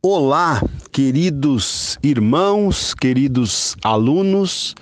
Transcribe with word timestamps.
Olá, 0.00 0.62
queridos 0.92 1.98
irmãos, 2.04 2.94
queridos 2.94 3.74
alunos 3.82 4.76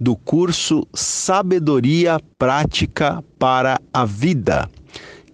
do 0.00 0.16
curso 0.16 0.88
Sabedoria 0.94 2.18
Prática 2.38 3.22
para 3.38 3.78
a 3.92 4.06
Vida. 4.06 4.66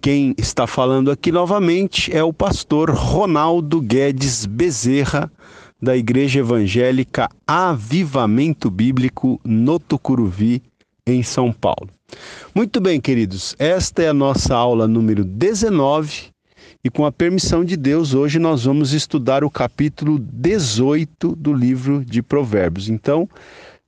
Quem 0.01 0.35
está 0.37 0.67
falando 0.67 1.09
aqui 1.09 1.31
novamente 1.31 2.13
é 2.13 2.21
o 2.21 2.33
pastor 2.33 2.89
Ronaldo 2.89 3.79
Guedes 3.79 4.45
Bezerra, 4.45 5.31
da 5.81 5.95
Igreja 5.95 6.39
Evangélica 6.39 7.29
Avivamento 7.47 8.69
Bíblico 8.69 9.39
no 9.45 9.79
Tucuruvi, 9.79 10.61
em 11.07 11.23
São 11.23 11.53
Paulo. 11.53 11.89
Muito 12.53 12.81
bem, 12.81 12.99
queridos, 12.99 13.55
esta 13.57 14.03
é 14.03 14.09
a 14.09 14.13
nossa 14.13 14.53
aula 14.53 14.89
número 14.89 15.23
19 15.23 16.31
e 16.83 16.89
com 16.89 17.05
a 17.05 17.11
permissão 17.11 17.63
de 17.63 17.77
Deus, 17.77 18.13
hoje 18.13 18.39
nós 18.39 18.65
vamos 18.65 18.91
estudar 18.91 19.43
o 19.43 19.51
capítulo 19.51 20.17
18 20.17 21.35
do 21.35 21.53
livro 21.53 22.03
de 22.03 22.23
Provérbios. 22.23 22.89
Então, 22.89 23.29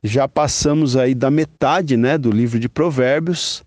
já 0.03 0.27
passamos 0.27 0.95
aí 0.95 1.15
da 1.15 1.31
metade 1.31 1.97
né, 1.97 2.19
do 2.19 2.29
livro 2.29 2.59
de 2.59 2.69
Provérbios. 2.69 3.63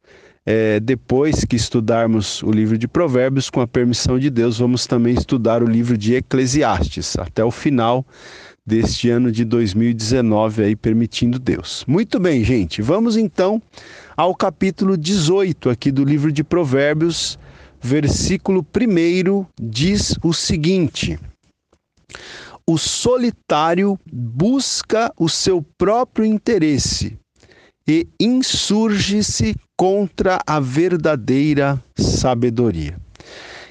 É, 0.48 0.78
depois 0.78 1.44
que 1.44 1.56
estudarmos 1.56 2.40
o 2.44 2.52
livro 2.52 2.78
de 2.78 2.86
Provérbios, 2.86 3.50
com 3.50 3.60
a 3.60 3.66
permissão 3.66 4.16
de 4.16 4.30
Deus, 4.30 4.58
vamos 4.58 4.86
também 4.86 5.14
estudar 5.14 5.60
o 5.60 5.66
livro 5.66 5.98
de 5.98 6.14
Eclesiastes, 6.14 7.18
até 7.18 7.44
o 7.44 7.50
final 7.50 8.06
deste 8.64 9.10
ano 9.10 9.32
de 9.32 9.44
2019, 9.44 10.62
aí, 10.62 10.76
permitindo 10.76 11.36
Deus. 11.40 11.84
Muito 11.88 12.20
bem, 12.20 12.44
gente, 12.44 12.80
vamos 12.80 13.16
então 13.16 13.60
ao 14.16 14.36
capítulo 14.36 14.96
18 14.96 15.68
aqui 15.68 15.90
do 15.90 16.04
livro 16.04 16.30
de 16.30 16.44
Provérbios 16.44 17.36
versículo 17.82 18.64
1 18.64 19.46
diz 19.60 20.16
o 20.22 20.32
seguinte: 20.32 21.18
O 22.66 22.78
solitário 22.78 23.98
busca 24.10 25.12
o 25.18 25.28
seu 25.28 25.64
próprio 25.78 26.24
interesse 26.24 27.18
e 27.88 28.08
insurge-se 28.20 29.54
contra 29.76 30.40
a 30.46 30.58
verdadeira 30.58 31.82
sabedoria. 31.96 32.98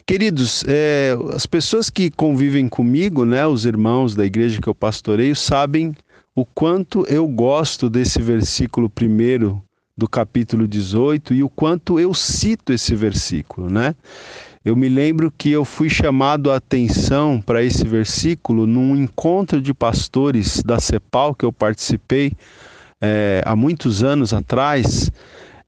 Queridos, 0.08 0.64
é, 0.68 1.18
as 1.34 1.48
pessoas 1.48 1.90
que 1.90 2.12
convivem 2.12 2.70
comigo, 2.70 3.26
né, 3.26 3.46
os 3.48 3.66
irmãos 3.66 4.14
da 4.14 4.24
igreja 4.24 4.62
que 4.62 4.70
eu 4.70 4.76
pastoreio, 4.76 5.36
sabem 5.36 5.96
o 6.36 6.46
quanto 6.46 7.06
eu 7.08 7.28
gosto 7.28 7.90
desse 7.90 8.22
versículo 8.22 8.88
primeiro 8.88 9.65
do 9.98 10.10
capítulo 10.10 10.68
18 10.68 11.34
e 11.34 11.44
o 11.44 11.50
quanto 11.50 12.00
eu 12.00 12.14
cito 12.14 12.74
esse 12.74 12.94
versículo, 12.96 13.70
né? 13.70 13.96
Eu 14.64 14.76
me 14.76 14.90
lembro 14.90 15.32
que 15.32 15.52
eu 15.52 15.64
fui 15.64 15.90
chamado 15.90 16.52
a 16.52 16.56
atenção 16.56 17.40
para 17.40 17.64
esse 17.64 17.88
versículo 17.88 18.66
num 18.66 18.96
encontro 18.96 19.62
de 19.62 19.74
pastores 19.74 20.62
da 20.64 20.80
CEPAL 20.80 21.36
que 21.36 21.46
eu 21.46 21.54
participei 21.54 22.34
é, 23.00 23.44
há 23.46 23.56
muitos 23.56 24.04
anos 24.04 24.34
atrás. 24.34 25.12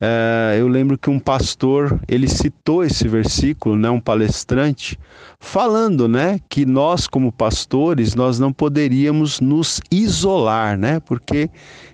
É, 0.01 0.57
eu 0.59 0.67
lembro 0.67 0.97
que 0.97 1.09
um 1.09 1.19
pastor 1.19 1.99
ele 2.07 2.27
citou 2.27 2.83
esse 2.83 3.07
versículo, 3.07 3.75
né, 3.75 3.89
um 3.89 3.99
palestrante, 3.99 4.99
falando, 5.39 6.07
né, 6.07 6.39
que 6.49 6.65
nós 6.65 7.07
como 7.07 7.31
pastores 7.31 8.13
nós 8.13 8.37
não 8.37 8.53
poderíamos 8.53 9.39
nos 9.39 9.81
isolar, 9.91 10.77
né, 10.77 10.99
porque 10.99 11.49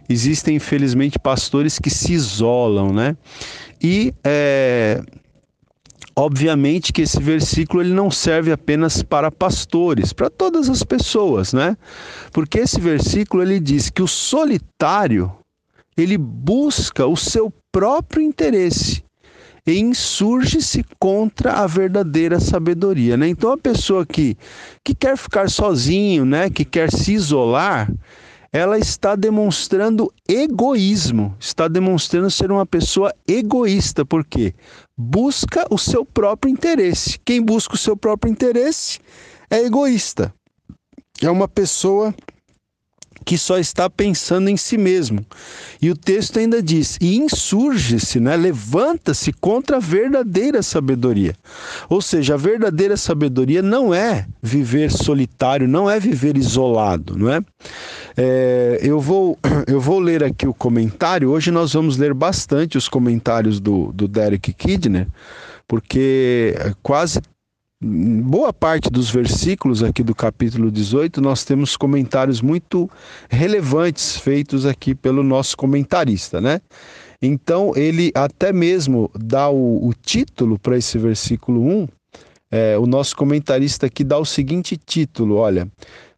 existem 0.10 0.56
infelizmente 0.56 1.18
pastores 1.20 1.80
que 1.80 1.90
se 1.90 2.14
isolam, 2.14 2.94
né, 2.94 3.18
e 3.82 4.14
é, 4.24 5.02
obviamente 6.16 6.94
que 6.94 7.02
esse 7.02 7.22
versículo 7.22 7.82
ele 7.82 7.94
não 7.94 8.10
serve 8.12 8.52
apenas 8.52 9.02
para 9.04 9.32
pastores, 9.32 10.14
para 10.14 10.30
todas 10.30 10.70
as 10.70 10.84
pessoas, 10.84 11.54
né, 11.54 11.78
porque 12.32 12.60
esse 12.60 12.80
versículo 12.80 13.44
ele 13.44 13.60
diz 13.60 13.90
que 13.90 14.02
o 14.02 14.08
solitário 14.08 15.32
ele 15.96 16.18
busca 16.18 17.06
o 17.06 17.16
seu 17.16 17.54
próprio 17.72 18.22
interesse 18.22 19.04
e 19.66 19.80
insurge-se 19.80 20.84
contra 21.00 21.54
a 21.54 21.68
verdadeira 21.68 22.40
sabedoria, 22.40 23.16
né? 23.16 23.30
Então 23.30 23.52
a 23.52 23.58
pessoa 23.58 24.06
que, 24.06 24.38
que 24.84 24.94
quer 24.94 25.18
ficar 25.18 25.50
sozinho, 25.50 26.26
né, 26.26 26.50
que 26.50 26.66
quer 26.66 26.92
se 26.92 27.14
isolar, 27.14 27.90
ela 28.54 28.78
está 28.78 29.16
demonstrando 29.16 30.14
egoísmo, 30.30 31.36
está 31.40 31.68
demonstrando 31.68 32.30
ser 32.30 32.52
uma 32.52 32.68
pessoa 32.68 33.12
egoísta, 33.28 34.06
porque 34.06 34.54
busca 34.96 35.66
o 35.72 35.78
seu 35.80 36.06
próprio 36.06 36.52
interesse. 36.52 37.20
Quem 37.26 37.42
busca 37.42 37.74
o 37.74 37.78
seu 37.78 37.98
próprio 37.98 38.32
interesse 38.32 39.00
é 39.50 39.66
egoísta. 39.66 40.32
É 41.20 41.32
uma 41.32 41.48
pessoa 41.48 42.14
que 43.24 43.38
só 43.38 43.58
está 43.58 43.90
pensando 43.90 44.50
em 44.50 44.58
si 44.58 44.78
mesmo. 44.78 45.26
E 45.82 45.90
o 45.90 45.96
texto 45.96 46.40
ainda 46.40 46.62
diz: 46.62 46.98
e 47.00 47.18
insurge-se, 47.18 48.20
né? 48.20 48.36
levanta-se 48.36 49.32
contra 49.34 49.78
a 49.78 49.80
verdadeira 49.80 50.62
sabedoria. 50.62 51.34
Ou 51.90 52.02
seja, 52.02 52.34
a 52.34 52.38
verdadeira 52.38 52.98
sabedoria 52.98 53.62
não 53.62 53.94
é 53.94 54.26
viver 54.42 54.92
solitário, 54.92 55.68
não 55.68 55.90
é 55.90 56.00
viver 56.00 56.38
isolado, 56.38 57.18
não 57.18 57.32
é? 57.32 57.42
é 58.18 58.80
eu, 58.82 59.00
vou, 59.00 59.38
eu 59.68 59.80
vou 59.80 60.00
ler 60.00 60.24
aqui 60.24 60.48
o 60.48 60.54
comentário. 60.54 61.30
Hoje 61.30 61.52
nós 61.52 61.74
vamos 61.74 61.98
ler 61.98 62.14
bastante 62.14 62.78
os 62.78 62.88
comentários 62.88 63.60
do, 63.60 63.92
do 63.94 64.08
Derek 64.08 64.54
Kidner, 64.54 65.08
porque 65.68 66.56
quase 66.82 67.20
boa 67.84 68.54
parte 68.54 68.90
dos 68.90 69.10
versículos 69.10 69.84
aqui 69.84 70.02
do 70.04 70.16
capítulo 70.16 70.72
18, 70.72 71.20
nós 71.20 71.44
temos 71.44 71.76
comentários 71.76 72.42
muito 72.42 72.90
relevantes 73.30 74.16
feitos 74.16 74.66
aqui 74.66 74.96
pelo 74.96 75.22
nosso 75.22 75.58
comentarista, 75.58 76.40
né? 76.40 76.62
Então, 77.22 77.74
ele 77.76 78.12
até 78.16 78.54
mesmo 78.54 79.12
dá 79.14 79.50
o, 79.50 79.88
o 79.88 79.94
título 79.94 80.58
para 80.58 80.78
esse 80.78 80.98
versículo 80.98 81.62
1. 81.62 81.88
É, 82.52 82.78
o 82.78 82.86
nosso 82.86 83.16
comentarista 83.16 83.88
aqui 83.88 84.04
dá 84.04 84.18
o 84.18 84.26
seguinte 84.26 84.78
título: 84.78 85.36
olha, 85.36 85.68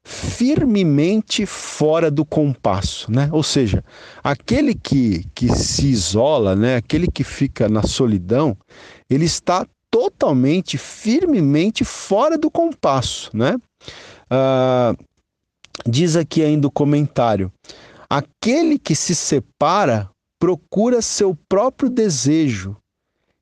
firmemente 0.03 1.45
fora 1.45 2.11
do 2.11 2.23
compasso, 2.23 3.11
né? 3.11 3.27
Ou 3.31 3.41
seja, 3.41 3.83
aquele 4.23 4.75
que, 4.75 5.25
que 5.33 5.49
se 5.49 5.87
isola, 5.87 6.55
né? 6.55 6.75
Aquele 6.75 7.07
que 7.07 7.23
fica 7.23 7.67
na 7.67 7.83
solidão, 7.83 8.55
ele 9.09 9.25
está 9.25 9.65
totalmente, 9.95 10.77
firmemente 10.77 11.85
fora 11.85 12.37
do 12.37 12.51
compasso, 12.51 13.29
né? 13.33 13.55
Ah, 14.29 14.93
diz 15.87 16.17
aqui 16.17 16.43
ainda 16.43 16.67
o 16.67 16.71
comentário: 16.71 17.49
aquele 18.09 18.77
que 18.77 18.93
se 18.93 19.15
separa 19.15 20.09
procura 20.37 21.01
seu 21.01 21.33
próprio 21.47 21.89
desejo 21.89 22.75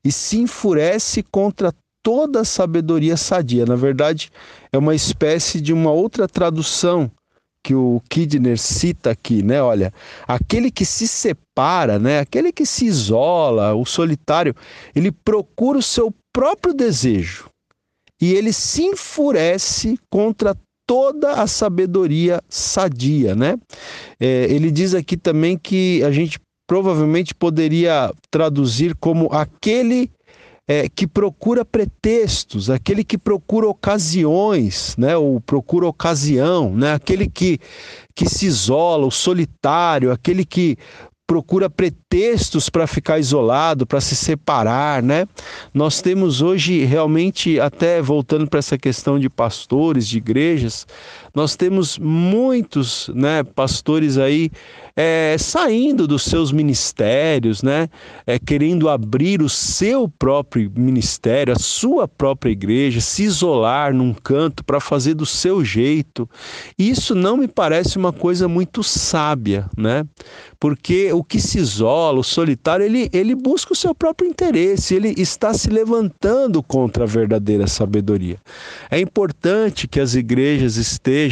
e 0.06 0.12
se 0.12 0.38
enfurece 0.38 1.24
contra 1.24 1.74
toda 2.04 2.42
a 2.42 2.44
sabedoria 2.44 3.16
sadia. 3.16 3.66
Na 3.66 3.74
verdade, 3.74 4.30
é 4.72 4.78
uma 4.78 4.94
espécie 4.94 5.60
de 5.60 5.72
uma 5.72 5.90
outra 5.90 6.28
tradução 6.28 7.10
que 7.64 7.74
o 7.74 8.00
Kidner 8.08 8.58
cita 8.58 9.10
aqui, 9.10 9.42
né? 9.42 9.60
Olha, 9.60 9.92
aquele 10.28 10.70
que 10.70 10.84
se 10.84 11.08
separa, 11.08 11.98
né? 11.98 12.20
Aquele 12.20 12.52
que 12.52 12.64
se 12.64 12.84
isola, 12.84 13.74
o 13.74 13.84
solitário, 13.84 14.54
ele 14.94 15.10
procura 15.10 15.78
o 15.78 15.82
seu 15.82 16.14
próprio 16.34 16.74
desejo 16.74 17.48
e 18.20 18.34
ele 18.34 18.52
se 18.52 18.82
enfurece 18.82 19.98
contra 20.10 20.56
toda 20.86 21.34
a 21.34 21.46
sabedoria 21.46 22.42
sadia, 22.48 23.34
né? 23.34 23.56
É, 24.20 24.44
ele 24.50 24.70
diz 24.70 24.94
aqui 24.94 25.16
também 25.16 25.56
que 25.56 26.02
a 26.02 26.10
gente 26.10 26.38
provavelmente 26.66 27.34
poderia 27.34 28.12
traduzir 28.30 28.94
como 28.96 29.28
aquele 29.32 30.10
é, 30.66 30.88
que 30.88 31.06
procura 31.06 31.64
pretextos, 31.64 32.70
aquele 32.70 33.04
que 33.04 33.18
procura 33.18 33.68
ocasiões, 33.68 34.96
né? 34.98 35.16
Ou 35.16 35.40
procura 35.40 35.86
ocasião, 35.86 36.74
né? 36.74 36.94
Aquele 36.94 37.28
que, 37.28 37.58
que 38.14 38.28
se 38.28 38.46
isola, 38.46 39.06
o 39.06 39.10
solitário, 39.10 40.10
aquele 40.10 40.44
que 40.44 40.76
procura 41.26 41.70
pretextos 41.70 42.68
para 42.68 42.86
ficar 42.86 43.18
isolado, 43.18 43.86
para 43.86 44.00
se 44.00 44.14
separar, 44.14 45.02
né? 45.02 45.26
Nós 45.72 46.02
temos 46.02 46.42
hoje 46.42 46.84
realmente 46.84 47.58
até 47.58 48.00
voltando 48.02 48.46
para 48.48 48.58
essa 48.58 48.76
questão 48.76 49.18
de 49.18 49.30
pastores, 49.30 50.06
de 50.06 50.18
igrejas, 50.18 50.86
nós 51.34 51.56
temos 51.56 51.98
muitos, 51.98 53.10
né, 53.12 53.42
pastores 53.42 54.16
aí 54.16 54.50
é, 54.96 55.34
saindo 55.36 56.06
dos 56.06 56.22
seus 56.22 56.52
ministérios, 56.52 57.62
né, 57.62 57.88
é, 58.24 58.38
querendo 58.38 58.88
abrir 58.88 59.42
o 59.42 59.48
seu 59.48 60.08
próprio 60.08 60.70
ministério, 60.76 61.52
a 61.52 61.58
sua 61.58 62.06
própria 62.06 62.50
igreja, 62.50 63.00
se 63.00 63.24
isolar 63.24 63.92
num 63.92 64.14
canto 64.14 64.64
para 64.64 64.78
fazer 64.78 65.14
do 65.14 65.26
seu 65.26 65.64
jeito. 65.64 66.28
Isso 66.78 67.14
não 67.14 67.36
me 67.36 67.48
parece 67.48 67.98
uma 67.98 68.12
coisa 68.12 68.46
muito 68.46 68.84
sábia, 68.84 69.68
né? 69.76 70.04
Porque 70.60 71.12
o 71.12 71.22
que 71.22 71.40
se 71.40 71.58
isola, 71.58 72.20
o 72.20 72.24
solitário, 72.24 72.86
ele, 72.86 73.10
ele 73.12 73.34
busca 73.34 73.72
o 73.72 73.76
seu 73.76 73.94
próprio 73.94 74.28
interesse, 74.28 74.94
ele 74.94 75.14
está 75.18 75.52
se 75.52 75.68
levantando 75.68 76.62
contra 76.62 77.04
a 77.04 77.06
verdadeira 77.06 77.66
sabedoria. 77.66 78.38
É 78.90 78.98
importante 78.98 79.86
que 79.86 80.00
as 80.00 80.14
igrejas 80.14 80.76
estejam 80.76 81.23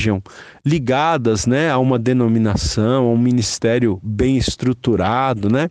ligadas 0.65 1.47
né, 1.47 1.71
a 1.71 1.79
uma 1.79 1.99
denominação, 1.99 3.07
a 3.07 3.11
um 3.11 3.19
ministério 3.19 4.01
bem 4.03 4.37
estruturado. 4.37 5.51
Né? 5.51 5.69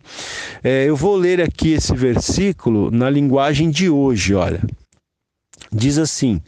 É, 0.62 0.84
eu 0.84 0.96
vou 0.96 1.16
ler 1.16 1.40
aqui 1.40 1.72
esse 1.72 1.94
versículo 1.94 2.90
na 2.90 3.08
linguagem 3.08 3.70
de 3.70 3.88
hoje, 3.88 4.34
olha. 4.34 4.60
Diz 5.72 5.98
assim: 5.98 6.40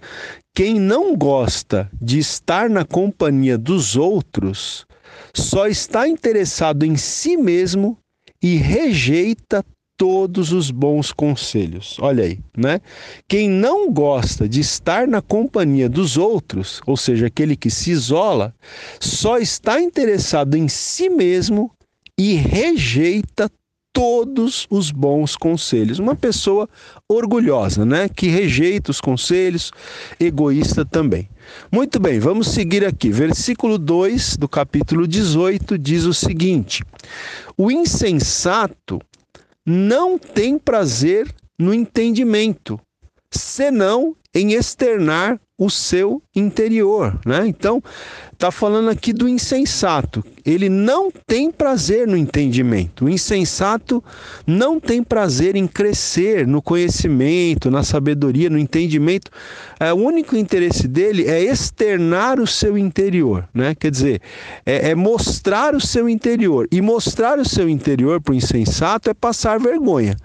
quem 0.55 0.79
não 0.79 1.17
gosta 1.17 1.91
de 2.00 2.19
estar 2.19 2.69
na 2.69 2.85
companhia 2.85 3.59
dos 3.59 3.97
outros 3.97 4.87
só 5.35 5.67
está 5.67 6.06
interessado 6.06 6.85
em 6.85 6.97
si 6.97 7.37
mesmo 7.37 7.99
e 8.43 8.56
rejeita 8.56 9.65
todos 9.96 10.52
os 10.52 10.70
bons 10.70 11.12
conselhos. 11.12 11.96
Olha 12.00 12.25
aí, 12.25 12.38
né? 12.56 12.81
Quem 13.29 13.49
não 13.49 13.91
gosta 13.91 14.49
de 14.49 14.61
estar 14.61 15.06
na 15.06 15.23
companhia 15.23 15.88
dos 15.88 16.17
outros, 16.17 16.81
ou 16.87 16.96
seja, 16.96 17.26
aquele 17.26 17.56
que 17.56 17.70
se 17.70 17.91
isola, 17.91 18.55
só 19.00 19.38
está 19.38 19.81
interessado 19.81 20.56
em 20.56 20.69
si 20.69 21.08
mesmo 21.08 21.70
e 22.19 22.35
rejeita 22.35 23.50
todos 23.93 24.67
os 24.69 24.91
bons 24.91 25.37
conselhos. 25.37 26.00
Uma 26.00 26.17
pessoa 26.17 26.69
orgulhosa, 27.08 27.87
né? 27.87 28.08
Que 28.08 28.26
rejeita 28.26 28.91
os 28.91 29.00
conselhos, 29.00 29.70
egoísta 30.19 30.85
também. 30.85 31.29
Muito 31.70 32.00
bem, 32.00 32.19
vamos 32.19 32.49
seguir 32.49 32.85
aqui. 32.85 33.11
Versículo 33.11 33.79
2 33.79 34.37
do 34.37 34.49
capítulo 34.49 35.06
18 35.06 35.79
diz 35.79 36.05
o 36.05 36.12
seguinte: 36.12 36.82
O 37.56 37.70
insensato 37.70 39.00
não 39.65 40.19
tem 40.19 40.59
prazer 40.59 41.35
no 41.59 41.73
entendimento, 41.73 42.79
senão 43.31 44.17
em 44.35 44.53
externar 44.53 45.39
o 45.57 45.71
seu 45.71 46.21
interior, 46.35 47.19
né? 47.25 47.47
Então, 47.47 47.81
está 48.33 48.51
falando 48.51 48.91
aqui 48.91 49.13
do 49.13 49.29
insensato. 49.29 50.25
Ele 50.45 50.69
não 50.69 51.11
tem 51.27 51.51
prazer 51.51 52.07
no 52.07 52.17
entendimento. 52.17 53.05
O 53.05 53.09
insensato 53.09 54.03
não 54.47 54.79
tem 54.81 55.03
prazer 55.03 55.55
em 55.55 55.67
crescer 55.67 56.47
no 56.47 56.61
conhecimento, 56.61 57.71
na 57.71 57.83
sabedoria, 57.83 58.51
no 58.51 58.59
entendimento. 58.59 59.31
É, 59.79 59.93
o 59.93 59.97
único 59.97 60.37
interesse 60.37 60.87
dele 60.89 61.25
é 61.27 61.41
externar 61.41 62.41
o 62.41 62.47
seu 62.47 62.77
interior, 62.77 63.49
né? 63.55 63.75
Quer 63.75 63.91
dizer, 63.91 64.21
é, 64.67 64.91
é 64.91 64.95
mostrar 64.95 65.75
o 65.75 65.81
seu 65.81 66.09
interior. 66.09 66.67
E 66.71 66.83
mostrar 66.83 67.39
o 67.39 67.49
seu 67.49 67.69
interior 67.69 68.21
para 68.21 68.33
o 68.33 68.37
insensato 68.37 69.09
é 69.09 69.15
passar 69.15 69.59
vergonha, 69.61 70.17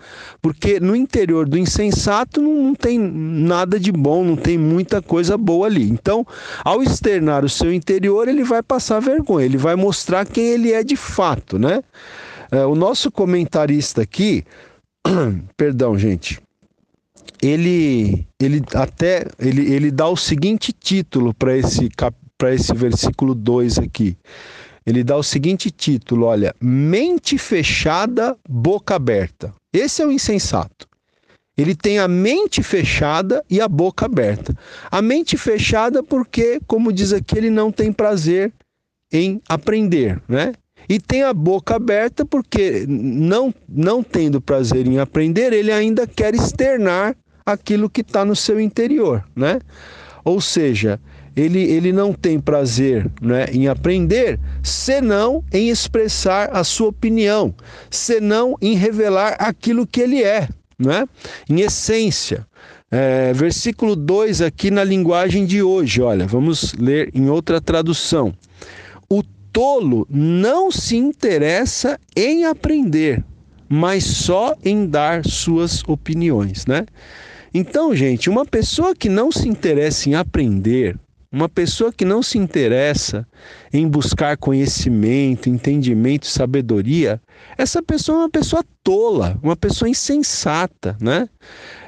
porque 0.42 0.80
no 0.80 0.96
interior 0.96 1.48
do 1.48 1.58
insensato 1.58 2.42
não, 2.42 2.64
não 2.64 2.76
tem 2.76 2.98
nada 2.98 3.80
de 3.80 3.92
bom, 4.00 4.24
não 4.24 4.36
tem 4.36 4.58
muita 4.58 5.02
coisa 5.02 5.38
boa 5.38 5.68
ali. 5.68 5.90
Então, 5.90 6.26
ao 6.64 6.82
externar 6.82 7.44
o 7.44 7.50
seu 7.50 7.74
interior, 7.74 8.28
ele 8.28 8.44
vai 8.44 8.64
passar 8.64 9.00
vergonha, 9.00 9.46
ele 9.46 9.58
vai 9.58 9.76
mostrar 9.76 10.26
quem 10.26 10.48
ele 10.48 10.72
é 10.72 10.84
de 10.84 10.96
fato, 10.96 11.60
né? 11.60 11.84
É, 12.52 12.66
o 12.66 12.76
nosso 12.76 13.12
comentarista 13.12 14.02
aqui, 14.02 14.44
perdão, 15.56 15.98
gente, 15.98 16.40
ele, 17.42 18.26
ele 18.40 18.64
até 18.74 19.26
ele, 19.38 19.72
ele 19.72 19.92
dá 19.92 20.08
o 20.08 20.18
seguinte 20.18 20.74
título 20.74 21.34
para 21.34 21.56
esse 21.56 21.90
para 22.38 22.56
esse 22.56 22.74
versículo 22.74 23.36
2 23.36 23.80
aqui. 23.80 24.18
Ele 24.86 25.04
dá 25.04 25.18
o 25.18 25.22
seguinte 25.22 25.70
título, 25.70 26.26
olha, 26.26 26.56
mente 26.60 27.38
fechada, 27.38 28.36
boca 28.48 28.96
aberta. 28.96 29.54
Esse 29.74 30.02
é 30.02 30.06
o 30.08 30.12
insensato. 30.12 30.89
Ele 31.60 31.76
tem 31.76 32.00
a 32.00 32.08
mente 32.08 32.64
fechada 32.64 33.44
e 33.50 33.60
a 33.60 33.68
boca 33.68 34.06
aberta. 34.06 34.56
A 34.90 35.02
mente 35.02 35.36
fechada 35.36 36.02
porque, 36.02 36.58
como 36.66 36.94
diz 36.94 37.12
aqui, 37.12 37.38
ele 37.38 37.50
não 37.50 37.70
tem 37.70 37.92
prazer 37.92 38.54
em 39.12 39.42
aprender, 39.50 40.22
né? 40.26 40.54
E 40.88 41.00
tem 41.02 41.24
a 41.24 41.34
boca 41.34 41.76
aberta 41.76 42.24
porque, 42.24 42.86
não, 42.88 43.54
não 43.68 44.02
tendo 44.02 44.40
prazer 44.40 44.88
em 44.88 45.00
aprender, 45.00 45.52
ele 45.52 45.70
ainda 45.70 46.08
quer 46.08 46.34
externar 46.34 47.14
aquilo 47.46 47.90
que 47.90 48.02
está 48.02 48.24
no 48.24 48.38
seu 48.38 48.58
interior, 48.58 49.22
né? 49.36 49.60
Ou 50.24 50.40
seja, 50.40 50.98
ele, 51.36 51.60
ele 51.60 51.92
não 51.92 52.14
tem 52.14 52.40
prazer 52.40 53.12
né, 53.22 53.48
em 53.52 53.68
aprender, 53.68 54.40
senão 54.64 55.44
em 55.52 55.70
expressar 55.70 56.50
a 56.54 56.64
sua 56.64 56.88
opinião, 56.88 57.54
senão 57.90 58.56
em 58.62 58.76
revelar 58.76 59.36
aquilo 59.40 59.86
que 59.86 60.02
ele 60.02 60.24
é, 60.24 60.48
né? 60.80 61.06
em 61.50 61.62
essência. 61.62 62.48
É, 62.92 63.34
versículo 63.34 63.96
2 63.96 64.42
aqui 64.42 64.72
na 64.72 64.84
linguagem 64.84 65.46
de 65.46 65.62
hoje, 65.62 66.02
olha, 66.02 66.26
vamos 66.26 66.74
ler 66.74 67.12
em 67.14 67.30
outra 67.30 67.62
tradução. 67.62 68.34
O 69.08 69.22
tolo 69.54 70.08
não 70.10 70.72
se 70.72 70.96
interessa 70.96 72.00
em 72.16 72.46
aprender, 72.46 73.24
mas 73.68 74.04
só 74.04 74.56
em 74.66 74.88
dar 74.88 75.24
suas 75.24 75.84
opiniões, 75.88 76.66
né? 76.66 76.86
Então, 77.54 77.96
gente, 77.96 78.30
uma 78.30 78.46
pessoa 78.46 78.96
que 78.96 79.10
não 79.10 79.32
se 79.32 79.48
interessa 79.48 80.10
em 80.10 80.16
aprender, 80.16 80.98
uma 81.32 81.48
pessoa 81.48 81.94
que 81.94 82.04
não 82.04 82.24
se 82.24 82.38
interessa 82.38 83.28
em 83.72 83.88
buscar 83.88 84.36
conhecimento, 84.38 85.48
entendimento, 85.50 86.26
sabedoria, 86.26 87.22
essa 87.58 87.84
pessoa 87.84 88.18
é 88.18 88.22
uma 88.22 88.30
pessoa 88.30 88.64
tola, 88.84 89.38
uma 89.44 89.56
pessoa 89.56 89.88
insensata, 89.88 90.98
né? 91.00 91.30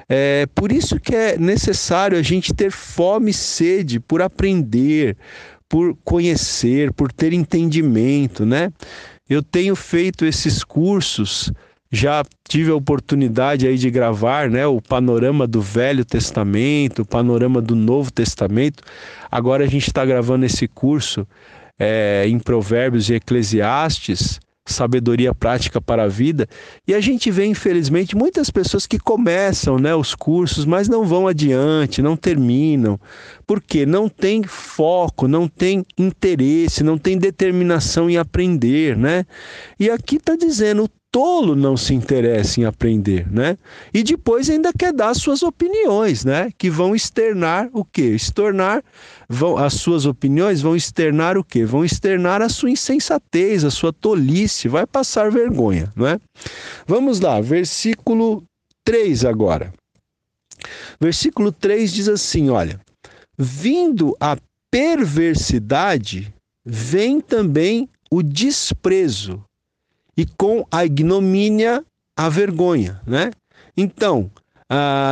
É 0.08 0.46
por 0.54 0.72
isso 0.72 1.00
que 1.00 1.16
é 1.16 1.38
necessário 1.38 2.18
a 2.18 2.22
gente 2.22 2.54
ter 2.54 2.72
fome 2.72 3.32
e 3.32 3.34
sede 3.34 4.00
por 4.00 4.22
aprender, 4.22 5.18
por 5.68 5.96
conhecer, 6.04 6.92
por 6.94 7.12
ter 7.12 7.34
entendimento, 7.34 8.46
né? 8.46 8.72
Eu 9.28 9.42
tenho 9.42 9.76
feito 9.76 10.26
esses 10.26 10.64
cursos 10.64 11.52
já 11.92 12.24
tive 12.48 12.72
a 12.72 12.76
oportunidade 12.76 13.68
aí 13.68 13.78
de 13.78 13.92
gravar 13.92 14.50
né, 14.50 14.66
o 14.66 14.82
panorama 14.82 15.46
do 15.46 15.62
Velho 15.62 16.06
Testamento, 16.06 17.02
o 17.02 17.06
panorama 17.06 17.62
do 17.62 17.76
Novo 17.76 18.12
Testamento. 18.12 18.82
Agora 19.30 19.66
a 19.66 19.68
gente 19.68 19.88
está 19.88 20.06
gravando 20.06 20.46
esse 20.46 20.68
curso 20.70 21.28
é, 21.78 22.26
em 22.28 22.40
Provérbios 22.40 23.10
e 23.10 23.16
Eclesiastes, 23.16 24.40
sabedoria 24.66 25.36
prática 25.36 25.82
para 25.82 26.04
a 26.04 26.08
vida. 26.08 26.48
E 26.88 26.94
a 26.94 27.02
gente 27.02 27.30
vê, 27.30 27.46
infelizmente, 27.46 28.16
muitas 28.16 28.50
pessoas 28.50 28.88
que 28.88 28.98
começam 28.98 29.78
né, 29.78 29.94
os 29.94 30.16
cursos, 30.16 30.64
mas 30.64 30.88
não 30.88 31.04
vão 31.04 31.28
adiante, 31.28 32.02
não 32.02 32.16
terminam, 32.16 32.98
porque 33.46 33.86
não 33.86 34.08
tem 34.08 34.44
foco, 34.44 35.28
não 35.28 35.46
tem 35.46 35.86
interesse, 35.98 36.84
não 36.84 36.98
tem 36.98 37.18
determinação 37.18 38.10
em 38.10 38.18
aprender, 38.18 38.96
né? 38.96 39.26
E 39.80 39.90
aqui 39.90 40.16
está 40.16 40.38
dizendo, 40.38 40.90
tolo 41.12 41.56
não 41.56 41.76
se 41.76 41.94
interessa 41.94 42.62
em 42.62 42.66
aprender, 42.66 43.30
né? 43.30 43.58
E 43.94 44.02
depois 44.02 44.50
ainda 44.50 44.72
quer 44.72 44.94
dar 44.94 45.14
suas 45.14 45.44
opiniões, 45.44 46.24
né? 46.24 46.50
Que 46.58 46.70
vão 46.70 46.96
externar 46.96 47.70
o 47.74 47.84
quê? 47.84 48.16
Externar 48.16 48.82
vão 49.28 49.58
as 49.58 49.74
suas 49.74 50.06
opiniões 50.06 50.62
vão 50.62 50.76
externar 50.76 51.38
o 51.38 51.44
quê? 51.44 51.66
Vão 51.66 51.84
externar 51.84 52.42
a 52.42 52.48
sua 52.48 52.72
insensatez, 52.72 53.66
a 53.66 53.70
sua 53.70 53.92
tolice, 53.92 54.70
vai 54.70 54.88
passar 54.88 55.30
vergonha, 55.30 55.92
não 55.96 56.08
é? 56.08 56.20
Vamos 56.88 57.20
lá, 57.20 57.42
versículo 57.42 58.44
3 58.86 59.26
agora. 59.26 59.74
Versículo 61.00 61.52
3 61.52 61.92
diz 61.92 62.08
assim, 62.08 62.50
olha: 62.50 62.80
Vindo 63.38 64.16
a 64.20 64.38
perversidade, 64.72 66.34
vem 66.66 67.20
também 67.20 67.90
o 68.10 68.24
desprezo 68.24 69.44
e 70.18 70.26
com 70.26 70.66
a 70.72 70.86
ignomínia 70.86 71.84
a 72.16 72.30
vergonha, 72.30 73.02
né? 73.06 73.32
Então, 73.76 74.30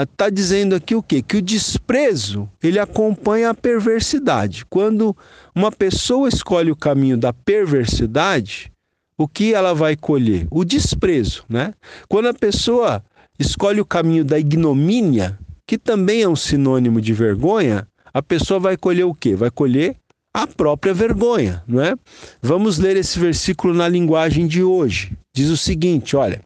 está 0.03 0.25
ah, 0.25 0.29
dizendo 0.29 0.73
aqui 0.73 0.95
o 0.95 1.03
quê? 1.03 1.21
Que 1.21 1.37
o 1.37 1.41
desprezo 1.41 2.49
ele 2.63 2.79
acompanha 2.79 3.49
a 3.49 3.53
perversidade. 3.53 4.65
Quando 4.65 5.15
uma 5.53 5.71
pessoa 5.71 6.29
escolhe 6.29 6.71
o 6.71 6.75
caminho 6.75 7.17
da 7.17 7.33
perversidade, 7.33 8.71
o 9.17 9.27
que 9.27 9.53
ela 9.53 9.73
vai 9.73 9.97
colher? 9.97 10.47
O 10.49 10.63
desprezo, 10.63 11.43
né? 11.49 11.73
Quando 12.07 12.29
a 12.29 12.33
pessoa 12.33 13.03
escolhe 13.37 13.81
o 13.81 13.85
caminho 13.85 14.23
da 14.23 14.39
ignomínia, 14.39 15.37
que 15.67 15.77
também 15.77 16.21
é 16.21 16.29
um 16.29 16.37
sinônimo 16.37 17.01
de 17.01 17.11
vergonha, 17.13 17.85
a 18.13 18.21
pessoa 18.21 18.59
vai 18.59 18.77
colher 18.77 19.03
o 19.03 19.13
quê? 19.13 19.35
Vai 19.35 19.51
colher 19.51 19.95
a 20.43 20.47
própria 20.47 20.93
vergonha, 20.93 21.63
não 21.67 21.81
é? 21.81 21.95
Vamos 22.41 22.77
ler 22.77 22.95
esse 22.97 23.19
versículo 23.19 23.73
na 23.73 23.87
linguagem 23.87 24.47
de 24.47 24.63
hoje. 24.63 25.11
Diz 25.33 25.49
o 25.49 25.57
seguinte, 25.57 26.15
olha: 26.15 26.41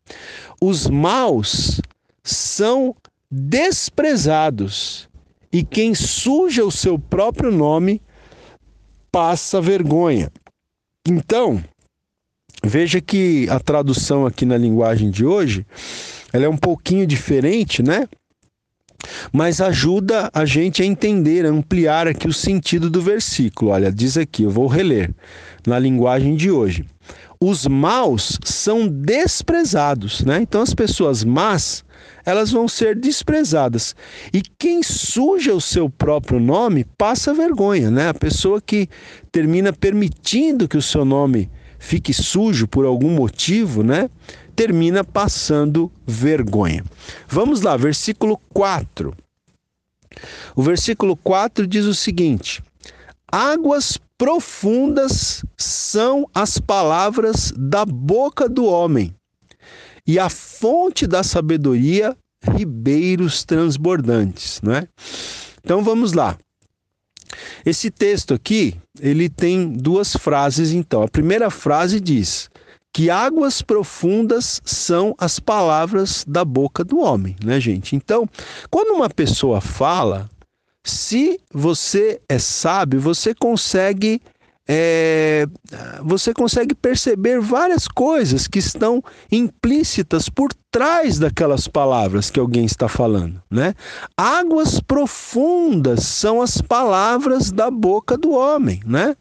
Os 0.62 0.88
maus 0.88 1.82
são 2.24 2.96
desprezados, 3.30 5.08
e 5.52 5.64
quem 5.64 5.94
suja 5.94 6.66
o 6.66 6.72
seu 6.72 6.98
próprio 6.98 7.52
nome 7.52 8.02
passa 9.12 9.62
vergonha. 9.62 10.32
Então, 11.08 11.64
veja 12.64 13.00
que 13.00 13.48
a 13.50 13.60
tradução 13.60 14.26
aqui 14.26 14.46
na 14.46 14.58
linguagem 14.58 15.12
de 15.12 15.26
hoje, 15.26 15.66
ela 16.32 16.46
é 16.46 16.50
um 16.50 16.58
pouquinho 16.58 17.06
diferente, 17.06 17.84
né? 17.84 18.08
Mas 19.32 19.62
ajuda 19.62 20.30
a 20.34 20.46
gente 20.46 20.82
a 20.82 20.86
entender, 20.86 21.46
a 21.46 21.50
ampliar 21.50 22.08
aqui 22.08 22.28
o 22.28 22.34
sentido 22.34 22.90
do 22.90 23.02
versículo. 23.02 23.72
Olha, 23.72 23.92
diz 23.92 24.18
aqui, 24.18 24.44
eu 24.44 24.50
vou 24.50 24.68
reler 24.68 25.14
na 25.66 25.80
linguagem 25.80 26.36
de 26.36 26.52
hoje. 26.52 26.86
Os 27.40 27.68
maus 27.68 28.40
são 28.46 28.88
desprezados, 28.88 30.24
né? 30.24 30.40
Então 30.42 30.62
as 30.62 30.74
pessoas 30.74 31.26
más, 31.26 31.84
elas 32.26 32.52
vão 32.52 32.70
ser 32.70 32.96
desprezadas. 32.96 33.94
E 34.34 34.42
quem 34.42 34.82
suja 34.82 35.54
o 35.54 35.60
seu 35.60 35.90
próprio 35.90 36.40
nome 36.40 36.86
passa 36.98 37.34
vergonha, 37.34 37.92
né? 37.92 38.08
A 38.08 38.14
pessoa 38.14 38.62
que 38.62 38.88
termina 39.30 39.74
permitindo 39.74 40.70
que 40.70 40.78
o 40.78 40.82
seu 40.82 41.04
nome 41.04 41.50
fique 41.78 42.14
sujo 42.14 42.66
por 42.66 42.86
algum 42.86 43.10
motivo, 43.10 43.84
né? 43.84 44.10
Termina 44.56 45.04
passando 45.04 45.92
vergonha. 46.06 46.84
Vamos 47.28 47.62
lá, 47.62 47.76
versículo 47.76 48.38
4. 48.54 49.16
O 50.56 50.62
versículo 50.62 51.16
4 51.18 51.66
diz 51.66 51.86
o 51.86 51.96
seguinte: 51.96 52.62
Águas 53.32 53.98
profundas 54.18 55.44
são 55.58 56.30
as 56.34 56.60
palavras 56.60 57.52
da 57.58 57.84
boca 57.84 58.48
do 58.48 58.66
homem, 58.66 59.14
e 60.06 60.20
a 60.20 60.30
fonte 60.30 61.08
da 61.08 61.24
sabedoria, 61.24 62.16
ribeiros 62.42 63.44
transbordantes, 63.44 64.62
né? 64.62 64.88
Então 65.64 65.84
vamos 65.84 66.14
lá. 66.14 66.38
Esse 67.66 67.90
texto 67.90 68.34
aqui, 68.34 68.76
ele 69.00 69.30
tem 69.30 69.72
duas 69.72 70.16
frases 70.16 70.72
então. 70.72 71.02
A 71.02 71.08
primeira 71.08 71.50
frase 71.50 72.00
diz: 72.00 72.50
que 72.94 73.10
águas 73.10 73.64
profundas 73.64 74.62
são 74.64 75.16
as 75.18 75.40
palavras 75.40 76.24
da 76.28 76.46
boca 76.46 76.84
do 76.84 77.00
homem, 77.00 77.36
né, 77.44 77.60
gente? 77.60 77.96
Então, 77.96 78.30
quando 78.70 78.96
uma 78.96 79.10
pessoa 79.10 79.60
fala, 79.60 80.30
se 80.86 81.40
você 81.52 82.22
é 82.30 82.38
sábio, 82.38 83.02
você 83.02 83.34
consegue 83.34 84.22
é, 84.68 85.46
você 86.04 86.34
consegue 86.34 86.74
perceber 86.74 87.42
várias 87.42 87.86
coisas 87.86 88.48
que 88.48 88.60
estão 88.60 89.04
implícitas 89.30 90.30
por 90.30 90.54
trás 90.72 91.20
daquelas 91.20 91.68
palavras 91.68 92.30
que 92.30 92.40
alguém 92.40 92.64
está 92.64 92.88
falando, 92.88 93.42
né? 93.52 93.74
Águas 94.16 94.80
profundas 94.80 96.06
são 96.06 96.42
as 96.42 96.62
palavras 96.62 97.52
da 97.52 97.70
boca 97.70 98.18
do 98.18 98.32
homem, 98.32 98.82
né? 98.86 99.18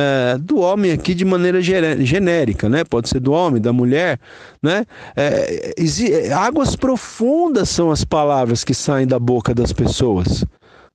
É, 0.00 0.38
do 0.38 0.60
homem 0.60 0.92
aqui 0.92 1.12
de 1.12 1.24
maneira 1.24 1.60
genérica, 1.60 2.68
né? 2.68 2.84
Pode 2.84 3.08
ser 3.08 3.18
do 3.18 3.32
homem, 3.32 3.60
da 3.60 3.72
mulher, 3.72 4.20
né? 4.62 4.84
É, 5.16 6.32
águas 6.32 6.76
profundas 6.76 7.68
são 7.68 7.90
as 7.90 8.04
palavras 8.04 8.62
que 8.62 8.72
saem 8.72 9.08
da 9.08 9.18
boca 9.18 9.52
das 9.52 9.72
pessoas. 9.72 10.44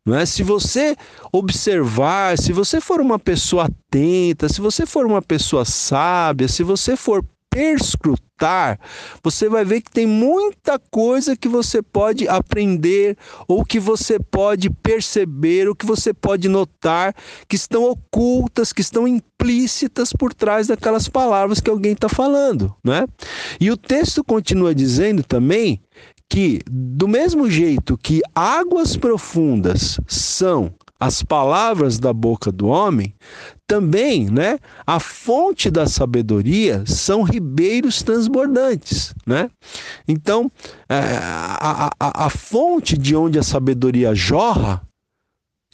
Não 0.05 0.15
é? 0.15 0.25
Se 0.25 0.41
você 0.41 0.95
observar, 1.33 2.37
se 2.37 2.53
você 2.53 2.79
for 2.79 3.01
uma 3.01 3.19
pessoa 3.19 3.65
atenta, 3.65 4.47
se 4.47 4.61
você 4.61 4.85
for 4.85 5.05
uma 5.05 5.21
pessoa 5.21 5.65
sábia, 5.65 6.47
se 6.47 6.63
você 6.63 6.95
for 6.95 7.25
perscrutar, 7.53 8.79
você 9.23 9.47
vai 9.47 9.63
ver 9.63 9.81
que 9.81 9.91
tem 9.91 10.07
muita 10.07 10.79
coisa 10.79 11.37
que 11.37 11.47
você 11.47 11.83
pode 11.83 12.27
aprender, 12.27 13.15
ou 13.47 13.63
que 13.63 13.79
você 13.79 14.17
pode 14.19 14.71
perceber, 14.71 15.69
ou 15.69 15.75
que 15.75 15.85
você 15.85 16.13
pode 16.13 16.49
notar, 16.49 17.13
que 17.47 17.55
estão 17.55 17.83
ocultas, 17.83 18.73
que 18.73 18.81
estão 18.81 19.07
implícitas 19.07 20.11
por 20.11 20.33
trás 20.33 20.67
daquelas 20.67 21.07
palavras 21.07 21.59
que 21.59 21.69
alguém 21.69 21.91
está 21.91 22.09
falando. 22.09 22.75
Né? 22.83 23.05
E 23.59 23.69
o 23.69 23.77
texto 23.77 24.23
continua 24.23 24.73
dizendo 24.73 25.23
também 25.23 25.79
que, 26.27 26.59
do 26.67 27.07
mesmo 27.07 27.47
jeito 27.51 27.95
que 27.95 28.21
águas 28.33 28.97
profundas 28.97 29.99
são 30.07 30.73
as 30.99 31.21
palavras 31.21 31.99
da 31.99 32.13
boca 32.13 32.49
do 32.49 32.67
homem, 32.67 33.13
também, 33.67 34.29
né, 34.29 34.59
a 34.85 34.99
fonte 34.99 35.71
da 35.71 35.87
sabedoria 35.87 36.83
são 36.85 37.23
ribeiros 37.23 38.03
transbordantes, 38.03 39.13
né? 39.25 39.49
Então, 40.07 40.51
é, 40.89 40.99
a, 40.99 41.89
a, 41.99 42.25
a 42.25 42.29
fonte 42.29 42.97
de 42.97 43.15
onde 43.15 43.39
a 43.39 43.43
sabedoria 43.43 44.13
jorra 44.13 44.81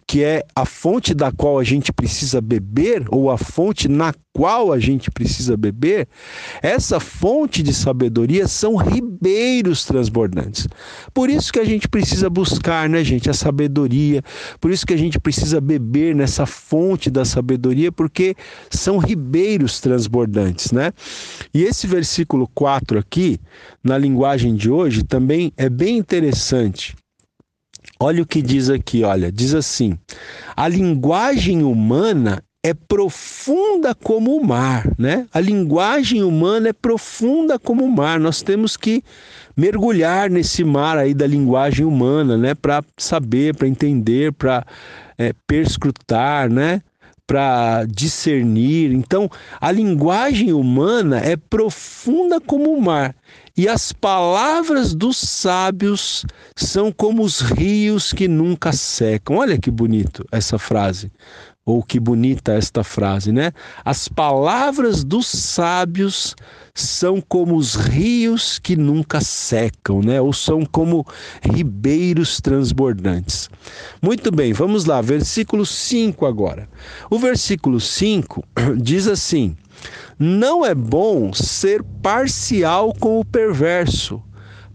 que 0.10 0.24
é 0.24 0.44
a 0.56 0.66
fonte 0.66 1.14
da 1.14 1.32
qual 1.32 1.60
a 1.60 1.64
gente 1.64 1.94
precisa 1.94 2.42
beber, 2.42 3.06
ou 3.10 3.30
a 3.30 3.38
fonte 3.38 3.88
na 3.88 4.12
qual 4.34 4.74
a 4.74 4.80
gente 4.80 5.12
precisa 5.12 5.56
beber, 5.56 6.08
essa 6.64 7.00
fonte 7.00 7.62
de 7.62 7.72
sabedoria 7.72 8.48
são 8.48 8.76
ribeiros 8.76 9.86
transbordantes. 9.86 10.68
Por 11.14 11.30
isso 11.30 11.54
que 11.54 11.60
a 11.60 11.64
gente 11.64 11.88
precisa 11.88 12.28
buscar, 12.28 12.90
né, 12.90 13.04
gente, 13.04 13.30
a 13.30 13.36
sabedoria, 13.36 14.24
por 14.60 14.72
isso 14.72 14.84
que 14.84 14.96
a 14.96 14.98
gente 14.98 15.20
precisa 15.20 15.62
beber 15.62 16.16
nessa 16.16 16.48
fonte 16.48 17.12
da 17.12 17.24
sabedoria, 17.24 17.92
porque 17.92 18.34
são 18.72 18.98
ribeiros 18.98 19.80
transbordantes, 19.80 20.72
né? 20.72 20.92
E 21.54 21.62
esse 21.62 21.86
versículo 21.86 22.50
4 22.56 22.98
aqui, 22.98 23.40
na 23.84 23.96
linguagem 23.96 24.56
de 24.56 24.72
hoje, 24.72 25.04
também 25.04 25.54
é 25.56 25.70
bem 25.70 26.00
interessante 26.00 26.96
Olha 28.00 28.24
o 28.24 28.26
que 28.26 28.42
diz 28.42 28.70
aqui, 28.70 29.04
olha, 29.04 29.32
diz 29.32 29.54
assim: 29.54 29.98
a 30.56 30.68
linguagem 30.68 31.64
humana 31.64 32.44
é 32.64 32.74
profunda 32.74 33.96
como 33.96 34.36
o 34.36 34.46
mar, 34.46 34.90
né? 34.98 35.26
A 35.34 35.40
linguagem 35.40 36.24
humana 36.24 36.70
é 36.70 36.74
profunda 36.74 37.58
como 37.58 37.86
o 37.86 37.92
mar. 37.92 38.20
Nós 38.20 38.42
temos 38.42 38.76
que 38.76 39.02
mergulhar 39.56 40.30
nesse 40.30 40.64
mar 40.64 40.98
aí 40.98 41.14
da 41.14 41.26
linguagem 41.26 41.86
humana, 41.86 42.38
né? 42.38 42.54
Para 42.54 42.84
saber, 42.98 43.56
para 43.56 43.68
entender, 43.68 44.34
para 44.34 44.66
é, 45.18 45.34
perscrutar, 45.48 46.50
né? 46.50 46.82
Para 47.26 47.86
discernir. 47.86 48.92
Então, 48.92 49.30
a 49.62 49.72
linguagem 49.72 50.52
humana 50.52 51.20
é 51.20 51.38
profunda 51.38 52.42
como 52.42 52.74
o 52.74 52.82
mar 52.82 53.16
e 53.60 53.68
as 53.68 53.92
palavras 53.92 54.96
dos 54.96 55.18
sábios 55.18 56.26
são 56.56 56.94
como 56.94 57.24
os 57.24 57.42
rios 57.42 58.14
que 58.14 58.26
nunca 58.26 58.72
secam. 58.72 59.36
Olha 59.36 59.58
que 59.58 59.70
bonito 59.70 60.26
essa 60.32 60.58
frase. 60.58 61.12
Ou 61.66 61.84
que 61.84 62.00
bonita 62.00 62.54
esta 62.54 62.86
frase, 62.86 63.34
né? 63.34 63.52
As 63.84 64.08
palavras 64.08 65.04
dos 65.04 65.28
sábios 65.28 66.38
são 66.74 67.20
como 67.20 67.58
os 67.58 67.76
rios 67.76 68.60
que 68.60 68.78
nunca 68.78 69.20
secam, 69.20 70.02
né? 70.02 70.22
Ou 70.22 70.32
são 70.32 70.66
como 70.66 71.06
ribeiros 71.42 72.40
transbordantes. 72.40 73.50
Muito 74.02 74.32
bem, 74.32 74.54
vamos 74.54 74.86
lá, 74.86 75.02
versículo 75.02 75.66
5 75.66 76.26
agora. 76.26 76.70
O 77.10 77.20
versículo 77.20 77.78
5 77.78 78.42
diz 78.82 79.06
assim: 79.06 79.58
não 80.18 80.66
é 80.66 80.76
bom 80.76 81.34
ser 81.34 81.84
parcial 82.02 82.94
com 82.94 83.20
o 83.20 83.26
perverso, 83.26 84.22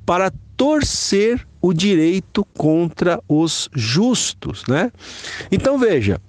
para 0.07 0.33
torcer 0.57 1.47
o 1.61 1.73
direito 1.73 2.45
contra 2.57 3.21
os 3.29 3.69
justos, 3.75 4.65
né? 4.69 4.93
Então 5.51 5.79
veja, 5.79 6.21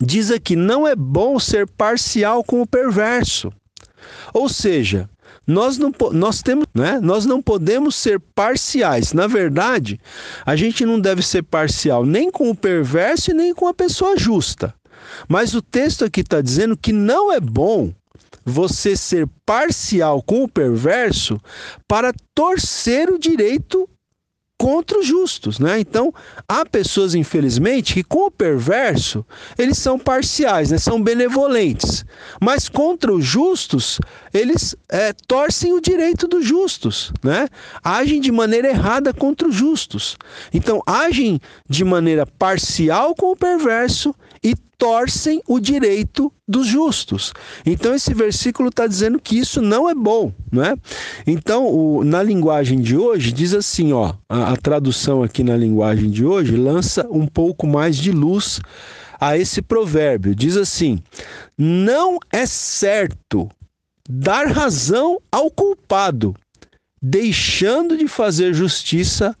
diz 0.00 0.30
aqui, 0.30 0.56
não 0.56 0.86
é 0.86 0.94
bom 0.94 1.38
ser 1.38 1.66
parcial 1.66 2.42
com 2.42 2.60
o 2.60 2.66
perverso. 2.66 3.52
Ou 4.32 4.48
seja, 4.48 5.08
nós 5.46 5.78
não, 5.78 5.92
nós 6.12 6.42
temos, 6.42 6.66
né? 6.74 6.98
Nós 7.00 7.24
não 7.24 7.40
podemos 7.40 7.94
ser 7.94 8.18
parciais. 8.18 9.12
Na 9.12 9.26
verdade, 9.26 10.00
a 10.44 10.56
gente 10.56 10.84
não 10.84 10.98
deve 10.98 11.22
ser 11.22 11.42
parcial 11.42 12.04
nem 12.04 12.30
com 12.30 12.50
o 12.50 12.54
perverso 12.54 13.30
e 13.30 13.34
nem 13.34 13.54
com 13.54 13.68
a 13.68 13.74
pessoa 13.74 14.18
justa. 14.18 14.74
Mas 15.28 15.54
o 15.54 15.62
texto 15.62 16.04
aqui 16.04 16.20
está 16.20 16.40
dizendo 16.40 16.76
que 16.76 16.92
não 16.92 17.32
é 17.32 17.40
bom 17.40 17.92
você 18.44 18.96
ser 18.96 19.28
parcial 19.44 20.22
com 20.22 20.44
o 20.44 20.48
perverso 20.48 21.40
para 21.88 22.12
torcer 22.34 23.10
o 23.10 23.18
direito 23.18 23.88
contra 24.58 24.98
os 24.98 25.06
justos, 25.06 25.58
né? 25.58 25.78
Então, 25.78 26.12
há 26.48 26.64
pessoas, 26.64 27.14
infelizmente, 27.14 27.94
que 27.94 28.02
com 28.02 28.26
o 28.26 28.30
perverso, 28.30 29.24
eles 29.58 29.76
são 29.78 29.98
parciais, 29.98 30.70
né? 30.70 30.78
São 30.78 31.02
benevolentes. 31.02 32.04
Mas 32.40 32.68
contra 32.68 33.12
os 33.12 33.24
justos, 33.24 34.00
eles 34.32 34.74
é, 34.88 35.12
torcem 35.26 35.74
o 35.74 35.80
direito 35.80 36.26
dos 36.26 36.44
justos, 36.44 37.12
né? 37.22 37.48
Agem 37.84 38.20
de 38.20 38.32
maneira 38.32 38.68
errada 38.68 39.12
contra 39.12 39.46
os 39.46 39.54
justos. 39.54 40.16
Então, 40.52 40.82
agem 40.86 41.38
de 41.68 41.84
maneira 41.84 42.26
parcial 42.26 43.14
com 43.14 43.32
o 43.32 43.36
perverso 43.36 44.14
e 44.46 44.54
torcem 44.78 45.42
o 45.48 45.58
direito 45.58 46.32
dos 46.46 46.68
justos. 46.68 47.32
Então 47.64 47.92
esse 47.92 48.14
versículo 48.14 48.68
está 48.68 48.86
dizendo 48.86 49.18
que 49.18 49.36
isso 49.36 49.60
não 49.60 49.90
é 49.90 49.94
bom, 49.94 50.32
não 50.52 50.62
é? 50.62 50.76
Então 51.26 51.66
o, 51.66 52.04
na 52.04 52.22
linguagem 52.22 52.80
de 52.80 52.96
hoje 52.96 53.32
diz 53.32 53.52
assim, 53.52 53.92
ó, 53.92 54.14
a, 54.28 54.52
a 54.52 54.56
tradução 54.56 55.24
aqui 55.24 55.42
na 55.42 55.56
linguagem 55.56 56.08
de 56.08 56.24
hoje 56.24 56.56
lança 56.56 57.04
um 57.10 57.26
pouco 57.26 57.66
mais 57.66 57.96
de 57.96 58.12
luz 58.12 58.60
a 59.18 59.36
esse 59.36 59.60
provérbio. 59.60 60.32
Diz 60.32 60.56
assim: 60.56 61.02
não 61.58 62.18
é 62.30 62.46
certo 62.46 63.48
dar 64.08 64.46
razão 64.46 65.18
ao 65.32 65.50
culpado, 65.50 66.36
deixando 67.02 67.96
de 67.96 68.06
fazer 68.06 68.54
justiça 68.54 69.36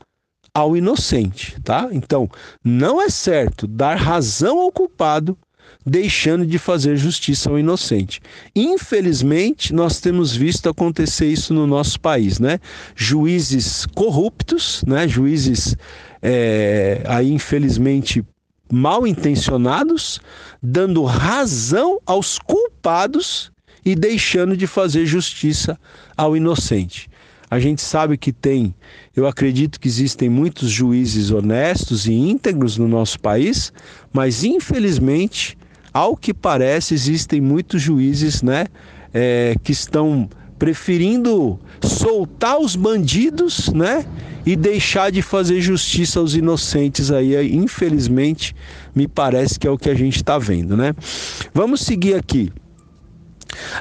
ao 0.56 0.74
inocente, 0.74 1.54
tá? 1.62 1.90
Então, 1.92 2.30
não 2.64 3.00
é 3.00 3.10
certo 3.10 3.66
dar 3.66 3.96
razão 3.96 4.58
ao 4.58 4.72
culpado, 4.72 5.36
deixando 5.84 6.46
de 6.46 6.58
fazer 6.58 6.96
justiça 6.96 7.50
ao 7.50 7.58
inocente. 7.58 8.22
Infelizmente, 8.54 9.74
nós 9.74 10.00
temos 10.00 10.34
visto 10.34 10.66
acontecer 10.66 11.26
isso 11.26 11.52
no 11.52 11.66
nosso 11.66 12.00
país, 12.00 12.38
né? 12.38 12.58
Juízes 12.94 13.84
corruptos, 13.84 14.82
né? 14.86 15.06
Juízes 15.06 15.76
é, 16.22 17.02
aí 17.04 17.30
infelizmente 17.30 18.24
mal 18.72 19.06
intencionados, 19.06 20.20
dando 20.62 21.04
razão 21.04 22.00
aos 22.06 22.38
culpados 22.38 23.52
e 23.84 23.94
deixando 23.94 24.56
de 24.56 24.66
fazer 24.66 25.04
justiça 25.04 25.78
ao 26.16 26.34
inocente. 26.34 27.10
A 27.50 27.60
gente 27.60 27.80
sabe 27.80 28.16
que 28.18 28.32
tem, 28.32 28.74
eu 29.14 29.26
acredito 29.26 29.78
que 29.78 29.86
existem 29.86 30.28
muitos 30.28 30.68
juízes 30.70 31.30
honestos 31.30 32.06
e 32.06 32.12
íntegros 32.12 32.76
no 32.76 32.88
nosso 32.88 33.20
país, 33.20 33.72
mas 34.12 34.42
infelizmente, 34.42 35.56
ao 35.92 36.16
que 36.16 36.34
parece, 36.34 36.92
existem 36.92 37.40
muitos 37.40 37.80
juízes, 37.80 38.42
né, 38.42 38.66
é, 39.14 39.54
que 39.62 39.70
estão 39.70 40.28
preferindo 40.58 41.58
soltar 41.82 42.58
os 42.58 42.74
bandidos, 42.74 43.68
né, 43.72 44.04
e 44.46 44.54
deixar 44.54 45.10
de 45.10 45.22
fazer 45.22 45.60
justiça 45.60 46.20
aos 46.20 46.34
inocentes 46.34 47.10
aí, 47.10 47.52
infelizmente, 47.52 48.54
me 48.94 49.08
parece 49.08 49.58
que 49.58 49.66
é 49.66 49.70
o 49.70 49.76
que 49.76 49.90
a 49.90 49.94
gente 49.94 50.16
está 50.16 50.38
vendo, 50.38 50.76
né? 50.76 50.94
Vamos 51.52 51.80
seguir 51.80 52.14
aqui. 52.14 52.52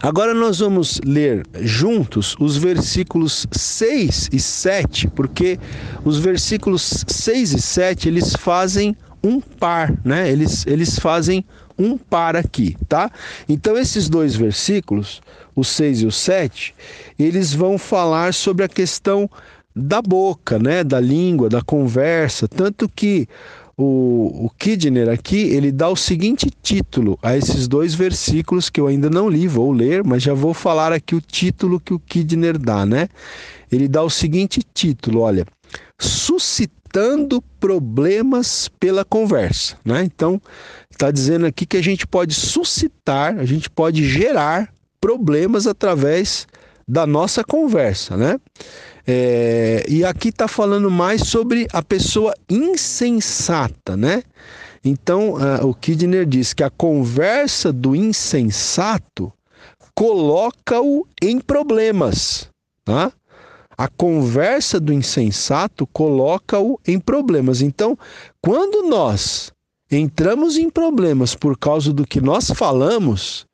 Agora 0.01 0.33
nós 0.33 0.59
vamos 0.59 0.99
ler 1.03 1.45
juntos 1.61 2.35
os 2.39 2.57
versículos 2.57 3.47
6 3.51 4.29
e 4.31 4.39
7, 4.39 5.07
porque 5.09 5.59
os 6.03 6.17
versículos 6.17 7.03
6 7.07 7.53
e 7.53 7.61
7 7.61 8.07
eles 8.07 8.35
fazem 8.35 8.95
um 9.23 9.41
par, 9.41 9.93
né? 10.03 10.31
Eles, 10.31 10.65
eles 10.67 10.99
fazem 10.99 11.43
um 11.77 11.97
par 11.97 12.35
aqui, 12.35 12.77
tá? 12.87 13.11
Então 13.49 13.77
esses 13.77 14.07
dois 14.07 14.35
versículos, 14.35 15.21
o 15.55 15.63
6 15.63 16.01
e 16.01 16.05
o 16.05 16.11
7, 16.11 16.75
eles 17.17 17.53
vão 17.53 17.77
falar 17.77 18.33
sobre 18.33 18.63
a 18.63 18.69
questão 18.69 19.29
da 19.75 20.01
boca, 20.01 20.57
né, 20.57 20.85
da 20.85 21.01
língua, 21.01 21.49
da 21.49 21.61
conversa, 21.61 22.47
tanto 22.47 22.87
que 22.87 23.27
o, 23.77 24.45
o 24.45 24.49
Kidner 24.57 25.09
aqui 25.09 25.49
ele 25.49 25.71
dá 25.71 25.89
o 25.89 25.95
seguinte 25.95 26.49
título 26.61 27.19
a 27.21 27.35
esses 27.35 27.67
dois 27.67 27.93
versículos 27.93 28.69
que 28.69 28.79
eu 28.79 28.87
ainda 28.87 29.09
não 29.09 29.29
li, 29.29 29.47
vou 29.47 29.71
ler, 29.71 30.03
mas 30.03 30.23
já 30.23 30.33
vou 30.33 30.53
falar 30.53 30.93
aqui 30.93 31.13
o 31.15 31.21
título 31.21 31.79
que 31.79 31.93
o 31.93 31.99
Kidner 31.99 32.57
dá, 32.57 32.85
né? 32.85 33.09
Ele 33.71 33.87
dá 33.87 34.01
o 34.01 34.09
seguinte 34.09 34.61
título, 34.73 35.21
olha, 35.21 35.45
suscitando 35.99 37.41
problemas 37.59 38.69
pela 38.79 39.03
conversa, 39.03 39.77
né? 39.83 40.03
Então 40.03 40.41
está 40.89 41.11
dizendo 41.11 41.45
aqui 41.45 41.65
que 41.65 41.77
a 41.77 41.83
gente 41.83 42.07
pode 42.07 42.33
suscitar, 42.33 43.37
a 43.37 43.45
gente 43.45 43.69
pode 43.69 44.07
gerar 44.07 44.73
problemas 45.01 45.67
através 45.67 46.47
da 46.87 47.05
nossa 47.05 47.43
conversa, 47.43 48.15
né? 48.15 48.39
É, 49.07 49.85
e 49.87 50.03
aqui 50.03 50.29
está 50.29 50.47
falando 50.47 50.89
mais 50.89 51.21
sobre 51.21 51.67
a 51.71 51.81
pessoa 51.83 52.33
insensata, 52.49 53.95
né? 53.95 54.23
Então, 54.83 55.33
uh, 55.33 55.67
o 55.67 55.73
Kidner 55.73 56.25
diz 56.25 56.53
que 56.53 56.63
a 56.63 56.69
conversa 56.69 57.73
do 57.73 57.95
insensato 57.95 59.31
coloca-o 59.95 61.07
em 61.21 61.39
problemas, 61.39 62.49
tá? 62.83 63.11
A 63.77 63.87
conversa 63.87 64.79
do 64.79 64.93
insensato 64.93 65.85
coloca-o 65.87 66.79
em 66.87 66.99
problemas. 66.99 67.61
Então, 67.61 67.97
quando 68.41 68.87
nós 68.87 69.51
entramos 69.91 70.57
em 70.57 70.69
problemas 70.69 71.35
por 71.35 71.57
causa 71.57 71.91
do 71.91 72.05
que 72.05 72.21
nós 72.21 72.51
falamos, 72.51 73.45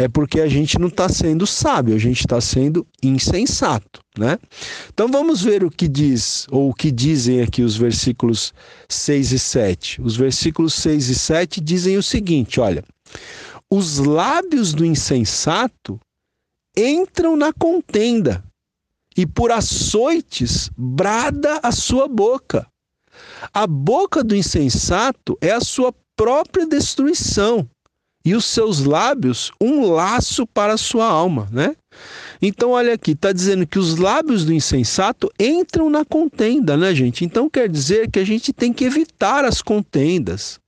é 0.00 0.08
porque 0.08 0.40
a 0.40 0.48
gente 0.48 0.78
não 0.78 0.88
está 0.88 1.10
sendo 1.10 1.46
sábio, 1.46 1.94
a 1.94 1.98
gente 1.98 2.20
está 2.20 2.40
sendo 2.40 2.86
insensato, 3.02 4.00
né? 4.16 4.38
Então 4.88 5.08
vamos 5.08 5.42
ver 5.42 5.62
o 5.62 5.70
que 5.70 5.86
diz, 5.86 6.46
ou 6.50 6.70
o 6.70 6.74
que 6.74 6.90
dizem 6.90 7.42
aqui 7.42 7.60
os 7.60 7.76
versículos 7.76 8.54
6 8.88 9.32
e 9.32 9.38
7. 9.38 10.00
Os 10.00 10.16
versículos 10.16 10.72
6 10.72 11.10
e 11.10 11.14
7 11.14 11.60
dizem 11.60 11.98
o 11.98 12.02
seguinte: 12.02 12.58
olha, 12.58 12.82
os 13.70 13.98
lábios 13.98 14.72
do 14.72 14.86
insensato 14.86 16.00
entram 16.74 17.36
na 17.36 17.52
contenda, 17.52 18.42
e 19.14 19.26
por 19.26 19.52
açoites 19.52 20.70
brada 20.78 21.60
a 21.62 21.70
sua 21.72 22.08
boca. 22.08 22.66
A 23.52 23.66
boca 23.66 24.24
do 24.24 24.34
insensato 24.34 25.36
é 25.42 25.50
a 25.50 25.60
sua 25.60 25.94
própria 26.16 26.66
destruição 26.66 27.68
e 28.24 28.34
os 28.34 28.44
seus 28.44 28.84
lábios 28.84 29.50
um 29.60 29.90
laço 29.90 30.46
para 30.46 30.74
a 30.74 30.78
sua 30.78 31.06
alma, 31.06 31.48
né? 31.50 31.74
Então, 32.42 32.70
olha 32.70 32.94
aqui, 32.94 33.12
está 33.12 33.32
dizendo 33.32 33.66
que 33.66 33.78
os 33.78 33.96
lábios 33.96 34.44
do 34.44 34.52
insensato 34.52 35.30
entram 35.38 35.90
na 35.90 36.04
contenda, 36.04 36.76
né, 36.76 36.94
gente? 36.94 37.24
Então, 37.24 37.50
quer 37.50 37.68
dizer 37.68 38.10
que 38.10 38.18
a 38.18 38.24
gente 38.24 38.52
tem 38.52 38.72
que 38.72 38.84
evitar 38.84 39.44
as 39.44 39.60
contendas. 39.60 40.58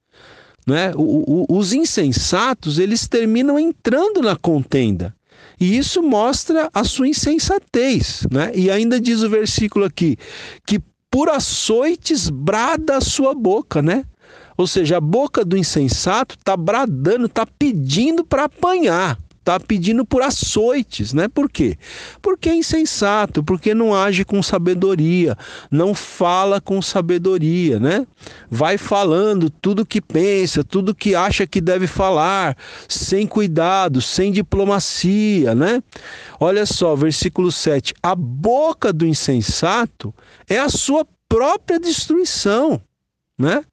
Né? 0.66 0.92
O, 0.94 1.46
o, 1.50 1.58
os 1.58 1.72
insensatos, 1.72 2.78
eles 2.78 3.08
terminam 3.08 3.58
entrando 3.58 4.20
na 4.20 4.36
contenda. 4.36 5.14
E 5.58 5.76
isso 5.76 6.02
mostra 6.02 6.68
a 6.74 6.84
sua 6.84 7.08
insensatez. 7.08 8.26
Né? 8.30 8.52
E 8.54 8.70
ainda 8.70 9.00
diz 9.00 9.22
o 9.22 9.30
versículo 9.30 9.84
aqui, 9.84 10.18
que 10.66 10.78
por 11.10 11.28
açoites 11.30 12.28
brada 12.28 12.96
a 12.96 13.00
sua 13.00 13.34
boca, 13.34 13.82
né? 13.82 14.04
Ou 14.62 14.66
seja, 14.68 14.98
a 14.98 15.00
boca 15.00 15.44
do 15.44 15.56
insensato 15.56 16.36
está 16.36 16.56
bradando, 16.56 17.26
está 17.26 17.44
pedindo 17.44 18.24
para 18.24 18.44
apanhar, 18.44 19.18
está 19.40 19.58
pedindo 19.58 20.06
por 20.06 20.22
açoites, 20.22 21.12
né? 21.12 21.26
Por 21.26 21.50
quê? 21.50 21.76
Porque 22.22 22.48
é 22.48 22.54
insensato, 22.54 23.42
porque 23.42 23.74
não 23.74 23.92
age 23.92 24.24
com 24.24 24.40
sabedoria, 24.40 25.36
não 25.68 25.96
fala 25.96 26.60
com 26.60 26.80
sabedoria, 26.80 27.80
né? 27.80 28.06
Vai 28.48 28.78
falando 28.78 29.50
tudo 29.50 29.84
que 29.84 30.00
pensa, 30.00 30.62
tudo 30.62 30.94
que 30.94 31.16
acha 31.16 31.44
que 31.44 31.60
deve 31.60 31.88
falar, 31.88 32.56
sem 32.88 33.26
cuidado, 33.26 34.00
sem 34.00 34.30
diplomacia, 34.30 35.56
né? 35.56 35.82
Olha 36.38 36.64
só, 36.64 36.94
versículo 36.94 37.50
7. 37.50 37.94
A 38.00 38.14
boca 38.14 38.92
do 38.92 39.04
insensato 39.04 40.14
é 40.48 40.60
a 40.60 40.68
sua 40.68 41.04
própria 41.28 41.80
destruição, 41.80 42.80
né? 43.36 43.64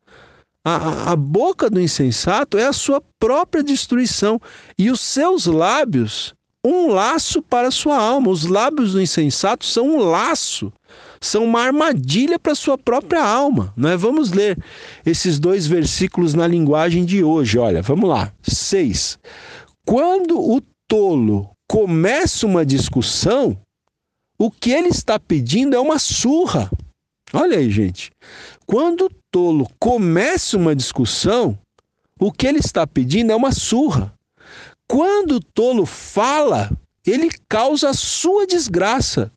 A, 0.65 1.12
a, 1.12 1.15
boca 1.15 1.69
do 1.69 1.80
insensato 1.80 2.58
é 2.58 2.65
a 2.65 2.74
sua 2.74 3.02
própria 3.17 3.63
destruição, 3.63 4.39
e 4.78 4.91
os 4.91 5.00
seus 5.00 5.45
lábios, 5.45 6.34
um 6.65 6.88
laço 6.88 7.41
para 7.41 7.69
a 7.69 7.72
sua 7.72 7.98
alma. 7.98 8.30
Os 8.30 8.45
lábios 8.45 8.91
do 8.93 9.02
insensato 9.02 9.65
são 9.65 9.88
um 9.88 10.00
laço, 10.00 10.72
são 11.22 11.45
uma 11.45 11.62
armadilha 11.62 12.38
para 12.38 12.52
a 12.52 12.56
sua 12.56 12.78
própria 12.78 13.24
alma. 13.24 13.74
Né? 13.76 13.95
Vamos 13.95 14.32
ler 14.32 14.62
esses 15.06 15.39
dois 15.39 15.65
versículos 15.65 16.34
na 16.34 16.45
linguagem 16.45 17.06
de 17.06 17.24
hoje. 17.24 17.58
Olha, 17.58 17.82
vamos 17.82 18.10
lá. 18.10 18.32
6. 18.43 19.17
Quando 19.86 20.38
o 20.39 20.62
tolo 20.88 21.50
começa 21.69 22.45
uma 22.45 22.65
discussão, 22.65 23.58
o 24.38 24.52
que 24.52 24.72
ele 24.72 24.89
está 24.89 25.19
pedindo 25.19 25.76
é 25.76 25.80
uma 25.80 26.00
surra. 26.00 26.69
Olha 27.34 27.58
aí, 27.58 27.69
gente. 27.69 28.12
Quando 28.65 29.06
o 29.06 29.10
tolo 29.32 29.68
começa 29.80 30.58
uma 30.58 30.76
discussão, 30.76 31.58
o 32.20 32.32
que 32.32 32.48
ele 32.48 32.60
está 32.60 32.86
pedindo 32.86 33.32
é 33.32 33.36
uma 33.36 33.52
surra. 33.52 34.13
Quando 34.88 35.34
o 35.34 35.44
tolo 35.44 35.86
fala, 35.86 36.70
ele 37.06 37.30
causa 37.48 37.89
a 37.89 37.94
sua 37.94 38.46
desgraça, 38.46 39.32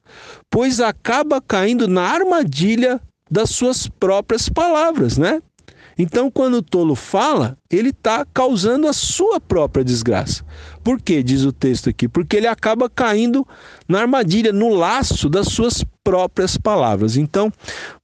pois 0.51 0.81
acaba 0.81 1.41
caindo 1.41 1.87
na 1.87 2.03
armadilha 2.03 3.01
das 3.31 3.51
suas 3.51 3.87
próprias 3.87 4.49
palavras, 4.49 5.17
né? 5.17 5.43
Então, 5.99 6.31
quando 6.31 6.55
o 6.55 6.63
tolo 6.63 6.95
fala, 6.95 7.57
ele 7.71 7.91
está 7.91 8.25
causando 8.33 8.89
a 8.89 8.93
sua 8.93 9.41
própria 9.41 9.85
desgraça. 9.85 10.45
Por 10.83 11.01
quê? 11.01 11.23
Diz 11.23 11.43
o 11.43 11.53
texto 11.53 11.89
aqui. 11.89 12.09
Porque 12.09 12.37
ele 12.37 12.47
acaba 12.47 12.89
caindo 12.89 13.47
na 13.89 14.01
armadilha, 14.01 14.53
no 14.53 14.71
laço 14.71 15.29
das 15.29 15.49
suas 15.49 15.85
próprias 16.03 16.57
palavras. 16.57 17.17
Então, 17.17 17.53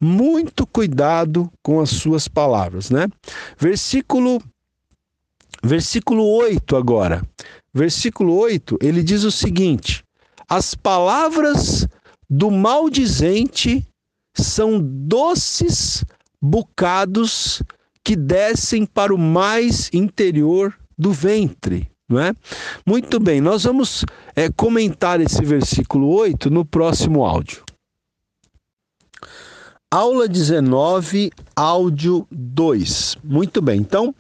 muito 0.01 0.66
cuidado 0.66 1.51
com 1.62 1.81
as 1.81 1.90
suas 1.90 2.29
palavras, 2.29 2.90
né? 2.90 3.07
Versículo 3.59 4.40
versículo 5.62 6.24
8 6.24 6.77
agora. 6.77 7.22
Versículo 7.74 8.35
8, 8.35 8.79
ele 8.81 9.03
diz 9.03 9.24
o 9.24 9.31
seguinte: 9.31 10.03
As 10.48 10.74
palavras 10.74 11.87
do 12.29 12.51
maldizente 12.51 13.87
são 14.37 14.79
doces 14.81 16.05
bocados 16.40 17.62
que 18.09 18.16
descem 18.16 18.87
para 18.87 19.14
o 19.14 19.18
mais 19.18 19.90
interior 19.92 20.75
do 20.97 21.12
ventre. 21.12 21.90
não 22.09 22.18
é? 22.18 22.33
Muito 22.87 23.21
bem, 23.21 23.38
nós 23.38 23.64
vamos 23.64 24.03
é, 24.35 24.49
comentar 24.49 25.21
esse 25.21 25.44
versículo 25.44 26.09
8 26.09 26.49
no 26.49 26.64
próximo 26.64 27.23
áudio. 27.27 27.62
Aula 29.90 30.27
19, 30.27 31.31
áudio 31.55 32.27
2. 32.31 33.18
Muito 33.23 33.61
bem, 33.61 33.79
então 33.79 34.14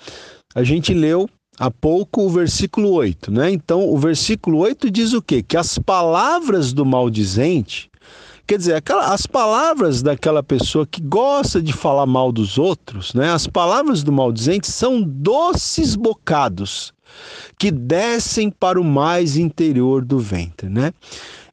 a 0.54 0.62
gente 0.62 0.92
leu 0.92 1.26
há 1.58 1.70
pouco 1.70 2.26
o 2.26 2.28
versículo 2.28 2.90
8, 2.90 3.32
né? 3.32 3.50
Então 3.50 3.88
o 3.88 3.96
versículo 3.96 4.58
8 4.58 4.90
diz 4.90 5.14
o 5.14 5.22
quê? 5.22 5.42
Que 5.42 5.56
as 5.56 5.78
palavras 5.78 6.74
do 6.74 6.84
maldizente 6.84 7.90
Quer 8.48 8.56
dizer, 8.56 8.74
aquela, 8.76 9.12
as 9.12 9.26
palavras 9.26 10.00
daquela 10.00 10.42
pessoa 10.42 10.86
que 10.86 11.02
gosta 11.02 11.60
de 11.60 11.70
falar 11.70 12.06
mal 12.06 12.32
dos 12.32 12.56
outros, 12.56 13.12
né? 13.12 13.30
As 13.30 13.46
palavras 13.46 14.02
do 14.02 14.10
maldizente 14.10 14.70
são 14.70 15.02
doces 15.02 15.94
bocados 15.94 16.94
que 17.58 17.70
descem 17.70 18.50
para 18.50 18.80
o 18.80 18.84
mais 18.84 19.36
interior 19.36 20.02
do 20.02 20.18
ventre, 20.18 20.66
né? 20.70 20.94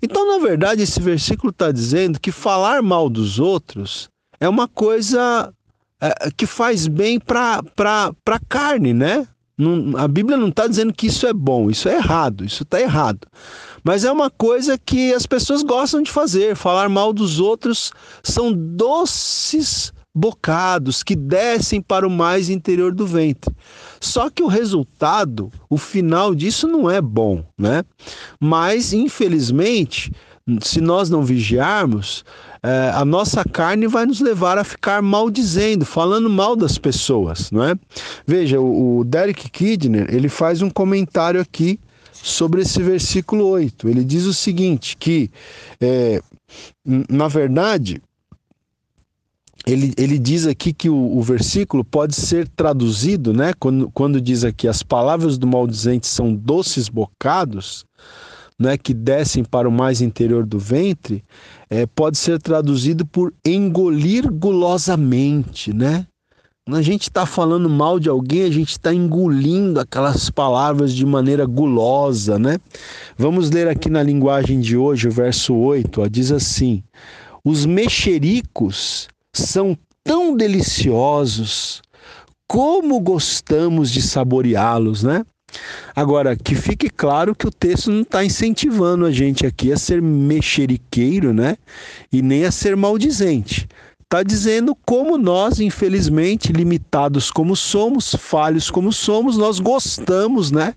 Então, 0.02 0.26
na 0.26 0.42
verdade, 0.42 0.84
esse 0.84 1.02
versículo 1.02 1.50
está 1.50 1.70
dizendo 1.70 2.18
que 2.18 2.32
falar 2.32 2.82
mal 2.82 3.10
dos 3.10 3.40
outros 3.40 4.08
é 4.40 4.48
uma 4.48 4.66
coisa 4.70 5.54
é, 6.00 6.32
que 6.32 6.46
faz 6.46 6.88
bem 6.88 7.20
para 7.20 7.62
a 8.26 8.40
carne, 8.48 8.94
né? 8.94 9.28
Não, 9.58 9.98
a 9.98 10.08
Bíblia 10.08 10.38
não 10.38 10.50
está 10.50 10.68
dizendo 10.68 10.94
que 10.94 11.08
isso 11.08 11.26
é 11.26 11.34
bom, 11.34 11.70
isso 11.70 11.88
é 11.88 11.96
errado, 11.96 12.44
isso 12.44 12.64
está 12.64 12.80
errado. 12.80 13.28
Mas 13.84 14.04
é 14.04 14.12
uma 14.12 14.30
coisa 14.30 14.78
que 14.78 15.14
as 15.14 15.26
pessoas 15.26 15.62
gostam 15.62 16.02
de 16.02 16.12
fazer. 16.12 16.56
Falar 16.56 16.90
mal 16.90 17.14
dos 17.14 17.40
outros 17.40 17.92
são 18.24 18.52
doces 18.52 19.94
bocados 20.14 21.04
que 21.04 21.16
descem 21.16 21.82
para 21.82 22.08
o 22.08 22.10
mais 22.10 22.50
interior 22.50 22.96
do 22.96 23.06
ventre. 23.06 23.54
Só 24.00 24.30
que 24.30 24.42
o 24.42 24.48
resultado, 24.48 25.52
o 25.70 25.78
final 25.78 26.34
disso 26.34 26.68
não 26.68 26.90
é 26.90 27.02
bom, 27.02 27.44
né? 27.58 27.84
Mas, 28.40 28.94
infelizmente, 28.94 30.12
se 30.62 30.80
nós 30.80 31.10
não 31.10 31.24
vigiarmos, 31.24 32.24
é, 32.66 32.90
a 32.96 33.06
nossa 33.06 33.44
carne 33.44 33.86
vai 33.86 34.08
nos 34.08 34.20
levar 34.20 34.58
a 34.58 34.64
ficar 34.64 35.00
maldizendo, 35.00 35.86
falando 35.86 36.28
mal 36.28 36.56
das 36.56 36.80
pessoas, 36.80 37.52
não 37.52 37.64
é? 37.64 37.76
Veja, 38.26 38.60
o, 38.60 39.00
o 39.00 39.04
Derek 39.04 39.52
Kidner, 39.52 40.08
ele 40.12 40.28
faz 40.28 40.64
um 40.64 40.70
comentário 40.72 41.40
aqui 41.40 41.80
sobre 42.12 42.64
esse 42.64 42.82
versículo 42.82 43.46
8. 43.46 43.88
Ele 43.88 44.04
diz 44.04 44.26
o 44.26 44.34
seguinte: 44.34 44.98
que, 44.98 45.30
é, 45.80 46.20
na 46.84 47.28
verdade, 47.28 48.02
ele, 49.68 49.94
ele 49.96 50.18
diz 50.18 50.48
aqui 50.48 50.74
que 50.74 50.90
o, 50.90 50.96
o, 50.96 51.22
versículo 51.22 51.86
pode 51.86 52.16
ser 52.16 52.48
traduzido, 52.48 53.32
né? 53.32 53.54
Quando, 53.60 53.92
quando 53.92 54.20
diz 54.20 54.44
aqui 54.44 54.68
as 54.68 54.82
palavras 54.82 55.38
do 55.38 55.46
maldizente 55.46 56.08
são 56.08 56.34
doces 56.34 56.90
bocados, 56.90 57.86
né? 58.60 58.78
Que 58.78 58.94
descem 58.94 59.44
para 59.44 59.68
o 59.68 59.72
mais 59.72 60.02
interior 60.02 60.46
do 60.46 60.60
ventre, 60.60 61.24
é, 61.70 61.86
pode 61.86 62.18
ser 62.18 62.42
traduzido 62.42 63.06
por 63.06 63.34
engolir 63.46 64.32
gulosamente, 64.32 65.74
né? 65.74 66.06
Quando 66.68 66.80
a 66.80 66.82
gente 66.82 67.04
está 67.04 67.28
falando 67.28 67.70
mal 67.70 68.00
de 68.00 68.10
alguém, 68.10 68.42
a 68.42 68.50
gente 68.50 68.72
está 68.72 68.92
engolindo 68.92 69.80
aquelas 69.80 70.32
palavras 70.32 70.96
de 70.96 71.06
maneira 71.06 71.46
gulosa, 71.46 72.40
né? 72.40 72.58
Vamos 73.16 73.52
ler 73.52 73.68
aqui 73.68 73.88
na 73.88 74.02
linguagem 74.02 74.60
de 74.60 74.76
hoje, 74.76 75.08
o 75.08 75.12
verso 75.12 75.54
8, 75.54 76.02
ó, 76.02 76.08
diz 76.08 76.32
assim: 76.32 76.84
Os 77.44 77.68
mexericos 77.68 79.08
são 79.32 79.78
tão 80.04 80.36
deliciosos, 80.36 81.84
como 82.48 83.00
gostamos 83.00 83.92
de 83.92 84.02
saboreá-los, 84.02 85.04
né? 85.04 85.24
Agora, 85.96 86.36
que 86.36 86.56
fique 86.56 86.90
claro 86.90 87.36
que 87.36 87.48
o 87.48 87.52
texto 87.52 87.92
não 87.92 88.02
está 88.02 88.24
incentivando 88.24 89.06
a 89.06 89.12
gente 89.12 89.46
aqui 89.46 89.72
a 89.72 89.78
ser 89.78 90.02
mexeriqueiro, 90.02 91.34
né? 91.34 91.58
E 92.12 92.22
nem 92.22 92.46
a 92.46 92.52
ser 92.52 92.76
maldizente 92.76 93.68
está 94.06 94.24
dizendo 94.24 94.78
como 94.86 95.18
nós, 95.18 95.60
infelizmente, 95.60 96.54
limitados 96.54 97.32
como 97.32 97.56
somos, 97.56 98.16
falhos 98.16 98.70
como 98.72 98.94
somos, 98.94 99.36
nós 99.36 99.60
gostamos, 99.60 100.52
né? 100.52 100.74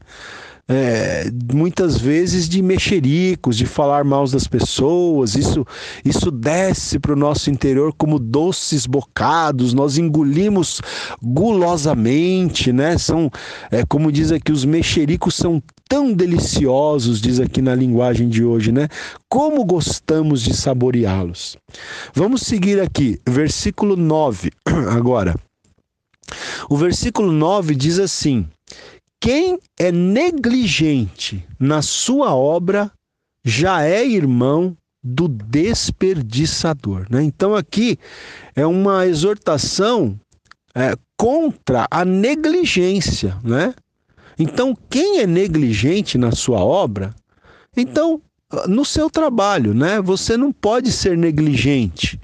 É, 0.70 1.30
muitas 1.54 1.96
vezes 1.96 2.46
de 2.46 2.60
mexericos, 2.60 3.56
de 3.56 3.64
falar 3.64 4.04
mal 4.04 4.28
das 4.28 4.46
pessoas, 4.46 5.34
isso, 5.34 5.66
isso 6.04 6.30
desce 6.30 6.98
para 6.98 7.14
o 7.14 7.16
nosso 7.16 7.50
interior 7.50 7.94
como 7.96 8.18
doces 8.18 8.84
bocados, 8.84 9.72
nós 9.72 9.96
engolimos 9.96 10.82
gulosamente, 11.22 12.70
né? 12.70 12.98
São, 12.98 13.30
é, 13.70 13.82
como 13.86 14.12
diz 14.12 14.30
aqui, 14.30 14.52
os 14.52 14.66
mexericos 14.66 15.34
são 15.36 15.62
tão 15.88 16.12
deliciosos, 16.12 17.18
diz 17.18 17.40
aqui 17.40 17.62
na 17.62 17.74
linguagem 17.74 18.28
de 18.28 18.44
hoje, 18.44 18.70
né? 18.70 18.88
Como 19.26 19.64
gostamos 19.64 20.42
de 20.42 20.54
saboreá-los. 20.54 21.56
Vamos 22.14 22.42
seguir 22.42 22.78
aqui, 22.78 23.18
versículo 23.26 23.96
9, 23.96 24.50
agora. 24.94 25.34
O 26.68 26.76
versículo 26.76 27.32
9 27.32 27.74
diz 27.74 27.98
assim: 27.98 28.46
Quem 29.20 29.58
é 29.78 29.90
negligente 29.90 31.44
na 31.58 31.82
sua 31.82 32.34
obra 32.34 32.90
já 33.44 33.82
é 33.82 34.06
irmão 34.06 34.76
do 35.02 35.28
desperdiçador. 35.28 37.06
Né? 37.10 37.22
Então, 37.22 37.54
aqui 37.54 37.98
é 38.54 38.66
uma 38.66 39.06
exortação 39.06 40.18
é, 40.74 40.94
contra 41.16 41.86
a 41.90 42.04
negligência, 42.04 43.36
né? 43.42 43.74
Então, 44.38 44.76
quem 44.88 45.18
é 45.18 45.26
negligente 45.26 46.16
na 46.16 46.30
sua 46.30 46.60
obra, 46.60 47.12
então, 47.76 48.22
no 48.68 48.84
seu 48.84 49.10
trabalho, 49.10 49.74
né? 49.74 50.00
Você 50.00 50.36
não 50.36 50.52
pode 50.52 50.92
ser 50.92 51.18
negligente 51.18 52.20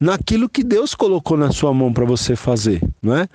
naquilo 0.00 0.48
que 0.48 0.62
Deus 0.62 0.94
colocou 0.94 1.36
na 1.36 1.50
sua 1.50 1.74
mão 1.74 1.92
para 1.92 2.04
você 2.04 2.36
fazer, 2.36 2.80
não 3.02 3.16
é? 3.16 3.28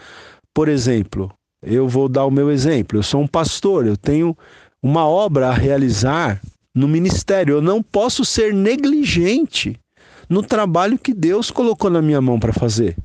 Por 0.53 0.69
exemplo, 0.69 1.31
eu 1.65 1.87
vou 1.87 2.07
dar 2.07 2.25
o 2.25 2.31
meu 2.31 2.51
exemplo. 2.51 2.99
Eu 2.99 3.03
sou 3.03 3.21
um 3.21 3.27
pastor, 3.27 3.85
eu 3.85 3.97
tenho 3.97 4.37
uma 4.81 5.07
obra 5.07 5.49
a 5.49 5.53
realizar 5.53 6.41
no 6.73 6.87
ministério. 6.87 7.55
Eu 7.55 7.61
não 7.61 7.81
posso 7.81 8.23
ser 8.23 8.53
negligente 8.53 9.79
no 10.29 10.41
trabalho 10.41 10.97
que 10.97 11.13
Deus 11.13 11.51
colocou 11.51 11.89
na 11.89 12.01
minha 12.01 12.21
mão 12.21 12.39
para 12.39 12.53
fazer 12.53 12.95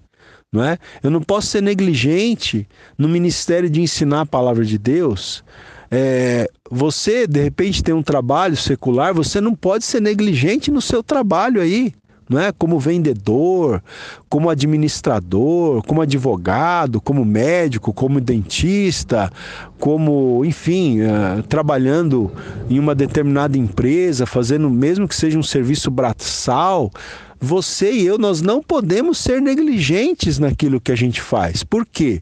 não 0.53 0.65
é? 0.65 0.79
Eu 1.03 1.11
não 1.11 1.23
posso 1.23 1.47
ser 1.49 1.63
negligente 1.63 2.67
no 2.99 3.09
ministério 3.09 3.71
de 3.71 3.81
ensinar 3.81 4.23
a 4.23 4.27
palavra 4.27 4.65
de 4.65 4.77
Deus. 4.79 5.45
É, 5.91 6.49
você, 6.71 7.27
de 7.27 7.41
repente, 7.41 7.83
tem 7.83 7.95
um 7.95 8.03
trabalho 8.03 8.57
secular, 8.57 9.15
você 9.15 9.41
não 9.41 9.55
pode 9.55 9.85
ser 9.85 10.01
negligente 10.01 10.71
no 10.71 10.81
seu 10.81 11.03
trabalho 11.03 11.61
aí, 11.61 11.93
não 12.31 12.41
é? 12.41 12.53
Como 12.53 12.79
vendedor, 12.79 13.83
como 14.29 14.49
administrador, 14.49 15.83
como 15.83 16.01
advogado, 16.01 17.01
como 17.01 17.25
médico, 17.25 17.93
como 17.93 18.21
dentista, 18.21 19.33
como, 19.81 20.45
enfim, 20.45 21.01
uh, 21.01 21.43
trabalhando 21.43 22.31
em 22.71 22.79
uma 22.79 22.95
determinada 22.95 23.59
empresa, 23.59 24.25
fazendo, 24.27 24.71
mesmo 24.71 25.09
que 25.09 25.17
seja 25.17 25.37
um 25.37 25.43
serviço 25.43 25.91
braçal 25.91 26.93
você 27.41 27.91
e 27.91 28.07
eu, 28.07 28.19
nós 28.19 28.43
não 28.43 28.63
podemos 28.63 29.17
ser 29.17 29.41
negligentes 29.41 30.39
naquilo 30.39 30.81
que 30.81 30.93
a 30.93 30.97
gente 30.97 31.23
faz. 31.23 31.65
Por 31.65 31.87
quê? 31.87 32.21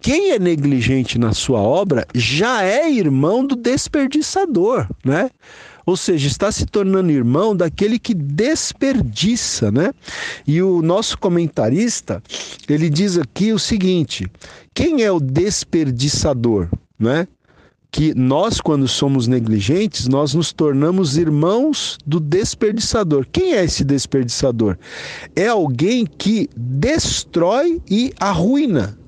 Quem 0.00 0.30
é 0.30 0.38
negligente 0.38 1.18
na 1.18 1.34
sua 1.34 1.60
obra 1.60 2.06
já 2.14 2.64
é 2.64 2.90
irmão 2.90 3.46
do 3.46 3.54
desperdiçador, 3.54 4.88
né? 5.04 5.30
Ou 5.86 5.96
seja, 5.96 6.26
está 6.26 6.50
se 6.50 6.66
tornando 6.66 7.10
irmão 7.10 7.54
daquele 7.54 7.98
que 7.98 8.14
desperdiça, 8.14 9.70
né? 9.70 9.92
E 10.46 10.62
o 10.62 10.80
nosso 10.80 11.18
comentarista, 11.18 12.22
ele 12.68 12.88
diz 12.88 13.18
aqui 13.18 13.52
o 13.52 13.58
seguinte: 13.58 14.26
quem 14.74 15.02
é 15.02 15.12
o 15.12 15.20
desperdiçador, 15.20 16.68
né? 16.98 17.26
que 17.94 18.12
nós, 18.12 18.60
quando 18.60 18.88
somos 18.88 19.28
negligentes, 19.28 20.08
nós 20.08 20.34
nos 20.34 20.52
tornamos 20.52 21.16
irmãos 21.16 21.96
do 22.04 22.18
desperdiçador. 22.18 23.24
Quem 23.30 23.54
é 23.54 23.62
esse 23.64 23.84
desperdiçador? 23.84 24.76
É 25.36 25.46
alguém 25.46 26.04
que 26.04 26.50
destrói 26.56 27.80
e 27.88 28.12
arruina, 28.18 28.98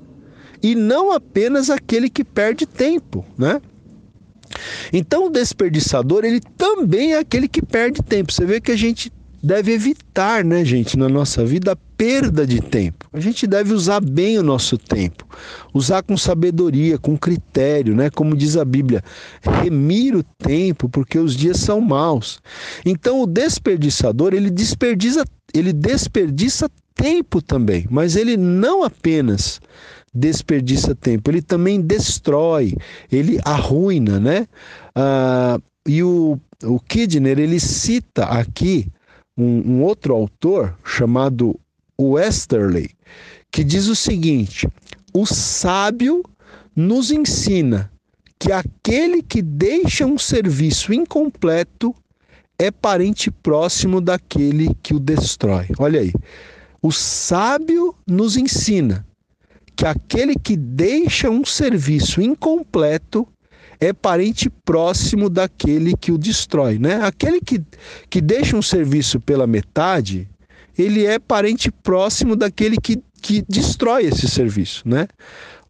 e 0.63 0.73
não 0.73 1.11
apenas 1.11 1.69
aquele 1.69 2.09
que 2.09 2.23
perde 2.23 2.65
tempo, 2.65 3.25
né? 3.37 3.61
Então 4.91 5.27
o 5.27 5.29
desperdiçador, 5.29 6.23
ele 6.25 6.41
também 6.57 7.13
é 7.13 7.19
aquele 7.19 7.47
que 7.47 7.61
perde 7.61 8.01
tempo. 8.01 8.31
Você 8.31 8.45
vê 8.45 8.61
que 8.61 8.71
a 8.71 8.75
gente 8.75 9.11
deve 9.41 9.71
evitar, 9.71 10.43
né, 10.43 10.65
gente, 10.65 10.97
na 10.97 11.07
nossa 11.07 11.45
vida, 11.45 11.73
a 11.73 11.75
perda 11.95 12.45
de 12.45 12.59
tempo. 12.59 13.07
A 13.13 13.19
gente 13.19 13.47
deve 13.47 13.73
usar 13.73 13.99
bem 13.99 14.37
o 14.37 14.43
nosso 14.43 14.77
tempo, 14.77 15.25
usar 15.73 16.03
com 16.03 16.17
sabedoria, 16.17 16.97
com 16.97 17.17
critério, 17.17 17.95
né? 17.95 18.09
Como 18.09 18.35
diz 18.35 18.57
a 18.57 18.65
Bíblia, 18.65 19.03
remir 19.41 20.15
o 20.15 20.23
tempo, 20.23 20.89
porque 20.89 21.17
os 21.17 21.35
dias 21.35 21.57
são 21.57 21.79
maus. 21.79 22.39
Então, 22.85 23.21
o 23.21 23.27
desperdiçador, 23.27 24.33
ele 24.33 24.49
desperdiça, 24.49 25.23
ele 25.53 25.71
desperdiça 25.73 26.69
tempo 26.93 27.41
também, 27.41 27.87
mas 27.89 28.15
ele 28.15 28.35
não 28.35 28.83
apenas 28.83 29.61
desperdiça 30.13 30.95
tempo, 30.95 31.29
ele 31.29 31.41
também 31.41 31.81
destrói, 31.81 32.75
ele 33.11 33.39
arruina, 33.45 34.19
né? 34.19 34.47
Ah, 34.95 35.59
e 35.87 36.03
o, 36.03 36.39
o 36.63 36.79
Kidner, 36.79 37.39
ele 37.39 37.59
cita 37.59 38.25
aqui 38.25 38.87
um, 39.37 39.73
um 39.73 39.83
outro 39.83 40.13
autor 40.13 40.77
chamado 40.83 41.59
Westerly, 41.99 42.89
que 43.51 43.63
diz 43.63 43.87
o 43.87 43.95
seguinte: 43.95 44.67
o 45.13 45.25
sábio 45.25 46.23
nos 46.75 47.11
ensina 47.11 47.91
que 48.39 48.51
aquele 48.51 49.21
que 49.23 49.41
deixa 49.41 50.05
um 50.05 50.17
serviço 50.17 50.93
incompleto 50.93 51.95
é 52.59 52.69
parente 52.69 53.31
próximo 53.31 54.01
daquele 54.01 54.75
que 54.81 54.93
o 54.93 54.99
destrói. 54.99 55.67
Olha 55.79 56.01
aí. 56.01 56.11
O 56.81 56.91
sábio 56.91 57.95
nos 58.05 58.37
ensina 58.37 59.06
que 59.77 59.85
aquele 59.85 60.35
que 60.35 60.57
deixa 60.57 61.29
um 61.29 61.45
serviço 61.45 62.19
incompleto 62.19 63.27
é 63.79 63.93
parente 63.93 64.49
próximo 64.49 65.29
daquele 65.29 65.95
que 65.95 66.11
o 66.11 66.17
destrói, 66.17 66.79
né? 66.79 66.95
Aquele 67.03 67.39
que, 67.39 67.61
que 68.09 68.19
deixa 68.19 68.57
um 68.57 68.61
serviço 68.61 69.19
pela 69.19 69.45
metade, 69.45 70.27
ele 70.75 71.05
é 71.05 71.19
parente 71.19 71.71
próximo 71.71 72.35
daquele 72.35 72.77
que, 72.77 72.97
que 73.21 73.43
destrói 73.47 74.05
esse 74.05 74.27
serviço, 74.27 74.81
né? 74.83 75.07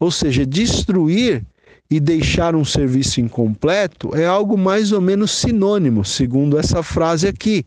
Ou 0.00 0.10
seja, 0.10 0.46
destruir 0.46 1.44
e 1.90 2.00
deixar 2.00 2.56
um 2.56 2.64
serviço 2.64 3.20
incompleto 3.20 4.16
é 4.16 4.24
algo 4.24 4.56
mais 4.56 4.90
ou 4.90 5.02
menos 5.02 5.32
sinônimo, 5.32 6.02
segundo 6.02 6.58
essa 6.58 6.82
frase 6.82 7.28
aqui. 7.28 7.66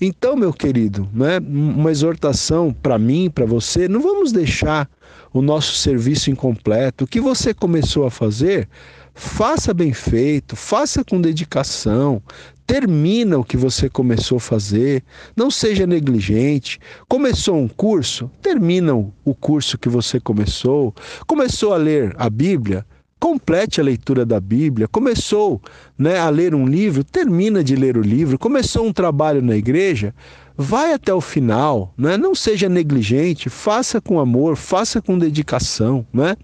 Então, 0.00 0.36
meu 0.36 0.52
querido, 0.52 1.08
né, 1.12 1.38
uma 1.38 1.90
exortação 1.90 2.72
para 2.72 2.98
mim, 2.98 3.30
para 3.30 3.44
você, 3.44 3.88
não 3.88 4.00
vamos 4.00 4.32
deixar 4.32 4.88
o 5.34 5.42
nosso 5.42 5.74
serviço 5.74 6.30
incompleto. 6.30 7.04
O 7.04 7.08
que 7.08 7.20
você 7.20 7.52
começou 7.52 8.06
a 8.06 8.10
fazer, 8.10 8.68
faça 9.12 9.74
bem 9.74 9.92
feito, 9.92 10.54
faça 10.54 11.04
com 11.04 11.20
dedicação, 11.20 12.22
termina 12.64 13.36
o 13.36 13.44
que 13.44 13.56
você 13.56 13.90
começou 13.90 14.36
a 14.36 14.40
fazer, 14.40 15.02
não 15.36 15.50
seja 15.50 15.88
negligente. 15.88 16.78
Começou 17.08 17.56
um 17.56 17.66
curso, 17.66 18.30
termina 18.40 18.94
o 18.94 19.34
curso 19.34 19.76
que 19.76 19.88
você 19.88 20.20
começou. 20.20 20.94
Começou 21.26 21.74
a 21.74 21.78
ler 21.78 22.14
a 22.16 22.30
Bíblia, 22.30 22.86
complete 23.18 23.80
a 23.80 23.84
leitura 23.84 24.24
da 24.24 24.38
Bíblia. 24.38 24.86
Começou 24.86 25.60
né, 25.98 26.16
a 26.16 26.30
ler 26.30 26.54
um 26.54 26.64
livro, 26.64 27.02
termina 27.02 27.64
de 27.64 27.74
ler 27.74 27.96
o 27.96 28.02
livro. 28.02 28.38
Começou 28.38 28.86
um 28.86 28.92
trabalho 28.92 29.42
na 29.42 29.56
igreja, 29.56 30.14
vai 30.56 30.92
até 30.92 31.12
o 31.12 31.20
final, 31.20 31.92
né? 31.96 32.16
não 32.16 32.34
seja 32.34 32.68
negligente, 32.68 33.50
faça 33.50 34.00
com 34.00 34.20
amor, 34.20 34.56
faça 34.56 35.02
com 35.02 35.18
dedicação. 35.18 36.06
Né? 36.12 36.36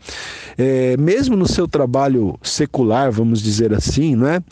É, 0.59 0.97
mesmo 0.97 1.37
no 1.37 1.47
seu 1.47 1.69
trabalho 1.69 2.39
secular, 2.43 3.11
vamos 3.13 3.41
dizer 3.41 3.73
assim, 3.73 4.17
né? 4.17 4.43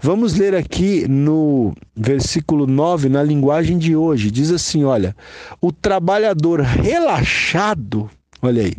vamos 0.00 0.34
ler 0.34 0.54
aqui 0.54 1.06
no 1.08 1.74
versículo 1.96 2.66
9, 2.66 3.08
na 3.08 3.22
linguagem 3.22 3.76
de 3.76 3.96
hoje, 3.96 4.30
diz 4.30 4.50
assim: 4.50 4.84
olha, 4.84 5.16
o 5.60 5.72
trabalhador 5.72 6.60
relaxado, 6.60 8.08
olha 8.40 8.62
aí 8.62 8.74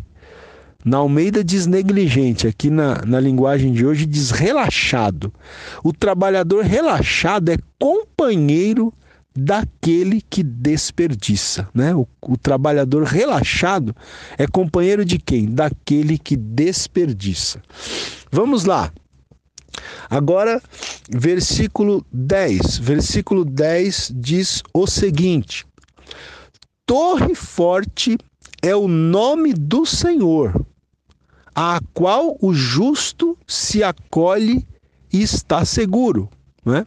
na 0.84 0.96
Almeida 0.96 1.44
diz 1.44 1.66
negligente, 1.66 2.46
aqui 2.46 2.70
na, 2.70 3.04
na 3.04 3.20
linguagem 3.20 3.70
de 3.72 3.84
hoje 3.84 4.06
diz 4.06 4.30
relaxado. 4.30 5.30
O 5.84 5.92
trabalhador 5.92 6.64
relaxado 6.64 7.50
é 7.50 7.58
companheiro 7.78 8.92
daquele 9.44 10.20
que 10.20 10.42
desperdiça. 10.42 11.68
Né? 11.74 11.94
O, 11.94 12.06
o, 12.20 12.36
trabalhador 12.36 13.04
relaxado 13.04 13.94
é 14.36 14.46
companheiro 14.46 15.04
de 15.04 15.18
quem? 15.18 15.46
Daquele 15.46 16.18
que 16.18 16.36
desperdiça. 16.36 17.62
Vamos 18.30 18.64
lá. 18.64 18.92
Agora, 20.08 20.60
versículo 21.08 22.04
10. 22.12 22.78
Versículo 22.78 23.44
10 23.44 24.12
diz 24.14 24.62
o 24.74 24.86
seguinte: 24.86 25.64
Torre 26.84 27.34
forte 27.34 28.18
é 28.62 28.76
o 28.76 28.86
nome 28.86 29.54
do 29.54 29.86
Senhor, 29.86 30.66
a 31.54 31.80
qual 31.94 32.36
o 32.42 32.52
justo 32.52 33.38
se 33.46 33.82
acolhe 33.82 34.66
e 35.10 35.22
está 35.22 35.64
seguro. 35.64 36.28
Né? 36.64 36.86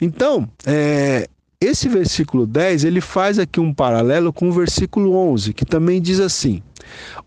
Então, 0.00 0.48
é, 0.64 1.28
esse 1.64 1.88
versículo 1.88 2.46
10 2.46 2.84
ele 2.84 3.00
faz 3.00 3.38
aqui 3.38 3.60
um 3.60 3.72
paralelo 3.72 4.32
com 4.32 4.48
o 4.48 4.52
versículo 4.52 5.14
11, 5.14 5.54
que 5.54 5.64
também 5.64 6.00
diz 6.00 6.18
assim: 6.18 6.62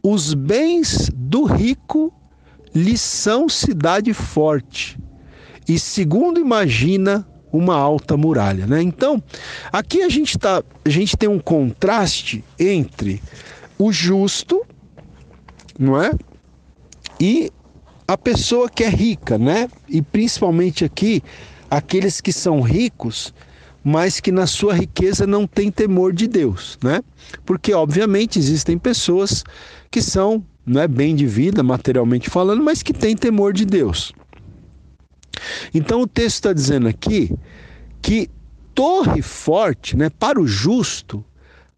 Os 0.04 0.34
bens 0.34 1.10
do 1.14 1.46
rico 1.46 2.14
lhe 2.74 2.98
são 2.98 3.48
cidade 3.48 4.14
forte, 4.14 5.00
e 5.68 5.80
segundo 5.80 6.40
imagina, 6.40 7.26
uma 7.52 7.76
alta 7.76 8.18
muralha. 8.18 8.68
Né? 8.68 8.82
Então, 8.82 9.24
aqui 9.72 10.02
a 10.02 10.10
gente, 10.10 10.38
tá, 10.38 10.62
a 10.84 10.90
gente 10.90 11.16
tem 11.16 11.30
um 11.30 11.40
contraste 11.40 12.44
entre 12.60 13.22
o 13.78 13.92
justo, 13.92 14.66
não 15.80 16.02
é? 16.02 16.12
E 17.20 17.50
a 18.08 18.18
pessoa 18.18 18.70
que 18.70 18.84
é 18.84 18.90
rica, 18.90 19.38
né? 19.38 19.70
E 19.88 20.02
principalmente 20.02 20.84
aqui, 20.84 21.24
aqueles 21.70 22.20
que 22.20 22.34
são 22.34 22.62
ricos, 22.62 23.34
mas 23.86 24.20
que 24.20 24.32
na 24.32 24.48
sua 24.48 24.74
riqueza 24.74 25.28
não 25.28 25.46
tem 25.46 25.70
temor 25.72 26.12
de 26.12 26.28
Deus, 26.28 26.76
né? 26.84 27.04
Porque 27.46 27.72
obviamente 27.72 28.40
existem 28.40 28.80
pessoas 28.80 29.44
que 29.92 30.02
são, 30.02 30.44
não 30.66 30.82
é 30.82 30.88
bem 30.88 31.16
de 31.16 31.28
vida 31.28 31.62
materialmente 31.62 32.28
falando, 32.28 32.64
mas 32.64 32.82
que 32.82 32.92
têm 32.92 33.16
temor 33.16 33.54
de 33.54 33.64
Deus. 33.64 34.12
Então 35.72 36.02
o 36.02 36.08
texto 36.08 36.38
está 36.38 36.54
dizendo 36.54 36.88
aqui 36.88 37.32
que 38.02 38.28
torre 38.74 39.22
forte, 39.22 39.96
né, 39.96 40.10
para 40.10 40.42
o 40.42 40.48
justo, 40.48 41.24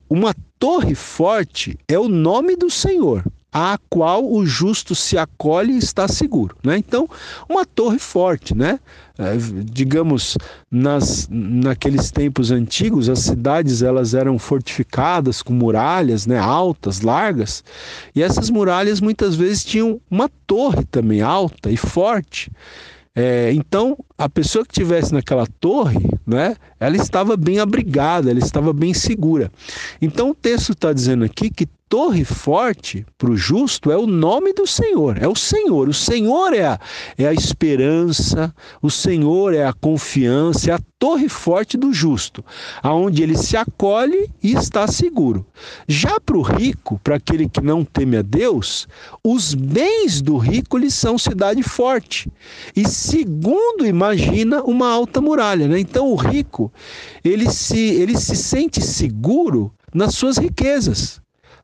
uma 0.10 0.34
torre 0.58 0.96
forte 0.96 1.78
é 1.90 2.00
o 2.00 2.08
nome 2.08 2.56
do 2.56 2.70
Senhor, 2.70 3.22
a 3.58 3.80
qual 3.90 4.32
o 4.32 4.46
justo 4.46 4.94
se 4.94 5.18
acolhe 5.18 5.74
e 5.74 5.80
está 5.80 6.08
seguro. 6.08 6.56
Né? 6.64 6.78
Então, 6.78 7.10
uma 7.50 7.66
torre 7.66 7.98
forte, 7.98 8.56
né? 8.56 8.80
É, 9.18 9.36
digamos, 9.64 10.38
nas, 10.70 11.28
naqueles 11.32 12.12
tempos 12.12 12.52
antigos, 12.52 13.10
as 13.10 13.18
cidades 13.18 13.82
elas 13.82 14.14
eram 14.14 14.38
fortificadas 14.38 15.42
com 15.42 15.54
muralhas 15.54 16.28
né? 16.28 16.38
altas, 16.38 17.02
largas, 17.02 17.64
e 18.14 18.22
essas 18.22 18.52
muralhas 18.52 19.02
muitas 19.02 19.34
vezes 19.34 19.66
tinham 19.66 20.00
uma 20.08 20.30
torre 20.46 20.86
também 20.86 21.22
alta 21.22 21.72
e 21.72 21.78
forte. 21.78 22.52
É, 23.16 23.52
então, 23.52 23.98
a 24.16 24.30
pessoa 24.30 24.64
que 24.64 24.74
estivesse 24.74 25.12
naquela 25.12 25.48
torre, 25.60 26.08
né, 26.28 26.56
ela 26.80 26.96
estava 26.96 27.36
bem 27.36 27.58
abrigada, 27.58 28.30
ela 28.30 28.38
estava 28.38 28.72
bem 28.72 28.94
segura. 28.94 29.52
Então, 30.00 30.30
o 30.30 30.36
texto 30.36 30.74
está 30.74 30.94
dizendo 30.94 31.26
aqui 31.26 31.50
que 31.50 31.68
torre 31.90 32.26
forte 32.26 33.06
para 33.18 33.32
o 33.32 33.38
justo 33.38 33.92
é 33.92 33.98
o 33.98 34.06
nome 34.06 34.52
do 34.52 34.68
Senhor, 34.68 35.18
é 35.22 35.28
o 35.28 35.36
Senhor. 35.36 35.88
O 35.88 35.94
Senhor 35.94 36.54
é 36.54 36.66
a, 36.66 36.80
é 37.18 37.28
a 37.28 37.34
esperança, 37.34 38.54
o 38.82 38.92
Senhor 38.92 39.54
é 39.54 39.66
a 39.66 39.74
confiança, 39.74 40.72
é 40.72 40.74
a 40.74 40.80
torre 41.00 41.30
forte 41.30 41.78
do 41.78 41.94
justo, 41.94 42.44
aonde 42.84 43.24
ele 43.24 43.38
se 43.38 43.56
acolhe 43.56 44.30
e 44.44 44.54
está 44.54 44.88
seguro. 44.88 45.46
Já 45.88 46.20
para 46.20 46.38
o 46.38 46.42
rico, 46.42 47.00
para 47.04 47.16
aquele 47.16 47.48
que 47.48 47.62
não 47.62 47.86
teme 47.86 48.18
a 48.18 48.22
Deus, 48.22 48.88
os 49.24 49.54
bens 49.54 50.22
do 50.22 50.38
rico 50.38 50.78
lhe 50.78 50.92
são 50.92 51.18
cidade 51.18 51.64
forte. 51.64 52.30
E 52.76 52.86
segundo 52.88 53.86
imagina, 53.86 54.62
uma 54.64 54.90
alta 54.90 55.22
muralha. 55.22 55.68
Né? 55.68 55.80
Então 55.80 56.12
o 56.12 56.16
rico, 56.16 56.72
ele 57.24 57.50
se, 57.50 57.80
ele 57.80 58.18
se 58.18 58.36
sente 58.36 58.82
seguro 58.82 59.72
nas 59.94 60.16
suas 60.16 60.38
riquezas 60.38 61.22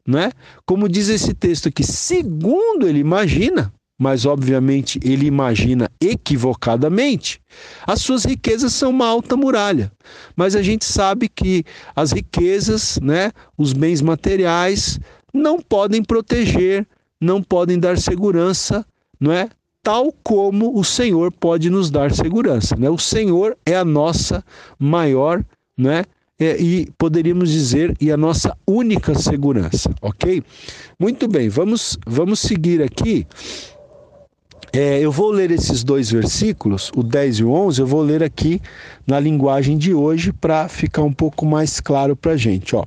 né? 0.07 0.31
Como 0.65 0.89
diz 0.89 1.09
esse 1.09 1.33
texto 1.33 1.69
aqui, 1.69 1.83
segundo 1.83 2.87
ele 2.87 2.99
imagina, 2.99 3.73
mas 3.99 4.25
obviamente 4.25 4.99
ele 5.03 5.25
imagina 5.25 5.89
equivocadamente, 6.01 7.39
as 7.85 8.01
suas 8.01 8.25
riquezas 8.25 8.73
são 8.73 8.89
uma 8.89 9.07
alta 9.07 9.37
muralha. 9.37 9.91
Mas 10.35 10.55
a 10.55 10.61
gente 10.61 10.83
sabe 10.83 11.29
que 11.29 11.63
as 11.95 12.11
riquezas, 12.11 12.99
né, 13.01 13.31
os 13.57 13.71
bens 13.71 14.01
materiais, 14.01 14.99
não 15.33 15.59
podem 15.59 16.03
proteger, 16.03 16.85
não 17.19 17.41
podem 17.41 17.79
dar 17.79 17.97
segurança, 17.97 18.85
não 19.19 19.31
é? 19.31 19.49
Tal 19.81 20.13
como 20.23 20.77
o 20.77 20.83
Senhor 20.83 21.31
pode 21.31 21.69
nos 21.69 21.89
dar 21.89 22.11
segurança, 22.13 22.75
né? 22.75 22.89
O 22.89 22.97
Senhor 22.97 23.57
é 23.65 23.75
a 23.75 23.85
nossa 23.85 24.43
maior, 24.79 25.43
né? 25.77 26.03
É, 26.43 26.61
e 26.61 26.91
poderíamos 26.97 27.49
dizer 27.49 27.95
e 28.01 28.11
a 28.11 28.17
nossa 28.17 28.55
única 28.67 29.15
segurança, 29.15 29.89
ok? 30.01 30.43
Muito 30.99 31.27
bem, 31.27 31.47
vamos, 31.49 31.97
vamos 32.05 32.39
seguir 32.39 32.81
aqui. 32.81 33.25
É, 34.75 34.99
eu 34.99 35.11
vou 35.11 35.29
ler 35.29 35.51
esses 35.51 35.83
dois 35.83 36.09
versículos, 36.09 36.91
o 36.95 37.03
10 37.03 37.37
e 37.37 37.43
o 37.43 37.51
11, 37.51 37.79
eu 37.79 37.87
vou 37.87 38.01
ler 38.01 38.23
aqui 38.23 38.59
na 39.05 39.19
linguagem 39.19 39.77
de 39.77 39.93
hoje 39.93 40.33
para 40.33 40.67
ficar 40.67 41.03
um 41.03 41.13
pouco 41.13 41.45
mais 41.45 41.79
claro 41.79 42.15
para 42.15 42.31
a 42.31 42.37
gente. 42.37 42.75
Ó. 42.75 42.83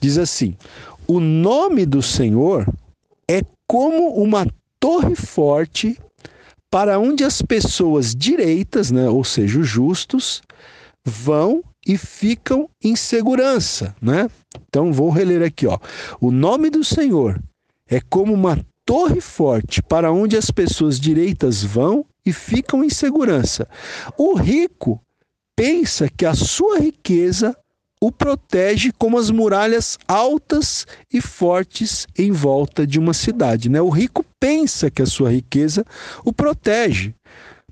Diz 0.00 0.18
assim: 0.18 0.56
O 1.06 1.20
nome 1.20 1.86
do 1.86 2.02
Senhor 2.02 2.66
é 3.30 3.42
como 3.68 4.14
uma 4.14 4.44
torre 4.80 5.14
forte 5.14 5.96
para 6.68 6.98
onde 6.98 7.22
as 7.22 7.40
pessoas 7.40 8.14
direitas, 8.14 8.90
né, 8.90 9.08
ou 9.08 9.22
seja, 9.22 9.60
os 9.60 9.68
justos, 9.68 10.42
vão 11.04 11.62
e 11.86 11.96
ficam 11.96 12.68
em 12.82 12.94
segurança, 12.94 13.94
né? 14.00 14.28
Então 14.68 14.92
vou 14.92 15.10
reler 15.10 15.42
aqui, 15.42 15.66
ó. 15.66 15.78
O 16.20 16.30
nome 16.30 16.70
do 16.70 16.84
Senhor 16.84 17.40
é 17.88 18.00
como 18.00 18.32
uma 18.32 18.58
torre 18.84 19.20
forte 19.20 19.82
para 19.82 20.12
onde 20.12 20.36
as 20.36 20.50
pessoas 20.50 20.98
direitas 20.98 21.62
vão 21.62 22.04
e 22.24 22.32
ficam 22.32 22.84
em 22.84 22.90
segurança. 22.90 23.68
O 24.16 24.34
rico 24.34 25.00
pensa 25.56 26.08
que 26.08 26.26
a 26.26 26.34
sua 26.34 26.78
riqueza 26.78 27.56
o 28.00 28.10
protege 28.10 28.90
como 28.96 29.18
as 29.18 29.30
muralhas 29.30 29.98
altas 30.08 30.86
e 31.12 31.20
fortes 31.20 32.06
em 32.16 32.32
volta 32.32 32.86
de 32.86 32.98
uma 32.98 33.12
cidade. 33.12 33.68
Né? 33.68 33.80
O 33.80 33.90
rico 33.90 34.24
pensa 34.40 34.90
que 34.90 35.02
a 35.02 35.06
sua 35.06 35.30
riqueza 35.30 35.84
o 36.24 36.32
protege. 36.32 37.14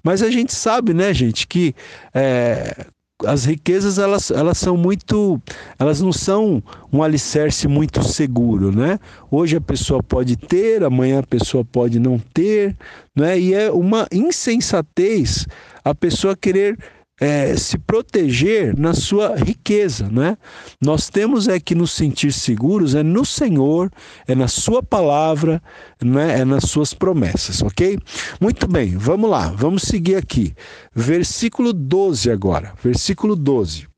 Mas 0.03 0.23
a 0.23 0.31
gente 0.31 0.55
sabe, 0.55 0.93
né, 0.93 1.13
gente, 1.15 1.47
que 1.47 1.75
é, 2.15 2.87
as 3.27 3.45
riquezas 3.45 3.99
elas, 3.99 4.31
elas 4.31 4.59
são 4.59 4.77
muito, 4.77 5.41
elas 5.79 6.01
não 6.01 6.13
são 6.13 6.63
um 6.93 7.03
alicerce 7.03 7.67
muito 7.67 8.03
seguro, 8.05 8.71
né? 8.71 8.99
Hoje 9.31 9.57
a 9.57 9.61
pessoa 9.61 10.03
pode 10.03 10.37
ter, 10.37 10.85
amanhã 10.85 11.19
a 11.21 11.27
pessoa 11.27 11.65
pode 11.65 11.99
não 11.99 12.19
ter, 12.19 12.77
né? 13.15 13.39
E 13.39 13.55
é 13.55 13.71
uma 13.71 14.07
insensatez 14.13 15.47
a 15.85 15.95
pessoa 15.95 16.37
querer 16.37 16.79
é, 17.21 17.57
se 17.57 17.77
proteger 17.79 18.79
na 18.79 18.95
sua 18.95 19.37
riqueza, 19.37 20.09
né? 20.09 20.37
Nós 20.81 21.11
temos 21.11 21.49
é 21.49 21.59
que 21.59 21.75
nos 21.75 21.91
sentir 21.91 22.33
seguros 22.33 22.95
é 22.95 23.03
no 23.03 23.25
Senhor, 23.25 23.91
é 24.27 24.35
na 24.35 24.47
Sua 24.47 24.83
palavra, 24.83 25.61
né? 26.03 26.41
é 26.41 26.45
nas 26.45 26.65
Suas 26.65 26.95
promessas, 26.95 27.61
ok? 27.63 27.99
Muito 28.41 28.69
bem, 28.69 28.97
vamos 28.97 29.29
lá, 29.29 29.49
vamos 29.49 29.83
seguir 29.83 30.15
aqui. 30.15 30.55
Versículo 30.95 31.73
12 31.73 32.31
agora, 32.31 32.73
versículo 32.83 33.35
12. 33.35 33.89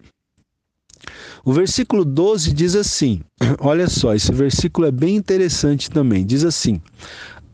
O 1.44 1.52
versículo 1.52 2.04
12 2.04 2.52
diz 2.52 2.74
assim: 2.74 3.20
olha 3.60 3.88
só, 3.88 4.14
esse 4.14 4.32
versículo 4.32 4.86
é 4.86 4.90
bem 4.90 5.16
interessante 5.16 5.90
também. 5.90 6.24
Diz 6.24 6.44
assim: 6.44 6.80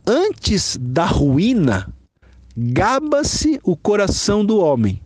Antes 0.07 0.77
da 0.81 1.07
ruína, 1.07 1.93
gaba-se 2.57 3.61
o 3.63 3.77
coração 3.77 4.45
do 4.45 4.59
homem 4.59 5.01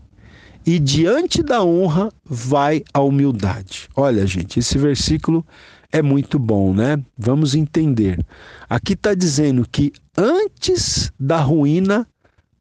e 0.70 0.78
diante 0.78 1.42
da 1.42 1.64
honra 1.64 2.12
vai 2.24 2.84
a 2.94 3.00
humildade. 3.00 3.88
Olha, 3.96 4.24
gente, 4.24 4.60
esse 4.60 4.78
versículo 4.78 5.44
é 5.90 6.00
muito 6.00 6.38
bom, 6.38 6.72
né? 6.72 7.02
Vamos 7.18 7.56
entender. 7.56 8.24
Aqui 8.68 8.92
está 8.92 9.12
dizendo 9.12 9.66
que 9.68 9.92
antes 10.16 11.12
da 11.18 11.40
ruína 11.40 12.06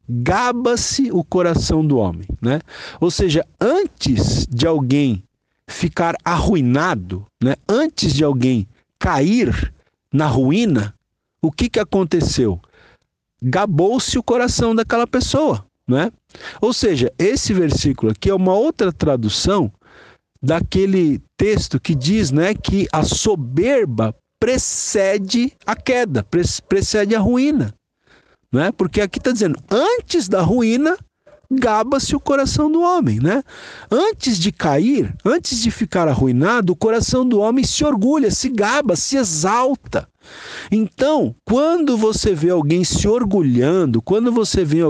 gaba-se 0.08 1.12
o 1.12 1.22
coração 1.22 1.86
do 1.86 1.98
homem, 1.98 2.26
né? 2.42 2.58
Ou 3.00 3.12
seja, 3.12 3.46
antes 3.60 4.44
de 4.44 4.66
alguém 4.66 5.22
ficar 5.68 6.16
arruinado, 6.24 7.24
né? 7.40 7.54
Antes 7.68 8.12
de 8.12 8.24
alguém 8.24 8.66
cair 8.98 9.72
na 10.12 10.26
ruína, 10.26 10.92
o 11.40 11.52
que 11.52 11.70
que 11.70 11.78
aconteceu? 11.78 12.60
Gabou-se 13.40 14.18
o 14.18 14.22
coração 14.22 14.74
daquela 14.74 15.06
pessoa. 15.06 15.64
Né? 15.90 16.12
Ou 16.60 16.72
seja, 16.72 17.12
esse 17.18 17.52
versículo 17.52 18.12
aqui 18.12 18.30
é 18.30 18.34
uma 18.34 18.54
outra 18.54 18.92
tradução 18.92 19.72
daquele 20.40 21.20
texto 21.36 21.80
que 21.80 21.94
diz 21.94 22.30
né, 22.30 22.54
que 22.54 22.86
a 22.92 23.02
soberba 23.02 24.14
precede 24.38 25.52
a 25.66 25.74
queda, 25.74 26.24
precede 26.68 27.14
a 27.16 27.18
ruína. 27.18 27.74
Né? 28.52 28.70
Porque 28.70 29.00
aqui 29.00 29.18
está 29.18 29.32
dizendo, 29.32 29.58
antes 29.68 30.28
da 30.28 30.40
ruína, 30.40 30.96
gaba-se 31.50 32.14
o 32.14 32.20
coração 32.20 32.70
do 32.70 32.80
homem, 32.80 33.18
né? 33.18 33.42
Antes 33.90 34.38
de 34.38 34.52
cair, 34.52 35.12
antes 35.24 35.60
de 35.60 35.70
ficar 35.70 36.06
arruinado, 36.06 36.72
o 36.72 36.76
coração 36.76 37.28
do 37.28 37.40
homem 37.40 37.64
se 37.64 37.84
orgulha, 37.84 38.30
se 38.30 38.48
gaba, 38.48 38.94
se 38.94 39.16
exalta. 39.16 40.08
Então, 40.70 41.34
quando 41.44 41.96
você 41.96 42.34
vê 42.34 42.50
alguém 42.50 42.84
se 42.84 43.08
orgulhando, 43.08 44.00
quando 44.00 44.30
você 44.30 44.64
vê 44.64 44.80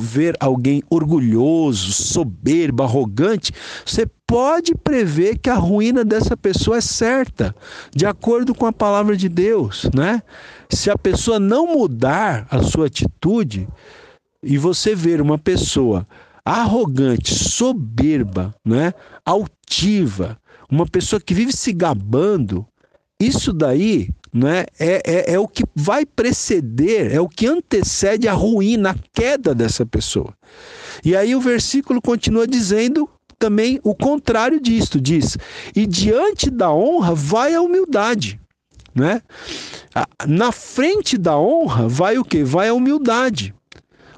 ver 0.00 0.36
alguém 0.40 0.82
orgulhoso, 0.90 1.92
soberbo, 1.92 2.82
arrogante, 2.82 3.52
você 3.84 4.06
pode 4.26 4.74
prever 4.74 5.38
que 5.38 5.48
a 5.48 5.54
ruína 5.54 6.04
dessa 6.04 6.36
pessoa 6.36 6.78
é 6.78 6.80
certa, 6.80 7.54
de 7.94 8.04
acordo 8.04 8.54
com 8.54 8.66
a 8.66 8.72
palavra 8.72 9.16
de 9.16 9.28
Deus, 9.28 9.88
né? 9.94 10.22
Se 10.70 10.90
a 10.90 10.98
pessoa 10.98 11.38
não 11.38 11.66
mudar 11.66 12.46
a 12.50 12.62
sua 12.62 12.86
atitude 12.86 13.68
e 14.42 14.58
você 14.58 14.94
ver 14.94 15.20
uma 15.20 15.38
pessoa 15.38 16.06
arrogante, 16.44 17.34
soberba, 17.34 18.54
né? 18.64 18.92
altiva, 19.24 20.38
uma 20.70 20.86
pessoa 20.86 21.20
que 21.20 21.34
vive 21.34 21.52
se 21.52 21.72
gabando, 21.72 22.66
isso 23.20 23.52
daí 23.52 24.08
né, 24.32 24.66
é, 24.78 25.02
é, 25.04 25.34
é 25.34 25.38
o 25.38 25.48
que 25.48 25.64
vai 25.74 26.04
preceder, 26.04 27.12
é 27.14 27.20
o 27.20 27.28
que 27.28 27.46
antecede 27.46 28.28
a 28.28 28.32
ruína, 28.32 28.90
a 28.90 28.94
queda 29.12 29.54
dessa 29.54 29.86
pessoa. 29.86 30.32
E 31.04 31.16
aí 31.16 31.34
o 31.34 31.40
versículo 31.40 32.00
continua 32.00 32.46
dizendo 32.46 33.08
também 33.38 33.80
o 33.84 33.94
contrário 33.94 34.60
disto, 34.60 35.00
diz: 35.00 35.38
"E 35.74 35.86
diante 35.86 36.50
da 36.50 36.72
honra 36.72 37.14
vai 37.14 37.54
a 37.54 37.62
humildade", 37.62 38.40
né? 38.94 39.22
Na 40.26 40.52
frente 40.52 41.16
da 41.16 41.38
honra 41.38 41.88
vai 41.88 42.18
o 42.18 42.24
que? 42.24 42.42
Vai 42.42 42.68
a 42.68 42.74
humildade. 42.74 43.54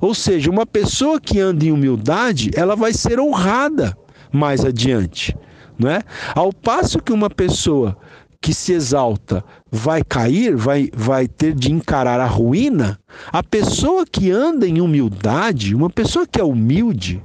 Ou 0.01 0.15
seja, 0.15 0.51
uma 0.51 0.65
pessoa 0.65 1.21
que 1.21 1.39
anda 1.39 1.65
em 1.65 1.73
humildade, 1.73 2.51
ela 2.55 2.75
vai 2.75 2.93
ser 2.95 3.21
honrada 3.21 3.97
mais 4.33 4.65
adiante, 4.65 5.37
não 5.79 5.91
é? 5.91 6.01
Ao 6.35 6.53
passo 6.53 7.01
que 7.01 7.13
uma 7.13 7.29
pessoa 7.29 7.97
que 8.41 8.55
se 8.55 8.73
exalta 8.73 9.45
vai 9.71 10.03
cair, 10.03 10.57
vai, 10.57 10.91
vai 10.95 11.29
ter 11.29 11.55
de 11.55 11.71
encarar 11.71 12.21
a 12.21 12.27
ruína, 12.27 12.99
a 13.31 13.43
pessoa 13.43 14.05
que 14.07 14.31
anda 14.31 14.67
em 14.67 14.81
humildade, 14.81 15.75
uma 15.75 15.91
pessoa 15.91 16.27
que 16.27 16.41
é 16.41 16.45
humilde, 16.45 17.23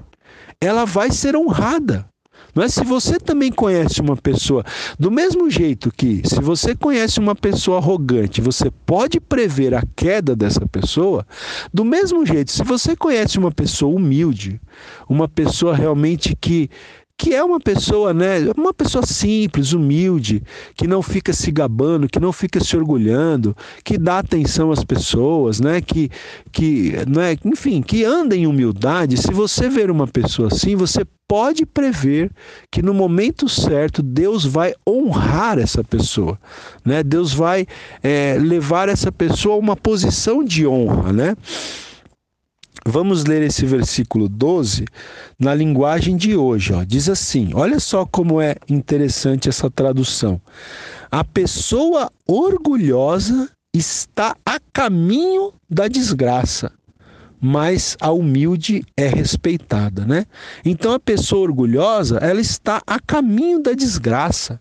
ela 0.60 0.86
vai 0.86 1.12
ser 1.12 1.36
honrada. 1.36 2.06
Mas 2.54 2.74
se 2.74 2.86
você 2.86 3.20
também 3.20 3.52
conhece 3.52 4.00
uma 4.00 4.16
pessoa, 4.16 4.64
do 4.98 5.12
mesmo 5.12 5.50
jeito 5.50 5.92
que 5.92 6.22
se 6.26 6.40
você 6.42 6.74
conhece 6.74 7.20
uma 7.20 7.36
pessoa 7.36 7.80
arrogante, 7.80 8.40
você 8.40 8.72
pode 8.86 9.20
prever 9.20 9.74
a 9.74 9.84
queda 9.94 10.34
dessa 10.34 10.66
pessoa, 10.66 11.28
do 11.74 11.84
mesmo 11.84 12.26
jeito, 12.26 12.54
se 12.54 12.64
você 12.64 12.96
conhece 12.96 13.38
uma 13.38 13.52
pessoa 13.52 13.94
humilde, 13.94 14.60
uma 15.10 15.28
pessoa 15.28 15.76
realmente 15.76 16.34
que 16.34 16.70
que 17.18 17.34
é 17.34 17.44
uma 17.44 17.60
pessoa, 17.60 18.14
né, 18.14 18.40
uma 18.58 18.74
pessoa 18.74 19.06
simples, 19.06 19.72
humilde, 19.72 20.44
que 20.76 20.86
não 20.86 21.02
fica 21.02 21.32
se 21.32 21.50
gabando, 21.52 22.10
que 22.10 22.20
não 22.20 22.34
fica 22.34 22.64
se 22.64 22.76
orgulhando, 22.76 23.56
que 23.84 23.98
dá 23.98 24.20
atenção 24.20 24.72
às 24.72 24.84
pessoas, 24.84 25.60
né, 25.60 25.82
que 25.82 26.10
que, 26.52 26.94
né, 27.08 27.38
enfim, 27.46 27.82
que 27.82 28.04
anda 28.04 28.36
em 28.36 28.48
humildade. 28.48 29.18
Se 29.18 29.32
você 29.32 29.70
ver 29.70 29.90
uma 29.90 30.08
pessoa 30.08 30.50
assim, 30.50 30.76
você 30.76 31.06
pode 31.28 31.66
prever 31.66 32.32
que 32.72 32.82
no 32.82 32.94
momento 32.94 33.50
certo 33.50 34.04
Deus 34.04 34.46
vai 34.46 34.74
honrar 34.88 35.58
essa 35.58 35.84
pessoa, 35.84 36.40
né? 36.84 37.02
Deus 37.02 37.34
vai 37.34 37.66
é, 38.04 38.38
levar 38.40 38.90
essa 38.90 39.12
pessoa 39.12 39.56
a 39.56 39.60
uma 39.60 39.76
posição 39.76 40.44
de 40.44 40.68
honra, 40.68 41.12
né? 41.12 41.36
Vamos 42.88 43.26
ler 43.26 43.42
esse 43.42 43.66
versículo 43.66 44.30
12 44.30 44.86
na 45.40 45.56
linguagem 45.56 46.16
de 46.16 46.38
hoje. 46.38 46.72
Ó. 46.72 46.84
Diz 46.84 47.10
assim: 47.10 47.50
olha 47.56 47.80
só 47.80 48.06
como 48.06 48.40
é 48.40 48.56
interessante 48.70 49.50
essa 49.50 49.72
tradução. 49.72 50.40
A 51.10 51.24
pessoa 51.24 52.12
orgulhosa 52.28 53.50
está 53.74 54.36
a 54.46 54.60
caminho 54.72 55.52
da 55.68 55.88
desgraça, 55.88 56.72
mas 57.42 57.98
a 58.00 58.12
humilde 58.12 58.86
é 58.96 59.08
respeitada, 59.08 60.06
né? 60.06 60.26
Então 60.64 60.94
a 60.94 61.00
pessoa 61.00 61.42
orgulhosa, 61.42 62.18
ela 62.18 62.40
está 62.40 62.82
a 62.86 63.00
caminho 63.00 63.64
da 63.64 63.74
desgraça. 63.74 64.60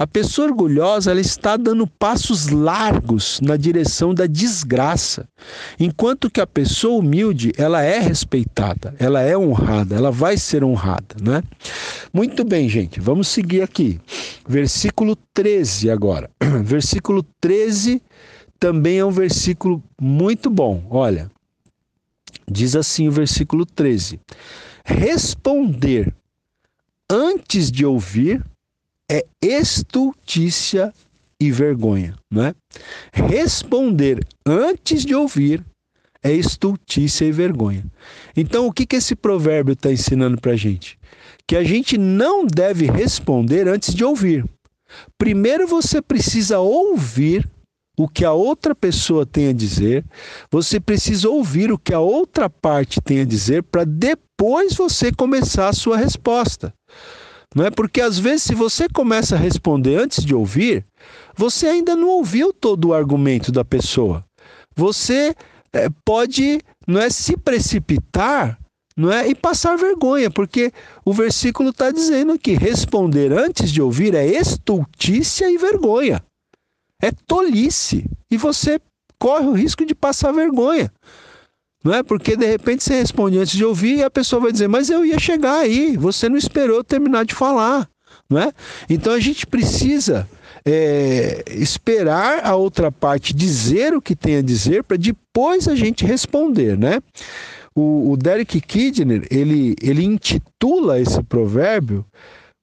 A 0.00 0.06
pessoa 0.06 0.48
orgulhosa 0.48 1.10
ela 1.10 1.20
está 1.20 1.58
dando 1.58 1.86
passos 1.86 2.48
largos 2.48 3.38
na 3.42 3.54
direção 3.54 4.14
da 4.14 4.24
desgraça, 4.24 5.28
enquanto 5.78 6.30
que 6.30 6.40
a 6.40 6.46
pessoa 6.46 7.00
humilde 7.00 7.52
ela 7.58 7.82
é 7.82 7.98
respeitada, 7.98 8.94
ela 8.98 9.20
é 9.20 9.36
honrada, 9.36 9.94
ela 9.94 10.10
vai 10.10 10.38
ser 10.38 10.64
honrada, 10.64 11.16
né? 11.20 11.42
Muito 12.14 12.44
bem, 12.44 12.66
gente, 12.66 12.98
vamos 12.98 13.28
seguir 13.28 13.60
aqui. 13.60 14.00
Versículo 14.48 15.14
13 15.34 15.90
agora. 15.90 16.30
Versículo 16.64 17.22
13 17.38 18.00
também 18.58 19.00
é 19.00 19.04
um 19.04 19.10
versículo 19.10 19.82
muito 20.00 20.48
bom. 20.48 20.82
Olha, 20.88 21.30
diz 22.50 22.74
assim 22.74 23.06
o 23.06 23.12
versículo 23.12 23.66
13: 23.66 24.18
Responder 24.82 26.10
antes 27.10 27.70
de 27.70 27.84
ouvir 27.84 28.42
é 29.10 29.24
estultícia 29.42 30.94
e 31.40 31.50
vergonha, 31.50 32.14
né? 32.30 32.54
Responder 33.12 34.24
antes 34.46 35.04
de 35.04 35.14
ouvir 35.14 35.64
é 36.22 36.32
estultícia 36.32 37.24
e 37.24 37.32
vergonha. 37.32 37.84
Então, 38.36 38.66
o 38.66 38.72
que, 38.72 38.86
que 38.86 38.96
esse 38.96 39.16
provérbio 39.16 39.72
está 39.72 39.90
ensinando 39.90 40.40
para 40.40 40.52
a 40.52 40.56
gente? 40.56 40.98
Que 41.46 41.56
a 41.56 41.64
gente 41.64 41.98
não 41.98 42.46
deve 42.46 42.86
responder 42.86 43.66
antes 43.66 43.94
de 43.94 44.04
ouvir. 44.04 44.44
Primeiro 45.18 45.66
você 45.66 46.02
precisa 46.02 46.58
ouvir 46.58 47.48
o 47.98 48.08
que 48.08 48.24
a 48.24 48.32
outra 48.32 48.74
pessoa 48.74 49.26
tem 49.26 49.48
a 49.48 49.52
dizer, 49.52 50.04
você 50.50 50.80
precisa 50.80 51.28
ouvir 51.28 51.70
o 51.70 51.78
que 51.78 51.92
a 51.92 52.00
outra 52.00 52.48
parte 52.48 53.00
tem 53.00 53.20
a 53.20 53.24
dizer 53.24 53.62
para 53.62 53.84
depois 53.84 54.74
você 54.74 55.12
começar 55.12 55.68
a 55.68 55.72
sua 55.74 55.96
resposta. 55.98 56.72
Não 57.54 57.64
é 57.64 57.70
porque 57.70 58.00
às 58.00 58.18
vezes 58.18 58.44
se 58.44 58.54
você 58.54 58.88
começa 58.88 59.34
a 59.34 59.38
responder 59.38 59.96
antes 59.96 60.24
de 60.24 60.34
ouvir, 60.34 60.84
você 61.36 61.66
ainda 61.66 61.96
não 61.96 62.08
ouviu 62.08 62.52
todo 62.52 62.88
o 62.88 62.94
argumento 62.94 63.50
da 63.50 63.64
pessoa. 63.64 64.24
Você 64.76 65.34
é, 65.72 65.88
pode 66.04 66.60
não 66.86 67.00
é 67.00 67.10
se 67.10 67.36
precipitar 67.36 68.58
não 69.00 69.10
é? 69.10 69.26
E 69.28 69.34
passar 69.34 69.76
vergonha, 69.76 70.30
porque 70.30 70.72
o 71.04 71.12
versículo 71.12 71.70
está 71.70 71.90
dizendo 71.90 72.38
que 72.38 72.52
responder 72.52 73.32
antes 73.32 73.72
de 73.72 73.80
ouvir 73.80 74.14
é 74.14 74.26
estultícia 74.26 75.50
e 75.50 75.56
vergonha. 75.56 76.22
É 77.00 77.10
tolice. 77.26 78.04
E 78.30 78.36
você 78.36 78.78
corre 79.18 79.46
o 79.46 79.54
risco 79.54 79.86
de 79.86 79.94
passar 79.94 80.32
vergonha. 80.32 80.92
Não 81.82 81.94
é? 81.94 82.02
Porque 82.02 82.36
de 82.36 82.46
repente 82.46 82.84
você 82.84 82.94
responde 82.94 83.38
antes 83.38 83.56
de 83.56 83.64
ouvir 83.64 83.98
e 83.98 84.04
a 84.04 84.10
pessoa 84.10 84.42
vai 84.42 84.52
dizer: 84.52 84.68
Mas 84.68 84.90
eu 84.90 85.04
ia 85.04 85.18
chegar 85.18 85.60
aí, 85.60 85.96
você 85.96 86.28
não 86.28 86.36
esperou 86.36 86.84
terminar 86.84 87.24
de 87.24 87.34
falar. 87.34 87.88
Não 88.28 88.38
é? 88.38 88.52
Então 88.88 89.12
a 89.12 89.18
gente 89.18 89.46
precisa 89.46 90.28
é, 90.64 91.42
esperar 91.48 92.44
a 92.44 92.54
outra 92.54 92.92
parte 92.92 93.34
dizer 93.34 93.94
o 93.94 94.02
que 94.02 94.14
tem 94.14 94.36
a 94.36 94.42
dizer 94.42 94.84
para 94.84 94.96
depois 94.96 95.66
a 95.66 95.74
gente 95.74 96.04
responder, 96.04 96.78
né? 96.78 97.00
O, 97.74 98.12
o 98.12 98.16
Derek 98.16 98.60
Kidner, 98.60 99.26
ele, 99.30 99.74
ele 99.80 100.04
intitula 100.04 101.00
esse 101.00 101.22
provérbio 101.22 102.04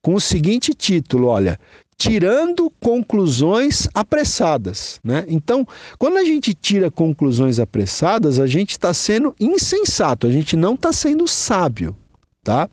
com 0.02 0.16
o 0.16 0.22
seguinte 0.22 0.74
título, 0.74 1.28
olha, 1.28 1.60
tirando 1.98 2.72
conclusões 2.80 3.88
apressadas, 3.94 5.00
né? 5.04 5.26
Então, 5.28 5.68
quando 5.98 6.18
a 6.18 6.24
gente 6.24 6.54
tira 6.54 6.92
conclusões 6.92 7.60
apressadas, 7.60 8.40
a 8.40 8.46
gente 8.46 8.72
está 8.72 8.94
sendo 8.94 9.36
insensato, 9.40 10.28
a 10.28 10.32
gente 10.32 10.56
não 10.56 10.76
está 10.76 10.94
sendo 10.94 11.28
sábio, 11.28 11.96
tá? 12.44 12.70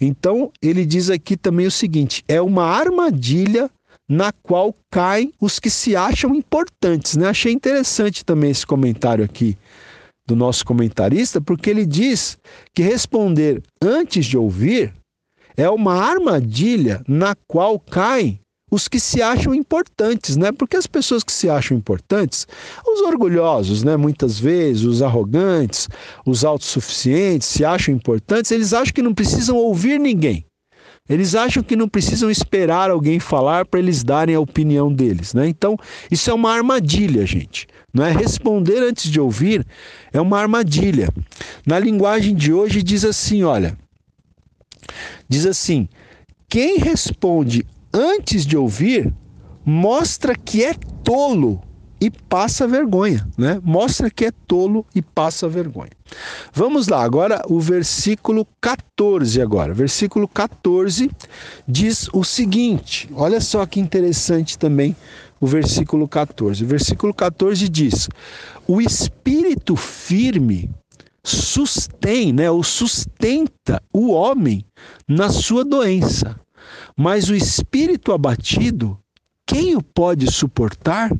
Então, 0.00 0.50
ele 0.62 0.86
diz 0.86 1.10
aqui 1.10 1.36
também 1.36 1.66
o 1.66 1.70
seguinte: 1.70 2.24
é 2.26 2.40
uma 2.40 2.64
armadilha 2.64 3.70
na 4.08 4.32
qual 4.32 4.74
caem 4.90 5.32
os 5.40 5.58
que 5.58 5.70
se 5.70 5.94
acham 5.94 6.34
importantes, 6.34 7.16
né? 7.16 7.28
Achei 7.28 7.52
interessante 7.52 8.24
também 8.24 8.50
esse 8.50 8.66
comentário 8.66 9.24
aqui 9.24 9.56
do 10.26 10.34
nosso 10.34 10.64
comentarista, 10.64 11.40
porque 11.40 11.68
ele 11.68 11.84
diz 11.84 12.38
que 12.72 12.82
responder 12.82 13.62
antes 13.82 14.24
de 14.24 14.38
ouvir 14.38 14.94
é 15.56 15.68
uma 15.68 15.94
armadilha 15.94 17.02
na 17.06 17.34
qual 17.46 17.78
caem 17.78 18.40
os 18.72 18.88
que 18.88 18.98
se 18.98 19.20
acham 19.20 19.54
importantes, 19.54 20.34
né? 20.34 20.50
Porque 20.50 20.78
as 20.78 20.86
pessoas 20.86 21.22
que 21.22 21.30
se 21.30 21.46
acham 21.50 21.76
importantes, 21.76 22.46
os 22.88 23.02
orgulhosos, 23.02 23.82
né? 23.82 23.98
Muitas 23.98 24.40
vezes, 24.40 24.82
os 24.84 25.02
arrogantes, 25.02 25.90
os 26.24 26.42
autossuficientes, 26.42 27.48
se 27.48 27.66
acham 27.66 27.94
importantes, 27.94 28.50
eles 28.50 28.72
acham 28.72 28.94
que 28.94 29.02
não 29.02 29.12
precisam 29.12 29.56
ouvir 29.56 30.00
ninguém. 30.00 30.46
Eles 31.06 31.34
acham 31.34 31.62
que 31.62 31.76
não 31.76 31.86
precisam 31.86 32.30
esperar 32.30 32.90
alguém 32.90 33.20
falar 33.20 33.66
para 33.66 33.78
eles 33.78 34.02
darem 34.02 34.34
a 34.34 34.40
opinião 34.40 34.90
deles, 34.90 35.34
né? 35.34 35.46
Então, 35.46 35.76
isso 36.10 36.30
é 36.30 36.34
uma 36.34 36.50
armadilha, 36.50 37.26
gente. 37.26 37.66
Não 37.92 38.06
é 38.06 38.10
responder 38.10 38.78
antes 38.78 39.10
de 39.10 39.20
ouvir, 39.20 39.66
é 40.14 40.20
uma 40.20 40.40
armadilha. 40.40 41.10
Na 41.66 41.78
linguagem 41.78 42.34
de 42.34 42.54
hoje 42.54 42.82
diz 42.82 43.04
assim, 43.04 43.42
olha, 43.42 43.76
diz 45.28 45.44
assim: 45.44 45.86
quem 46.48 46.78
responde 46.78 47.66
antes 47.92 48.46
de 48.46 48.56
ouvir 48.56 49.12
mostra 49.64 50.34
que 50.34 50.64
é 50.64 50.74
tolo 51.04 51.60
e 52.00 52.10
passa 52.10 52.66
vergonha, 52.66 53.24
né? 53.38 53.60
Mostra 53.62 54.10
que 54.10 54.24
é 54.24 54.32
tolo 54.48 54.84
e 54.92 55.00
passa 55.00 55.48
vergonha. 55.48 55.92
Vamos 56.52 56.88
lá, 56.88 57.00
agora 57.04 57.40
o 57.48 57.60
versículo 57.60 58.44
14 58.60 59.40
agora. 59.40 59.72
Versículo 59.72 60.26
14 60.26 61.08
diz 61.66 62.08
o 62.12 62.24
seguinte: 62.24 63.08
olha 63.14 63.40
só 63.40 63.64
que 63.66 63.78
interessante 63.78 64.58
também 64.58 64.96
o 65.40 65.46
versículo 65.46 66.08
14. 66.08 66.64
O 66.64 66.66
versículo 66.66 67.14
14 67.14 67.68
diz: 67.68 68.08
O 68.66 68.80
espírito 68.80 69.76
firme 69.76 70.68
sustém, 71.24 72.32
né, 72.32 72.50
ou 72.50 72.64
sustenta 72.64 73.80
o 73.92 74.10
homem 74.10 74.64
na 75.06 75.30
sua 75.30 75.64
doença, 75.64 76.34
mas 76.96 77.28
o 77.28 77.34
espírito 77.34 78.12
abatido, 78.12 78.98
quem 79.46 79.76
o 79.76 79.82
pode 79.82 80.30
suportar? 80.30 81.10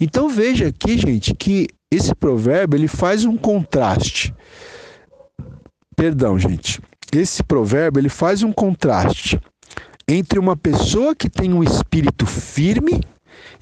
Então 0.00 0.28
veja 0.28 0.68
aqui, 0.68 0.96
gente, 0.96 1.34
que 1.34 1.68
esse 1.90 2.14
provérbio 2.14 2.76
ele 2.76 2.88
faz 2.88 3.24
um 3.24 3.36
contraste. 3.36 4.34
Perdão, 5.96 6.38
gente. 6.38 6.80
Esse 7.12 7.42
provérbio 7.42 8.00
ele 8.00 8.08
faz 8.08 8.42
um 8.42 8.52
contraste 8.52 9.40
entre 10.06 10.38
uma 10.38 10.56
pessoa 10.56 11.14
que 11.14 11.28
tem 11.28 11.52
um 11.52 11.62
espírito 11.62 12.24
firme 12.26 13.00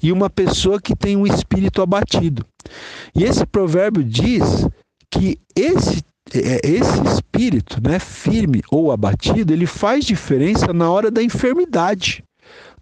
e 0.01 0.11
uma 0.11 0.29
pessoa 0.29 0.79
que 0.79 0.95
tem 0.95 1.15
um 1.15 1.25
espírito 1.25 1.81
abatido. 1.81 2.45
E 3.15 3.23
esse 3.23 3.45
provérbio 3.45 4.03
diz 4.03 4.67
que 5.09 5.39
esse 5.55 6.03
esse 6.33 7.01
espírito, 7.07 7.81
né, 7.81 7.99
firme 7.99 8.61
ou 8.69 8.91
abatido, 8.91 9.53
ele 9.53 9.65
faz 9.65 10.05
diferença 10.05 10.73
na 10.73 10.89
hora 10.89 11.09
da 11.09 11.23
enfermidade. 11.23 12.23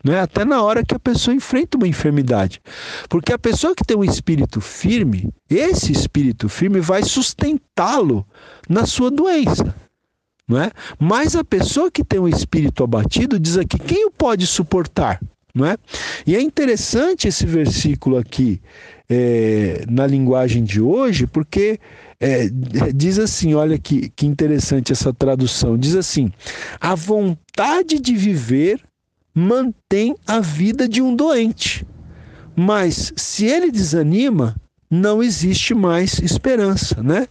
Né? 0.03 0.19
Até 0.19 0.45
na 0.45 0.61
hora 0.61 0.85
que 0.85 0.93
a 0.93 0.99
pessoa 0.99 1.33
enfrenta 1.33 1.77
uma 1.77 1.87
enfermidade. 1.87 2.61
Porque 3.09 3.33
a 3.33 3.39
pessoa 3.39 3.75
que 3.75 3.83
tem 3.83 3.97
um 3.97 4.03
espírito 4.03 4.61
firme, 4.61 5.33
esse 5.49 5.91
espírito 5.91 6.47
firme 6.47 6.79
vai 6.79 7.01
sustentá-lo 7.01 8.25
na 8.69 8.85
sua 8.85 9.09
doença. 9.09 9.73
Não 10.47 10.61
é? 10.61 10.71
Mas 10.99 11.35
a 11.35 11.43
pessoa 11.43 11.89
que 11.89 12.03
tem 12.03 12.19
um 12.19 12.27
espírito 12.27 12.83
abatido 12.83 13.39
diz 13.39 13.57
aqui: 13.57 13.79
quem 13.79 14.05
o 14.05 14.11
pode 14.11 14.45
suportar? 14.45 15.19
Não 15.55 15.65
é? 15.65 15.77
E 16.27 16.35
é 16.35 16.41
interessante 16.41 17.29
esse 17.29 17.45
versículo 17.45 18.17
aqui 18.17 18.61
é, 19.09 19.85
na 19.89 20.05
linguagem 20.05 20.65
de 20.65 20.81
hoje, 20.81 21.25
porque 21.25 21.79
é, 22.19 22.49
diz 22.93 23.17
assim: 23.17 23.53
olha 23.53 23.79
que, 23.79 24.09
que 24.09 24.25
interessante 24.25 24.91
essa 24.91 25.13
tradução. 25.13 25.77
Diz 25.77 25.95
assim: 25.95 26.29
a 26.81 26.93
vontade 26.93 27.99
de 27.99 28.13
viver 28.13 28.81
mantém 29.33 30.15
a 30.27 30.41
vida 30.41 30.89
de 30.89 31.01
um 31.01 31.15
doente, 31.15 31.85
mas 32.55 33.13
se 33.15 33.45
ele 33.45 33.71
desanima, 33.71 34.55
não 34.89 35.23
existe 35.23 35.73
mais 35.73 36.19
esperança, 36.19 37.01
né? 37.01 37.27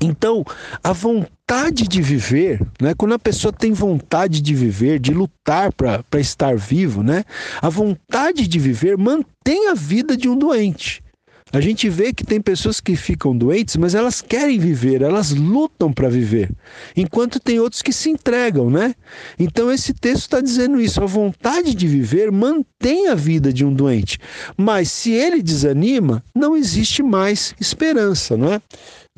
Então, 0.00 0.44
a 0.82 0.92
vontade 0.92 1.88
de 1.88 2.02
viver, 2.02 2.60
né? 2.80 2.94
quando 2.96 3.14
a 3.14 3.18
pessoa 3.18 3.52
tem 3.52 3.72
vontade 3.72 4.40
de 4.40 4.54
viver, 4.54 4.98
de 4.98 5.12
lutar 5.12 5.72
para 5.72 6.20
estar 6.20 6.56
vivo, 6.56 7.02
né? 7.02 7.24
a 7.60 7.68
vontade 7.68 8.46
de 8.46 8.58
viver 8.58 8.96
mantém 8.96 9.68
a 9.68 9.74
vida 9.74 10.16
de 10.16 10.28
um 10.28 10.36
doente. 10.36 11.02
A 11.50 11.60
gente 11.60 11.88
vê 11.88 12.12
que 12.12 12.24
tem 12.24 12.40
pessoas 12.40 12.78
que 12.78 12.94
ficam 12.94 13.36
doentes, 13.36 13.76
mas 13.76 13.94
elas 13.94 14.20
querem 14.20 14.58
viver, 14.58 15.00
elas 15.00 15.30
lutam 15.30 15.90
para 15.90 16.08
viver, 16.08 16.50
enquanto 16.94 17.40
tem 17.40 17.58
outros 17.58 17.80
que 17.80 17.92
se 17.92 18.10
entregam, 18.10 18.68
né? 18.68 18.94
Então 19.38 19.72
esse 19.72 19.94
texto 19.94 20.24
está 20.24 20.40
dizendo 20.42 20.78
isso: 20.78 21.02
a 21.02 21.06
vontade 21.06 21.74
de 21.74 21.88
viver 21.88 22.30
mantém 22.30 23.08
a 23.08 23.14
vida 23.14 23.50
de 23.50 23.64
um 23.64 23.72
doente, 23.72 24.18
mas 24.58 24.92
se 24.92 25.12
ele 25.12 25.42
desanima, 25.42 26.22
não 26.34 26.54
existe 26.54 27.02
mais 27.02 27.54
esperança, 27.58 28.36
não 28.36 28.52
é? 28.52 28.60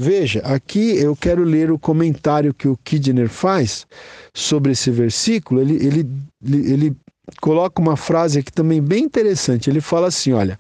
Veja, 0.03 0.41
aqui 0.47 0.97
eu 0.97 1.15
quero 1.15 1.45
ler 1.45 1.71
o 1.71 1.79
comentário 1.79 2.55
que 2.55 2.67
o 2.67 2.75
Kidner 2.75 3.29
faz 3.29 3.87
sobre 4.33 4.73
esse 4.73 4.91
versículo. 4.91 5.61
Ele, 5.61 5.75
ele, 5.75 6.07
ele 6.43 6.97
coloca 7.39 7.83
uma 7.83 7.99
frase 7.99 8.39
aqui 8.39 8.51
também 8.51 8.81
bem 8.81 9.05
interessante. 9.05 9.69
Ele 9.69 9.83
fala 9.83 10.07
assim: 10.07 10.33
olha, 10.33 10.59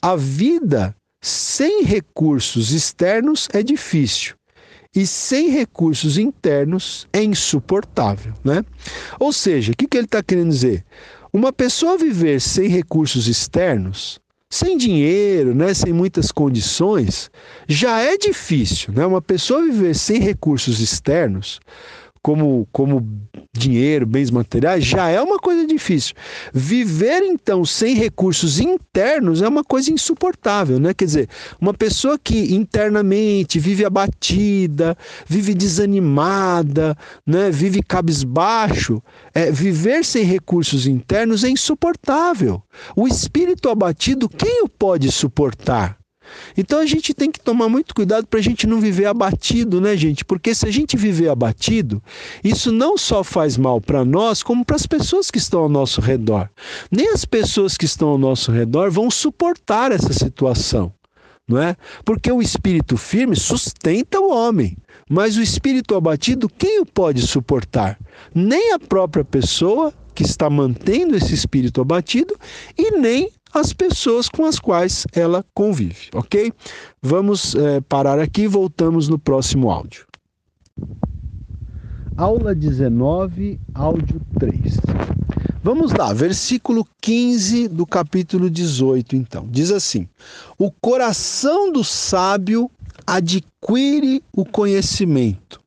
a 0.00 0.16
vida 0.16 0.96
sem 1.20 1.84
recursos 1.84 2.72
externos 2.72 3.46
é 3.52 3.62
difícil 3.62 4.34
e 4.96 5.06
sem 5.06 5.50
recursos 5.50 6.16
internos 6.16 7.06
é 7.12 7.22
insuportável, 7.22 8.32
né? 8.42 8.64
Ou 9.20 9.34
seja, 9.34 9.72
o 9.72 9.76
que, 9.76 9.86
que 9.86 9.98
ele 9.98 10.06
está 10.06 10.22
querendo 10.22 10.48
dizer? 10.48 10.82
Uma 11.30 11.52
pessoa 11.52 11.98
viver 11.98 12.40
sem 12.40 12.68
recursos 12.68 13.28
externos 13.28 14.18
sem 14.50 14.78
dinheiro, 14.78 15.54
né, 15.54 15.74
sem 15.74 15.92
muitas 15.92 16.32
condições, 16.32 17.30
já 17.66 18.00
é 18.00 18.16
difícil. 18.16 18.92
Né? 18.94 19.04
Uma 19.04 19.20
pessoa 19.20 19.62
viver 19.62 19.94
sem 19.94 20.20
recursos 20.20 20.80
externos, 20.80 21.60
como, 22.22 22.66
como 22.72 23.06
dinheiro, 23.52 24.06
bens 24.06 24.30
materiais, 24.30 24.84
já 24.84 25.08
é 25.08 25.20
uma 25.20 25.38
coisa 25.38 25.66
difícil. 25.66 26.14
Viver, 26.52 27.22
então, 27.22 27.64
sem 27.64 27.94
recursos 27.94 28.60
internos 28.60 29.42
é 29.42 29.48
uma 29.48 29.64
coisa 29.64 29.90
insuportável, 29.92 30.78
né? 30.78 30.94
Quer 30.94 31.04
dizer, 31.04 31.28
uma 31.60 31.74
pessoa 31.74 32.18
que 32.18 32.54
internamente 32.54 33.58
vive 33.58 33.84
abatida, 33.84 34.96
vive 35.26 35.54
desanimada, 35.54 36.96
né? 37.26 37.50
vive 37.50 37.82
cabisbaixo, 37.82 39.02
é, 39.34 39.50
viver 39.50 40.04
sem 40.04 40.24
recursos 40.24 40.86
internos 40.86 41.44
é 41.44 41.48
insuportável. 41.48 42.62
O 42.94 43.08
espírito 43.08 43.68
abatido, 43.68 44.28
quem 44.28 44.62
o 44.62 44.68
pode 44.68 45.10
suportar? 45.10 45.97
Então 46.56 46.80
a 46.80 46.86
gente 46.86 47.14
tem 47.14 47.30
que 47.30 47.40
tomar 47.40 47.68
muito 47.68 47.94
cuidado 47.94 48.26
para 48.26 48.38
a 48.38 48.42
gente 48.42 48.66
não 48.66 48.80
viver 48.80 49.06
abatido, 49.06 49.80
né, 49.80 49.96
gente? 49.96 50.24
Porque 50.24 50.54
se 50.54 50.66
a 50.66 50.70
gente 50.70 50.96
viver 50.96 51.28
abatido, 51.28 52.02
isso 52.42 52.72
não 52.72 52.96
só 52.96 53.22
faz 53.22 53.56
mal 53.56 53.80
para 53.80 54.04
nós, 54.04 54.42
como 54.42 54.64
para 54.64 54.76
as 54.76 54.86
pessoas 54.86 55.30
que 55.30 55.38
estão 55.38 55.60
ao 55.60 55.68
nosso 55.68 56.00
redor. 56.00 56.48
Nem 56.90 57.08
as 57.10 57.24
pessoas 57.24 57.76
que 57.76 57.84
estão 57.84 58.08
ao 58.08 58.18
nosso 58.18 58.50
redor 58.50 58.90
vão 58.90 59.10
suportar 59.10 59.92
essa 59.92 60.12
situação, 60.12 60.92
não 61.46 61.60
é? 61.60 61.76
Porque 62.04 62.30
o 62.30 62.42
espírito 62.42 62.96
firme 62.96 63.36
sustenta 63.36 64.20
o 64.20 64.30
homem. 64.32 64.76
Mas 65.08 65.38
o 65.38 65.42
espírito 65.42 65.94
abatido, 65.94 66.48
quem 66.48 66.80
o 66.80 66.86
pode 66.86 67.26
suportar? 67.26 67.98
Nem 68.34 68.74
a 68.74 68.78
própria 68.78 69.24
pessoa 69.24 69.92
que 70.14 70.22
está 70.22 70.50
mantendo 70.50 71.16
esse 71.16 71.32
espírito 71.32 71.80
abatido 71.80 72.36
e 72.76 72.90
nem 72.98 73.30
as 73.52 73.72
pessoas 73.72 74.28
com 74.28 74.44
as 74.44 74.58
quais 74.58 75.06
ela 75.12 75.44
convive, 75.54 76.08
ok? 76.14 76.52
Vamos 77.02 77.54
é, 77.54 77.80
parar 77.80 78.18
aqui 78.18 78.42
e 78.42 78.48
voltamos 78.48 79.08
no 79.08 79.18
próximo 79.18 79.70
áudio. 79.70 80.06
Aula 82.16 82.54
19, 82.54 83.60
áudio 83.74 84.20
3. 84.38 84.76
Vamos 85.62 85.92
lá, 85.92 86.12
versículo 86.12 86.86
15 87.00 87.68
do 87.68 87.86
capítulo 87.86 88.48
18, 88.48 89.16
então. 89.16 89.46
Diz 89.50 89.70
assim: 89.70 90.08
O 90.58 90.70
coração 90.70 91.72
do 91.72 91.84
sábio 91.84 92.70
adquire 93.06 94.22
o 94.32 94.44
conhecimento, 94.44 95.57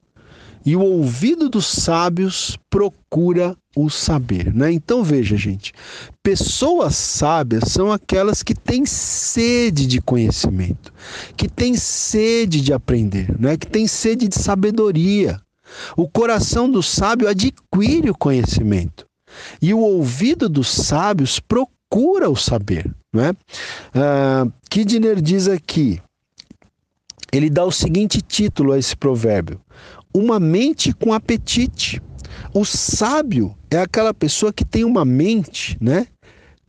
e 0.65 0.75
o 0.75 0.81
ouvido 0.81 1.49
dos 1.49 1.65
sábios 1.65 2.57
procura 2.69 3.55
o 3.75 3.89
saber, 3.89 4.53
né? 4.53 4.71
Então 4.71 5.03
veja, 5.03 5.35
gente, 5.35 5.73
pessoas 6.21 6.95
sábias 6.95 7.63
são 7.67 7.91
aquelas 7.91 8.43
que 8.43 8.53
têm 8.53 8.85
sede 8.85 9.87
de 9.87 10.01
conhecimento, 10.01 10.93
que 11.35 11.47
têm 11.47 11.75
sede 11.75 12.61
de 12.61 12.73
aprender, 12.73 13.33
né? 13.39 13.57
Que 13.57 13.67
têm 13.67 13.87
sede 13.87 14.27
de 14.27 14.35
sabedoria. 14.35 15.41
O 15.95 16.07
coração 16.07 16.69
do 16.69 16.83
sábio 16.83 17.29
adquire 17.29 18.09
o 18.09 18.17
conhecimento 18.17 19.05
e 19.61 19.73
o 19.73 19.79
ouvido 19.79 20.49
dos 20.49 20.69
sábios 20.69 21.39
procura 21.39 22.29
o 22.29 22.35
saber, 22.35 22.93
né? 23.13 23.33
Ah, 23.95 24.45
Kidner 24.69 25.21
diz 25.21 25.47
aqui, 25.47 26.01
ele 27.31 27.49
dá 27.49 27.63
o 27.63 27.71
seguinte 27.71 28.21
título 28.21 28.73
a 28.73 28.77
esse 28.77 28.95
provérbio: 28.95 29.59
uma 30.13 30.39
mente 30.39 30.93
com 30.93 31.13
apetite. 31.13 32.01
O 32.53 32.65
sábio 32.65 33.55
é 33.69 33.77
aquela 33.77 34.13
pessoa 34.13 34.51
que 34.51 34.65
tem 34.65 34.83
uma 34.83 35.05
mente, 35.05 35.77
né, 35.79 36.07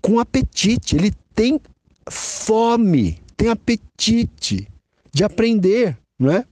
com 0.01 0.19
apetite. 0.19 0.97
Ele 0.97 1.13
tem 1.35 1.61
fome, 2.09 3.19
tem 3.37 3.49
apetite 3.49 4.69
de 5.13 5.25
aprender, 5.25 5.97
não 6.19 6.31
é? 6.31 6.45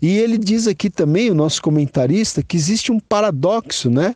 E 0.00 0.18
ele 0.18 0.38
diz 0.38 0.66
aqui 0.66 0.90
também, 0.90 1.30
o 1.30 1.34
nosso 1.34 1.60
comentarista, 1.62 2.42
que 2.42 2.56
existe 2.56 2.90
um 2.90 2.98
paradoxo, 2.98 3.90
né? 3.90 4.14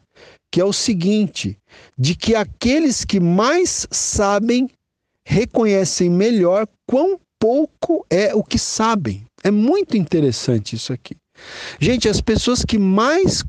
Que 0.51 0.61
é 0.61 0.65
o 0.65 0.73
seguinte: 0.73 1.59
de 1.99 2.15
que 2.15 2.35
aqueles 2.35 3.05
que 3.05 3.21
mais 3.21 3.87
sabem 3.91 4.69
reconhecem 5.27 6.11
melhor 6.11 6.67
quão 6.87 7.19
pouco 7.39 8.07
é 8.11 8.35
o 8.35 8.43
que 8.43 8.59
sabem. 8.59 9.25
É 9.43 9.51
muito 9.51 9.97
interessante 9.97 10.77
isso 10.77 10.93
aqui. 10.93 11.17
Gente, 11.81 12.09
as 12.09 12.21
pessoas 12.21 12.65
que 12.65 12.79
mais 12.79 13.45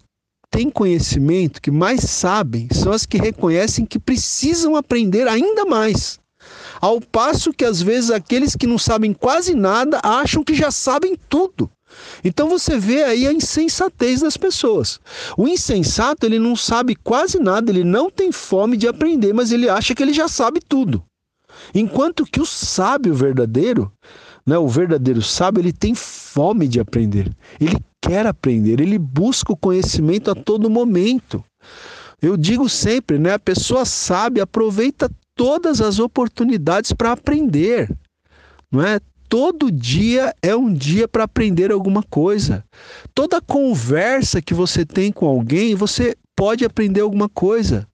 têm 0.49 0.69
conhecimento, 0.69 1.61
que 1.61 1.71
mais 1.71 2.01
sabem, 2.01 2.67
são 2.71 2.91
as 2.91 3.05
que 3.05 3.17
reconhecem 3.17 3.85
que 3.85 3.99
precisam 3.99 4.75
aprender 4.75 5.27
ainda 5.27 5.65
mais. 5.65 6.19
Ao 6.79 7.01
passo 7.01 7.53
que 7.53 7.65
às 7.65 7.81
vezes 7.81 8.11
aqueles 8.11 8.55
que 8.55 8.67
não 8.67 8.77
sabem 8.77 9.13
quase 9.13 9.55
nada 9.55 9.99
acham 10.03 10.43
que 10.43 10.53
já 10.53 10.71
sabem 10.71 11.17
tudo. 11.29 11.69
Então 12.23 12.49
você 12.49 12.77
vê 12.77 13.03
aí 13.03 13.27
a 13.27 13.33
insensatez 13.33 14.21
das 14.21 14.37
pessoas. 14.37 14.99
O 15.37 15.47
insensato, 15.47 16.25
ele 16.25 16.39
não 16.39 16.55
sabe 16.55 16.95
quase 16.95 17.39
nada, 17.39 17.71
ele 17.71 17.83
não 17.83 18.09
tem 18.09 18.31
fome 18.31 18.75
de 18.77 18.87
aprender, 18.87 19.33
mas 19.33 19.51
ele 19.51 19.69
acha 19.69 19.95
que 19.95 20.03
ele 20.03 20.13
já 20.13 20.27
sabe 20.27 20.59
tudo. 20.59 21.03
Enquanto 21.73 22.25
que 22.25 22.41
o 22.41 22.45
sábio 22.45 23.13
verdadeiro, 23.13 23.91
né, 24.45 24.57
o 24.57 24.67
verdadeiro 24.67 25.21
sábio, 25.21 25.61
ele 25.61 25.73
tem 25.73 25.95
fome 25.95 26.67
de 26.67 26.79
aprender. 26.79 27.31
Ele 27.59 27.77
quer 28.01 28.27
aprender, 28.27 28.79
ele 28.79 28.99
busca 28.99 29.51
o 29.51 29.57
conhecimento 29.57 30.29
a 30.29 30.35
todo 30.35 30.69
momento. 30.69 31.43
Eu 32.21 32.37
digo 32.37 32.69
sempre, 32.69 33.17
né, 33.17 33.33
a 33.33 33.39
pessoa 33.39 33.85
sábia 33.85 34.43
aproveita 34.43 35.09
todas 35.35 35.81
as 35.81 35.99
oportunidades 35.99 36.93
para 36.93 37.11
aprender. 37.11 37.89
Não 38.71 38.81
é? 38.81 38.99
Todo 39.27 39.71
dia 39.71 40.33
é 40.41 40.55
um 40.55 40.71
dia 40.71 41.07
para 41.07 41.23
aprender 41.23 41.71
alguma 41.71 42.03
coisa. 42.03 42.63
Toda 43.13 43.41
conversa 43.41 44.41
que 44.41 44.53
você 44.53 44.85
tem 44.85 45.11
com 45.11 45.25
alguém, 45.25 45.75
você 45.75 46.15
pode 46.35 46.65
aprender 46.65 47.01
alguma 47.01 47.29
coisa. 47.29 47.87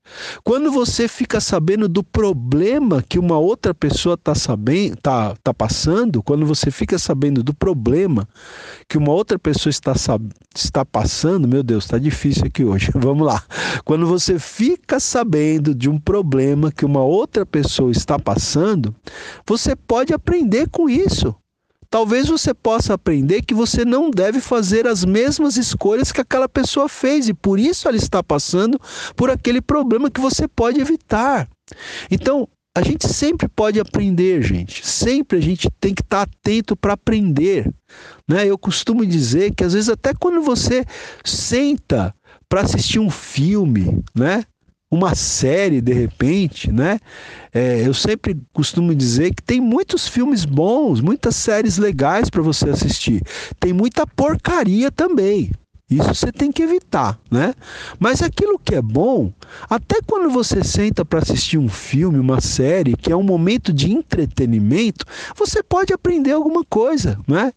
Quando 0.44 0.72
você 0.72 1.08
fica 1.08 1.40
sabendo 1.40 1.88
do 1.88 2.04
problema 2.04 3.04
que 3.08 3.20
uma 3.20 3.38
outra 3.38 3.74
pessoa 3.74 4.16
está 4.16 4.34
sabendo, 4.34 4.98
tá, 4.98 5.36
tá 5.44 5.54
passando, 5.54 6.24
quando 6.24 6.46
você 6.46 6.72
fica 6.72 6.98
sabendo 6.98 7.44
do 7.44 7.54
problema 7.54 8.28
que 8.90 8.98
uma 8.98 9.12
outra 9.12 9.38
pessoa 9.38 9.70
está, 9.70 9.94
está 10.56 10.84
passando, 10.84 11.48
meu 11.48 11.62
Deus, 11.62 11.86
está 11.86 11.98
difícil 11.98 12.46
aqui 12.46 12.64
hoje. 12.66 12.90
Vamos 12.96 13.26
lá. 13.26 13.44
Quando 13.86 14.08
você 14.08 14.40
fica 14.40 15.00
sabendo 15.00 15.76
de 15.76 15.90
um 15.90 16.00
problema 16.00 16.72
que 16.72 16.86
uma 16.86 17.04
outra 17.04 17.46
pessoa 17.46 17.92
está 17.92 18.18
passando, 18.18 18.96
você 19.46 19.76
pode 19.76 20.14
aprender 20.14 20.68
com 20.70 20.90
isso. 20.90 21.36
Talvez 21.92 22.30
você 22.30 22.54
possa 22.54 22.94
aprender 22.94 23.42
que 23.42 23.54
você 23.54 23.84
não 23.84 24.10
deve 24.10 24.40
fazer 24.40 24.88
as 24.88 25.04
mesmas 25.04 25.58
escolhas 25.58 26.10
que 26.10 26.22
aquela 26.22 26.48
pessoa 26.48 26.88
fez 26.88 27.28
e 27.28 27.34
por 27.34 27.60
isso 27.60 27.86
ela 27.86 27.98
está 27.98 28.24
passando 28.24 28.80
por 29.14 29.30
aquele 29.30 29.62
problema 29.62 30.10
que 30.10 30.22
você 30.22 30.48
pode 30.48 30.80
evitar. 30.80 31.50
Então, 32.10 32.48
a 32.74 32.82
gente 32.82 33.10
sempre 33.10 33.50
pode 33.50 33.78
aprender, 33.78 34.42
gente. 34.42 34.88
Sempre 34.88 35.38
a 35.38 35.42
gente 35.42 35.70
tem 35.82 35.94
que 35.94 36.02
estar 36.02 36.22
atento 36.22 36.78
para 36.78 36.94
aprender. 36.94 37.70
Né? 38.26 38.48
Eu 38.48 38.58
costumo 38.58 39.06
dizer 39.06 39.54
que 39.54 39.66
às 39.66 39.74
vezes 39.74 39.90
até 39.90 40.14
quando 40.14 40.42
você 40.42 40.86
senta 41.26 42.16
para 42.48 42.62
assistir 42.62 43.00
um 43.00 43.10
filme, 43.10 44.02
né? 44.16 44.46
Uma 44.92 45.16
série 45.16 45.80
de 45.80 45.94
repente, 45.94 46.70
né? 46.70 47.00
É, 47.54 47.88
eu 47.88 47.94
sempre 47.94 48.38
costumo 48.52 48.94
dizer 48.94 49.34
que 49.34 49.42
tem 49.42 49.62
muitos 49.62 50.06
filmes 50.06 50.44
bons, 50.44 51.00
muitas 51.00 51.36
séries 51.38 51.78
legais 51.78 52.30
para 52.30 52.42
você 52.42 52.70
assistir. 52.70 53.24
Tem 53.58 53.72
muita 53.72 54.06
porcaria 54.06 54.92
também. 54.92 55.50
Isso 55.90 56.16
você 56.16 56.32
tem 56.32 56.52
que 56.54 56.64
evitar, 56.64 57.20
né? 57.30 57.54
Mas 58.00 58.22
aquilo 58.22 58.58
que 58.58 58.76
é 58.76 58.82
bom, 58.82 59.34
até 59.70 60.00
quando 60.08 60.30
você 60.30 60.64
senta 60.64 61.04
para 61.04 61.20
assistir 61.20 61.58
um 61.58 61.68
filme, 61.68 62.18
uma 62.18 62.40
série, 62.40 62.96
que 62.96 63.12
é 63.12 63.16
um 63.16 63.24
momento 63.24 63.74
de 63.74 63.92
entretenimento, 63.92 65.06
você 65.36 65.62
pode 65.62 65.92
aprender 65.94 66.32
alguma 66.32 66.64
coisa, 66.64 67.20
né? 67.28 67.52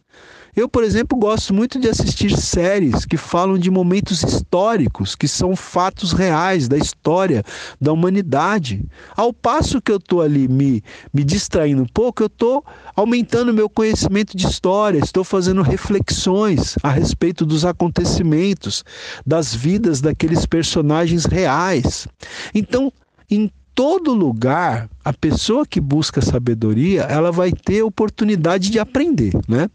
Eu, 0.57 0.69
por 0.69 0.85
exemplo, 0.85 1.19
gosto 1.19 1.53
muito 1.53 1.81
de 1.81 1.89
assistir 1.89 2.37
séries 2.37 3.05
que 3.05 3.17
falam 3.17 3.59
de 3.59 3.71
momentos 3.71 4.23
históricos, 4.23 5.17
que 5.17 5.27
são 5.27 5.57
fatos 5.57 6.13
reais 6.13 6.69
da 6.69 6.77
história 6.77 7.43
da 7.81 7.93
humanidade. 7.93 8.85
Ao 9.17 9.33
passo 9.33 9.83
que 9.83 9.91
eu 9.91 9.97
estou 9.97 10.23
ali 10.23 10.47
me, 10.47 10.83
me 11.13 11.25
distraindo 11.25 11.83
um 11.83 11.87
pouco, 11.87 12.23
eu 12.23 12.29
estou 12.29 12.65
aumentando 12.95 13.53
meu 13.53 13.69
conhecimento 13.69 14.37
de 14.37 14.47
história, 14.47 14.99
estou 14.99 15.25
fazendo 15.25 15.63
reflexões 15.63 16.77
a 16.83 16.91
respeito 16.91 17.45
dos 17.45 17.65
acontecimentos, 17.65 18.85
das 19.27 19.55
vidas 19.55 20.01
daqueles 20.01 20.47
personagens 20.47 21.25
reais. 21.25 22.07
Então, 22.55 22.93
em 23.29 23.51
todo 23.75 24.15
lugar, 24.15 24.89
a 25.05 25.13
pessoa 25.13 25.67
que 25.67 25.81
busca 25.81 26.21
sabedoria, 26.21 27.03
ela 27.03 27.33
vai 27.33 27.53
ter 27.53 27.83
oportunidade 27.83 28.71
de 28.71 28.79
aprender, 28.79 29.33
né? 29.49 29.69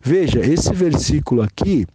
Veja, 0.00 0.40
esse 0.40 0.72
versículo 0.72 1.42
aqui, 1.42 1.86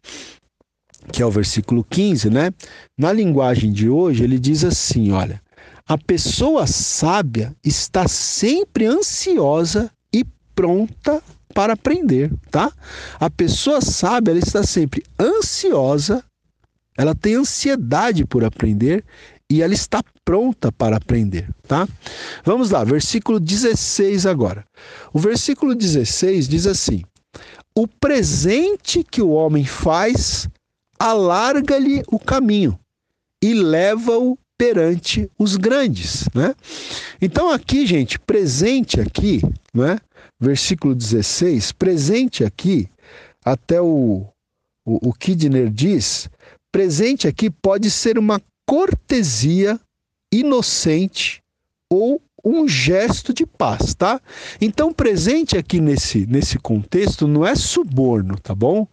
que 1.11 1.21
é 1.21 1.25
o 1.25 1.31
versículo 1.31 1.83
15, 1.83 2.29
né? 2.29 2.51
Na 2.97 3.11
linguagem 3.11 3.71
de 3.71 3.89
hoje, 3.89 4.23
ele 4.23 4.37
diz 4.37 4.63
assim, 4.63 5.11
olha: 5.11 5.41
a 5.87 5.97
pessoa 5.97 6.67
sábia 6.67 7.55
está 7.63 8.07
sempre 8.07 8.85
ansiosa 8.85 9.89
e 10.13 10.25
pronta 10.53 11.21
para 11.53 11.73
aprender, 11.73 12.31
tá? 12.51 12.71
A 13.19 13.29
pessoa 13.29 13.81
sábia, 13.81 14.31
ela 14.31 14.39
está 14.39 14.63
sempre 14.63 15.03
ansiosa 15.19 16.23
ela 16.97 17.13
tem 17.13 17.35
ansiedade 17.35 18.25
por 18.25 18.43
aprender 18.43 19.05
e 19.49 19.61
ela 19.61 19.73
está 19.73 20.03
pronta 20.27 20.73
para 20.73 20.97
aprender, 20.97 21.47
tá? 21.65 21.87
Vamos 22.43 22.69
lá, 22.69 22.83
versículo 22.83 23.39
16 23.39 24.25
agora. 24.25 24.65
O 25.13 25.19
versículo 25.19 25.73
16 25.73 26.49
diz 26.49 26.67
assim: 26.67 27.01
O 27.73 27.87
presente 27.87 29.05
que 29.09 29.21
o 29.21 29.29
homem 29.29 29.63
faz 29.63 30.49
alarga-lhe 30.99 32.03
o 32.11 32.19
caminho 32.19 32.77
e 33.41 33.53
leva-o 33.53 34.37
perante 34.57 35.31
os 35.39 35.55
grandes, 35.55 36.25
né? 36.35 36.53
Então 37.21 37.49
aqui, 37.49 37.87
gente, 37.87 38.19
presente 38.19 38.99
aqui, 38.99 39.39
né? 39.73 39.97
Versículo 40.37 40.93
16, 40.93 41.71
presente 41.71 42.43
aqui, 42.43 42.89
até 43.45 43.81
o, 43.81 44.27
o, 44.85 45.09
o 45.09 45.13
Kidner 45.13 45.69
diz, 45.69 46.29
presente 46.69 47.29
aqui 47.29 47.49
pode 47.49 47.89
ser 47.89 48.19
uma 48.19 48.41
cortesia 48.67 49.79
inocente 50.31 51.41
ou 51.89 52.21
um 52.43 52.67
gesto 52.67 53.33
de 53.33 53.45
paz, 53.45 53.93
tá? 53.93 54.21
Então, 54.61 54.93
presente 54.93 55.57
aqui 55.57 55.81
nesse, 55.81 56.25
nesse 56.27 56.57
contexto 56.57 57.27
não 57.27 57.45
é 57.45 57.55
suborno, 57.55 58.37
tá 58.39 58.55
bom? 58.55 58.87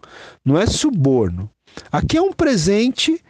Não 0.44 0.58
é 0.58 0.66
suborno. 0.66 1.50
Aqui 1.90 2.16
é 2.16 2.22
um 2.22 2.32
presente 2.32 3.20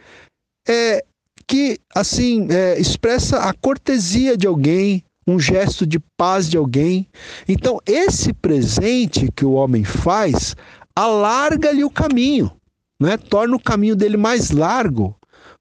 é, 0.67 1.03
que, 1.45 1.79
assim, 1.93 2.47
é, 2.49 2.79
expressa 2.79 3.39
a 3.39 3.53
cortesia 3.53 4.35
de 4.35 4.47
alguém, 4.47 5.03
um 5.27 5.39
gesto 5.39 5.85
de 5.85 5.99
paz 6.17 6.49
de 6.49 6.57
alguém. 6.57 7.07
Então, 7.47 7.79
esse 7.85 8.33
presente 8.33 9.31
que 9.35 9.45
o 9.45 9.53
homem 9.53 9.83
faz 9.83 10.55
alarga-lhe 10.95 11.83
o 11.83 11.89
caminho, 11.89 12.51
né? 12.99 13.17
torna 13.17 13.55
o 13.55 13.59
caminho 13.59 13.95
dele 13.95 14.17
mais 14.17 14.51
largo, 14.51 15.15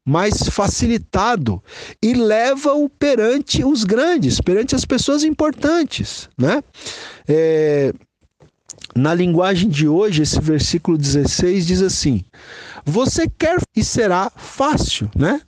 mais 0.06 0.48
facilitado 0.50 1.62
e 2.02 2.12
leva-o 2.12 2.88
perante 2.88 3.64
os 3.64 3.84
grandes, 3.84 4.40
perante 4.40 4.74
as 4.74 4.84
pessoas 4.84 5.24
importantes. 5.24 6.28
Né? 6.38 6.62
É, 7.26 7.92
na 8.94 9.14
linguagem 9.14 9.68
de 9.68 9.88
hoje, 9.88 10.22
esse 10.22 10.40
versículo 10.40 10.98
16 10.98 11.66
diz 11.66 11.82
assim: 11.82 12.22
Você 12.84 13.26
quer 13.28 13.56
e 13.74 13.82
será 13.82 14.30
fácil, 14.36 15.10
né? 15.16 15.40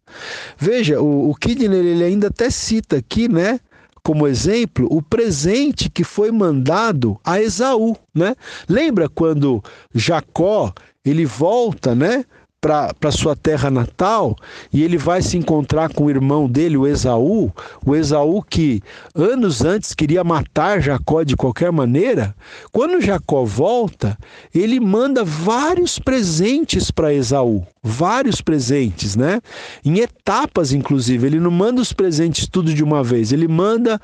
Veja, 0.58 1.00
o, 1.00 1.30
o 1.30 1.34
Kidner 1.34 1.84
ele 1.84 2.02
ainda 2.02 2.28
até 2.28 2.50
cita 2.50 2.96
aqui, 2.96 3.28
né? 3.28 3.60
Como 4.02 4.26
exemplo, 4.26 4.86
o 4.90 5.02
presente 5.02 5.90
que 5.90 6.04
foi 6.04 6.30
mandado 6.30 7.18
a 7.24 7.40
Esaú, 7.40 7.96
né? 8.14 8.34
Lembra 8.68 9.08
quando 9.08 9.62
Jacó 9.94 10.72
ele 11.04 11.26
volta, 11.26 11.94
né? 11.94 12.24
Para 12.66 13.12
sua 13.12 13.36
terra 13.36 13.70
natal 13.70 14.34
e 14.72 14.82
ele 14.82 14.98
vai 14.98 15.22
se 15.22 15.36
encontrar 15.36 15.88
com 15.92 16.04
o 16.04 16.10
irmão 16.10 16.48
dele, 16.48 16.76
o 16.76 16.86
Esaú, 16.86 17.52
o 17.84 17.94
Esaú 17.94 18.42
que 18.42 18.82
anos 19.14 19.64
antes 19.64 19.94
queria 19.94 20.24
matar 20.24 20.82
Jacó 20.82 21.22
de 21.22 21.36
qualquer 21.36 21.70
maneira. 21.70 22.34
Quando 22.72 23.00
Jacó 23.00 23.44
volta, 23.44 24.18
ele 24.52 24.80
manda 24.80 25.22
vários 25.24 26.00
presentes 26.00 26.90
para 26.90 27.14
Esaú, 27.14 27.64
vários 27.82 28.40
presentes, 28.40 29.14
né? 29.14 29.40
Em 29.84 30.00
etapas, 30.00 30.72
inclusive. 30.72 31.24
Ele 31.24 31.38
não 31.38 31.52
manda 31.52 31.80
os 31.80 31.92
presentes 31.92 32.48
tudo 32.48 32.74
de 32.74 32.82
uma 32.82 33.04
vez, 33.04 33.30
ele 33.32 33.46
manda. 33.46 34.00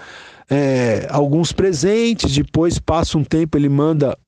É, 0.50 1.06
alguns 1.08 1.50
presentes, 1.50 2.34
depois 2.34 2.78
passa 2.78 3.16
um 3.16 3.24
tempo, 3.24 3.56
ele 3.56 3.70
manda 3.70 4.18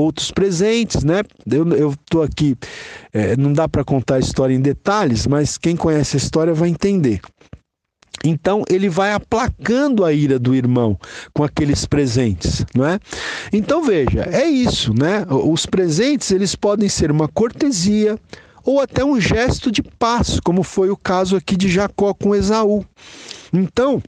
outros 0.00 0.30
presentes, 0.30 1.02
né? 1.02 1.22
Eu 1.50 1.92
estou 1.92 2.22
aqui, 2.22 2.56
é, 3.12 3.36
não 3.36 3.52
dá 3.52 3.68
para 3.68 3.84
contar 3.84 4.16
a 4.16 4.20
história 4.20 4.54
em 4.54 4.60
detalhes, 4.60 5.26
mas 5.26 5.56
quem 5.56 5.76
conhece 5.76 6.16
a 6.16 6.18
história 6.18 6.54
vai 6.54 6.68
entender. 6.68 7.20
Então 8.24 8.64
ele 8.68 8.88
vai 8.88 9.12
aplacando 9.12 10.04
a 10.04 10.12
ira 10.12 10.38
do 10.38 10.54
irmão 10.54 10.98
com 11.32 11.44
aqueles 11.44 11.84
presentes, 11.84 12.64
não 12.74 12.86
é? 12.86 12.98
Então 13.52 13.82
veja, 13.82 14.28
é 14.30 14.44
isso, 14.44 14.92
né? 14.94 15.24
Os 15.28 15.66
presentes 15.66 16.30
eles 16.30 16.54
podem 16.54 16.88
ser 16.88 17.10
uma 17.10 17.28
cortesia 17.28 18.18
ou 18.64 18.80
até 18.80 19.04
um 19.04 19.20
gesto 19.20 19.70
de 19.70 19.80
paz, 19.80 20.40
como 20.40 20.64
foi 20.64 20.90
o 20.90 20.96
caso 20.96 21.36
aqui 21.36 21.56
de 21.56 21.68
Jacó 21.68 22.12
com 22.12 22.34
Esaú. 22.34 22.84
Então, 23.52 24.02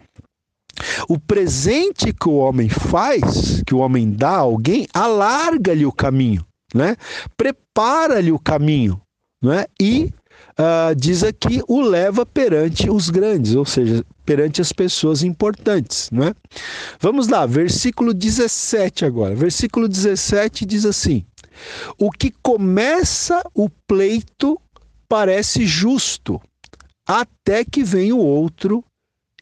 o 1.08 1.18
presente 1.18 2.12
que 2.12 2.28
o 2.28 2.36
homem 2.36 2.68
faz, 2.68 3.62
que 3.66 3.74
o 3.74 3.78
homem 3.78 4.10
dá 4.10 4.30
a 4.30 4.38
alguém, 4.38 4.86
alarga-lhe 4.92 5.86
o 5.86 5.92
caminho, 5.92 6.44
né? 6.74 6.96
prepara-lhe 7.36 8.32
o 8.32 8.38
caminho 8.38 9.00
né? 9.42 9.66
e 9.80 10.12
uh, 10.58 10.94
diz 10.94 11.22
aqui, 11.22 11.62
o 11.68 11.80
leva 11.80 12.26
perante 12.26 12.90
os 12.90 13.10
grandes, 13.10 13.54
ou 13.54 13.64
seja, 13.64 14.04
perante 14.24 14.60
as 14.60 14.72
pessoas 14.72 15.22
importantes. 15.22 16.10
Né? 16.10 16.34
Vamos 17.00 17.28
lá, 17.28 17.46
versículo 17.46 18.12
17 18.12 19.04
agora. 19.04 19.34
Versículo 19.34 19.88
17 19.88 20.66
diz 20.66 20.84
assim: 20.84 21.24
O 21.98 22.10
que 22.10 22.32
começa 22.42 23.42
o 23.54 23.68
pleito 23.86 24.60
parece 25.08 25.66
justo, 25.66 26.40
até 27.06 27.64
que 27.64 27.82
vem 27.82 28.12
o 28.12 28.18
outro 28.18 28.84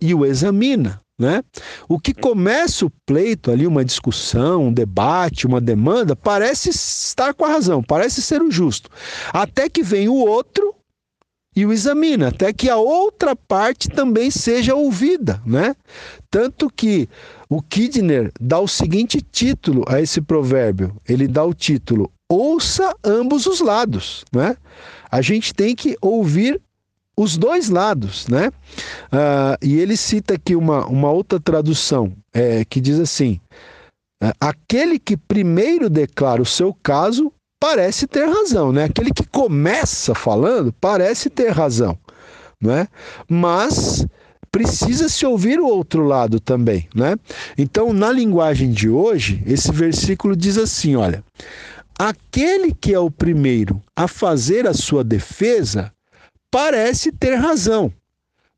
e 0.01 0.15
o 0.15 0.25
examina. 0.25 1.01
Né? 1.19 1.43
O 1.89 1.99
que 1.99 2.13
começa 2.13 2.85
o 2.85 2.93
pleito 3.07 3.51
ali, 3.51 3.67
uma 3.67 3.85
discussão, 3.85 4.65
um 4.65 4.73
debate, 4.73 5.47
uma 5.47 5.61
demanda, 5.61 6.15
parece 6.15 6.69
estar 6.69 7.33
com 7.33 7.45
a 7.45 7.49
razão, 7.49 7.83
parece 7.83 8.21
ser 8.21 8.43
o 8.43 8.51
justo. 8.51 8.91
Até 9.33 9.69
que 9.69 9.83
vem 9.83 10.09
o 10.09 10.15
outro 10.15 10.75
e 11.57 11.65
o 11.65 11.73
examina, 11.73 12.29
até 12.29 12.53
que 12.53 12.69
a 12.69 12.77
outra 12.77 13.35
parte 13.35 13.89
também 13.89 14.31
seja 14.31 14.75
ouvida. 14.75 15.41
Né? 15.47 15.75
Tanto 16.31 16.69
que 16.69 17.09
o 17.49 17.63
Kidner 17.63 18.31
dá 18.39 18.61
o 18.61 18.69
seguinte 18.69 19.23
título 19.23 19.83
a 19.89 20.03
esse 20.03 20.21
provérbio: 20.21 20.95
ele 21.09 21.27
dá 21.27 21.43
o 21.43 21.55
título 21.55 22.13
Ouça 22.29 22.93
ambos 23.03 23.47
os 23.47 23.61
lados. 23.61 24.25
Né? 24.33 24.57
A 25.11 25.23
gente 25.23 25.55
tem 25.55 25.75
que 25.75 25.97
ouvir 26.03 26.61
os 27.17 27.37
dois 27.39 27.69
lados, 27.69 28.29
né? 28.29 28.49
Uh, 29.13 29.57
e 29.63 29.79
ele 29.79 29.97
cita 29.97 30.35
aqui 30.35 30.55
uma, 30.55 30.87
uma 30.87 31.11
outra 31.11 31.41
tradução 31.41 32.13
é, 32.33 32.65
que 32.65 32.81
diz 32.81 33.01
assim: 33.01 33.41
é, 34.23 34.33
aquele 34.41 34.99
que 34.99 35.17
primeiro 35.17 35.89
declara 35.89 36.43
o 36.43 36.47
seu 36.47 36.75
caso 36.83 37.33
parece 37.59 38.07
ter 38.07 38.27
razão, 38.27 38.71
né? 38.71 38.85
Aquele 38.85 39.13
que 39.13 39.27
começa 39.27 40.15
falando 40.15 40.73
parece 40.81 41.31
ter 41.31 41.51
razão, 41.51 41.99
não 42.61 42.73
é? 42.73 42.87
Mas 43.29 44.07
precisa 44.53 45.09
se 45.09 45.25
ouvir 45.27 45.59
o 45.59 45.67
outro 45.67 46.05
lado 46.05 46.39
também, 46.39 46.89
né? 46.95 47.17
Então, 47.57 47.93
na 47.93 48.13
linguagem 48.13 48.71
de 48.71 48.89
hoje, 48.89 49.43
esse 49.47 49.73
versículo 49.73 50.37
diz 50.37 50.59
assim, 50.59 50.97
olha: 50.97 51.25
aquele 51.99 52.75
que 52.75 52.93
é 52.93 52.99
o 52.99 53.11
primeiro 53.11 53.83
a 53.97 54.07
fazer 54.07 54.67
a 54.67 54.75
sua 54.75 55.03
defesa 55.03 55.93
parece 56.51 57.13
ter 57.13 57.35
razão, 57.35 57.93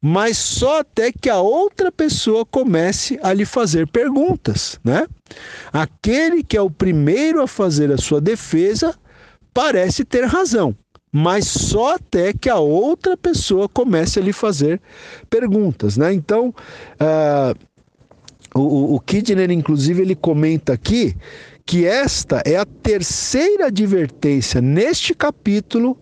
mas 0.01 0.39
só 0.39 0.80
até 0.80 1.11
que 1.11 1.28
a 1.28 1.41
outra 1.41 1.91
pessoa 1.91 2.47
comece 2.47 3.18
a 3.22 3.32
lhe 3.32 3.45
fazer 3.45 3.86
perguntas, 3.89 4.78
né? 4.84 5.07
Aquele 5.72 6.43
que 6.43 6.57
é 6.57 6.62
o 6.62 6.70
primeiro 6.70 7.43
a 7.43 7.49
fazer 7.49 7.91
a 7.93 7.99
sua 7.99 8.20
defesa 8.20 8.95
parece 9.53 10.05
ter 10.05 10.24
razão, 10.24 10.76
mas 11.12 11.47
só 11.47 11.97
até 11.97 12.32
que 12.32 12.49
a 12.49 12.59
outra 12.59 13.16
pessoa 13.16 13.68
comece 13.68 14.18
a 14.18 14.22
lhe 14.22 14.32
fazer 14.32 14.80
perguntas, 15.28 15.97
né? 15.97 16.12
Então, 16.12 16.55
uh, 17.01 17.68
o, 18.55 18.95
o 18.95 19.01
Kidner, 19.01 19.51
inclusive, 19.51 20.03
ele 20.03 20.14
comenta 20.14 20.72
aqui 20.72 21.16
que 21.66 21.84
esta 21.84 22.43
é 22.47 22.57
a 22.57 22.64
terceira 22.64 23.66
advertência 23.66 24.61
neste 24.61 25.14
capítulo 25.14 25.99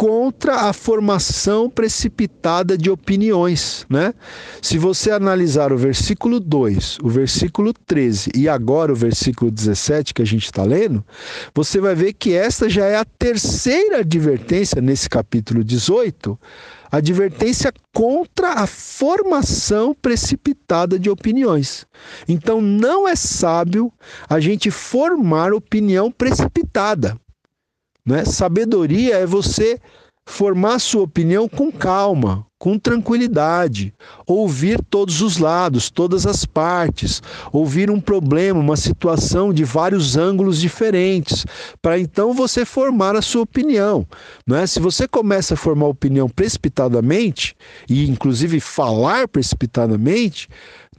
contra 0.00 0.62
a 0.62 0.72
formação 0.72 1.68
precipitada 1.68 2.78
de 2.78 2.88
opiniões, 2.88 3.84
né? 3.86 4.14
Se 4.62 4.78
você 4.78 5.10
analisar 5.10 5.74
o 5.74 5.76
versículo 5.76 6.40
2, 6.40 7.00
o 7.02 7.08
versículo 7.10 7.74
13 7.74 8.30
e 8.34 8.48
agora 8.48 8.94
o 8.94 8.96
versículo 8.96 9.50
17 9.50 10.14
que 10.14 10.22
a 10.22 10.24
gente 10.24 10.46
está 10.46 10.64
lendo, 10.64 11.04
você 11.54 11.82
vai 11.82 11.94
ver 11.94 12.14
que 12.14 12.32
esta 12.32 12.66
já 12.66 12.86
é 12.86 12.96
a 12.96 13.04
terceira 13.04 13.98
advertência 13.98 14.80
nesse 14.80 15.06
capítulo 15.06 15.62
18, 15.62 16.40
advertência 16.90 17.70
contra 17.92 18.54
a 18.54 18.66
formação 18.66 19.94
precipitada 19.94 20.98
de 20.98 21.10
opiniões. 21.10 21.86
Então 22.26 22.62
não 22.62 23.06
é 23.06 23.14
sábio 23.14 23.92
a 24.30 24.40
gente 24.40 24.70
formar 24.70 25.52
opinião 25.52 26.10
precipitada. 26.10 27.20
Né? 28.10 28.24
Sabedoria 28.24 29.18
é 29.18 29.24
você 29.24 29.78
formar 30.26 30.80
sua 30.80 31.02
opinião 31.02 31.48
com 31.48 31.70
calma, 31.70 32.44
com 32.58 32.78
tranquilidade, 32.78 33.94
ouvir 34.26 34.80
todos 34.90 35.22
os 35.22 35.38
lados, 35.38 35.90
todas 35.90 36.26
as 36.26 36.44
partes, 36.44 37.22
ouvir 37.52 37.90
um 37.90 38.00
problema, 38.00 38.60
uma 38.60 38.76
situação 38.76 39.52
de 39.52 39.64
vários 39.64 40.16
ângulos 40.16 40.60
diferentes, 40.60 41.46
para 41.80 41.98
então 41.98 42.34
você 42.34 42.64
formar 42.64 43.16
a 43.16 43.22
sua 43.22 43.42
opinião. 43.42 44.06
Não 44.46 44.56
é? 44.56 44.66
Se 44.66 44.78
você 44.78 45.08
começa 45.08 45.54
a 45.54 45.56
formar 45.56 45.86
opinião 45.86 46.28
precipitadamente, 46.28 47.56
e 47.88 48.10
inclusive 48.10 48.60
falar 48.60 49.26
precipitadamente, 49.26 50.48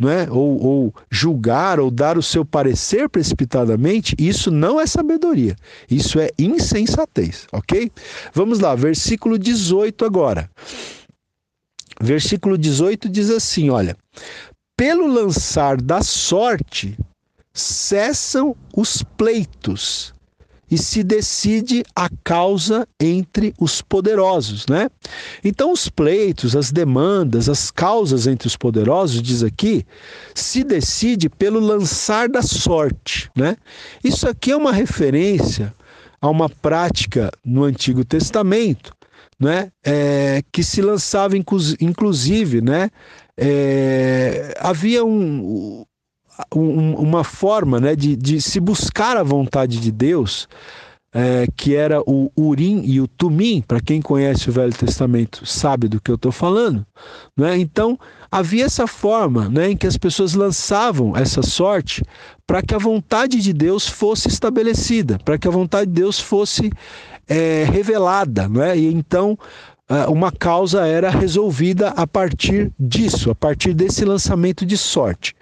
não 0.01 0.09
é? 0.09 0.29
ou, 0.29 0.61
ou 0.61 0.95
julgar 1.09 1.79
ou 1.79 1.91
dar 1.91 2.17
o 2.17 2.23
seu 2.23 2.43
parecer 2.43 3.07
precipitadamente, 3.07 4.15
isso 4.17 4.49
não 4.49 4.81
é 4.81 4.87
sabedoria, 4.87 5.55
isso 5.89 6.19
é 6.19 6.29
insensatez, 6.37 7.47
ok? 7.51 7.91
Vamos 8.33 8.59
lá, 8.59 8.75
versículo 8.75 9.37
18 9.37 10.03
agora 10.03 10.49
versículo 12.01 12.57
18 12.57 13.07
diz 13.07 13.29
assim: 13.29 13.69
olha, 13.69 13.95
pelo 14.75 15.07
lançar 15.07 15.79
da 15.79 16.01
sorte 16.01 16.97
cessam 17.53 18.55
os 18.75 19.03
pleitos 19.03 20.13
e 20.71 20.77
se 20.77 21.03
decide 21.03 21.83
a 21.93 22.09
causa 22.23 22.87
entre 22.97 23.53
os 23.59 23.81
poderosos, 23.81 24.65
né? 24.67 24.89
Então 25.43 25.73
os 25.73 25.89
pleitos, 25.89 26.55
as 26.55 26.71
demandas, 26.71 27.49
as 27.49 27.69
causas 27.69 28.25
entre 28.25 28.47
os 28.47 28.55
poderosos, 28.55 29.21
diz 29.21 29.43
aqui, 29.43 29.85
se 30.33 30.63
decide 30.63 31.27
pelo 31.27 31.59
lançar 31.59 32.29
da 32.29 32.41
sorte, 32.41 33.29
né? 33.35 33.57
Isso 34.01 34.29
aqui 34.29 34.51
é 34.51 34.55
uma 34.55 34.71
referência 34.71 35.75
a 36.21 36.29
uma 36.29 36.47
prática 36.47 37.29
no 37.43 37.63
Antigo 37.65 38.05
Testamento 38.05 38.93
né, 39.39 39.71
é, 39.83 40.43
que 40.51 40.63
se 40.63 40.83
lançava 40.83 41.35
inclusive, 41.35 42.61
né, 42.61 42.91
é, 43.35 44.53
havia 44.59 45.03
um, 45.03 45.83
um, 46.55 46.93
uma 46.95 47.23
forma 47.23 47.79
né, 47.79 47.95
de, 47.95 48.15
de 48.15 48.41
se 48.41 48.59
buscar 48.59 49.17
a 49.17 49.23
vontade 49.23 49.79
de 49.79 49.91
Deus, 49.91 50.47
é, 51.13 51.45
que 51.57 51.75
era 51.75 52.01
o 52.01 52.31
Urim 52.37 52.83
e 52.85 53.01
o 53.01 53.07
Tumim, 53.07 53.61
para 53.61 53.81
quem 53.81 54.01
conhece 54.01 54.49
o 54.49 54.53
Velho 54.53 54.73
Testamento 54.73 55.45
sabe 55.45 55.87
do 55.87 55.99
que 55.99 56.09
eu 56.09 56.15
estou 56.15 56.31
falando. 56.31 56.85
Né? 57.35 57.57
Então, 57.57 57.99
havia 58.31 58.65
essa 58.65 58.87
forma 58.87 59.49
né, 59.49 59.71
em 59.71 59.77
que 59.77 59.87
as 59.87 59.97
pessoas 59.97 60.33
lançavam 60.33 61.15
essa 61.15 61.41
sorte 61.41 62.01
para 62.47 62.61
que 62.61 62.73
a 62.73 62.79
vontade 62.79 63.41
de 63.41 63.51
Deus 63.51 63.87
fosse 63.87 64.29
estabelecida, 64.29 65.19
para 65.23 65.37
que 65.37 65.47
a 65.47 65.51
vontade 65.51 65.87
de 65.87 65.99
Deus 65.99 66.19
fosse 66.19 66.71
é, 67.27 67.65
revelada, 67.65 68.47
não 68.47 68.61
é? 68.61 68.77
E 68.77 68.93
então 68.93 69.37
uma 70.09 70.31
causa 70.31 70.87
era 70.87 71.09
resolvida 71.09 71.89
a 71.89 72.07
partir 72.07 72.71
disso, 72.79 73.29
a 73.29 73.35
partir 73.35 73.73
desse 73.73 74.05
lançamento 74.05 74.65
de 74.65 74.77
sorte. 74.77 75.35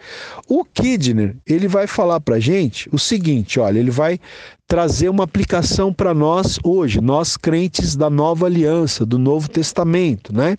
O 0.48 0.66
Kidner, 0.66 1.36
ele 1.46 1.68
vai 1.68 1.86
falar 1.86 2.20
para 2.20 2.40
gente 2.40 2.90
o 2.92 2.98
seguinte, 2.98 3.60
olha, 3.60 3.80
ele 3.80 3.92
vai 3.92 4.20
trazer 4.68 5.10
uma 5.10 5.24
aplicação 5.24 5.94
para 5.94 6.14
nós 6.14 6.58
hoje, 6.64 7.00
nós 7.00 7.38
crentes 7.38 7.96
da 7.96 8.10
Nova 8.10 8.48
Aliança, 8.48 9.06
do 9.06 9.20
Novo 9.20 9.50
Testamento, 9.50 10.34
né? 10.34 10.58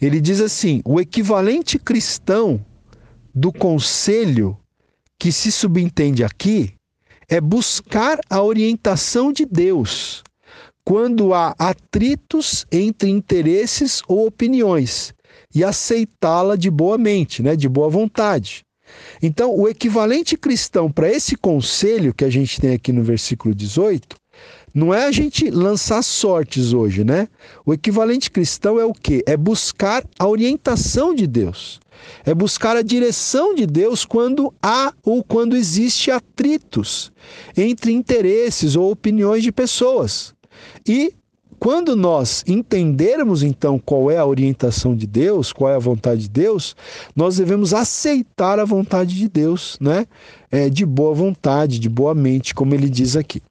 Ele 0.00 0.20
diz 0.20 0.40
assim: 0.40 0.80
o 0.84 1.00
equivalente 1.00 1.78
cristão 1.78 2.64
do 3.34 3.52
conselho 3.52 4.56
que 5.18 5.32
se 5.32 5.52
subentende 5.52 6.24
aqui 6.24 6.74
é 7.28 7.40
buscar 7.40 8.18
a 8.30 8.42
orientação 8.42 9.32
de 9.32 9.44
Deus 9.44 10.22
quando 10.88 11.34
há 11.34 11.54
atritos 11.58 12.64
entre 12.72 13.10
interesses 13.10 14.00
ou 14.08 14.26
opiniões 14.26 15.12
e 15.54 15.62
aceitá-la 15.62 16.56
de 16.56 16.70
boa 16.70 16.96
mente, 16.96 17.42
né, 17.42 17.54
de 17.54 17.68
boa 17.68 17.90
vontade. 17.90 18.64
Então, 19.22 19.54
o 19.54 19.68
equivalente 19.68 20.34
cristão 20.34 20.90
para 20.90 21.10
esse 21.10 21.36
conselho 21.36 22.14
que 22.14 22.24
a 22.24 22.30
gente 22.30 22.58
tem 22.58 22.72
aqui 22.72 22.90
no 22.90 23.02
versículo 23.02 23.54
18, 23.54 24.16
não 24.72 24.94
é 24.94 25.04
a 25.04 25.12
gente 25.12 25.50
lançar 25.50 26.02
sortes 26.02 26.72
hoje, 26.72 27.04
né? 27.04 27.28
O 27.66 27.74
equivalente 27.74 28.30
cristão 28.30 28.80
é 28.80 28.84
o 28.86 28.94
quê? 28.94 29.22
É 29.26 29.36
buscar 29.36 30.02
a 30.18 30.26
orientação 30.26 31.14
de 31.14 31.26
Deus. 31.26 31.80
É 32.24 32.32
buscar 32.32 32.78
a 32.78 32.82
direção 32.82 33.54
de 33.54 33.66
Deus 33.66 34.06
quando 34.06 34.54
há 34.62 34.94
ou 35.04 35.22
quando 35.22 35.54
existe 35.54 36.10
atritos 36.10 37.12
entre 37.54 37.92
interesses 37.92 38.74
ou 38.74 38.90
opiniões 38.90 39.42
de 39.42 39.52
pessoas. 39.52 40.37
E 40.86 41.14
quando 41.58 41.96
nós 41.96 42.44
entendermos 42.46 43.42
então 43.42 43.78
qual 43.78 44.10
é 44.10 44.16
a 44.16 44.26
orientação 44.26 44.94
de 44.94 45.06
Deus, 45.06 45.52
qual 45.52 45.72
é 45.72 45.74
a 45.74 45.80
vontade 45.80 46.22
de 46.22 46.28
Deus, 46.28 46.76
nós 47.16 47.36
devemos 47.36 47.74
aceitar 47.74 48.60
a 48.60 48.64
vontade 48.64 49.14
de 49.16 49.28
Deus, 49.28 49.76
né? 49.80 50.06
É, 50.50 50.70
de 50.70 50.86
boa 50.86 51.14
vontade, 51.14 51.78
de 51.78 51.88
boa 51.88 52.14
mente, 52.14 52.54
como 52.54 52.74
ele 52.74 52.88
diz 52.88 53.16
aqui. 53.16 53.42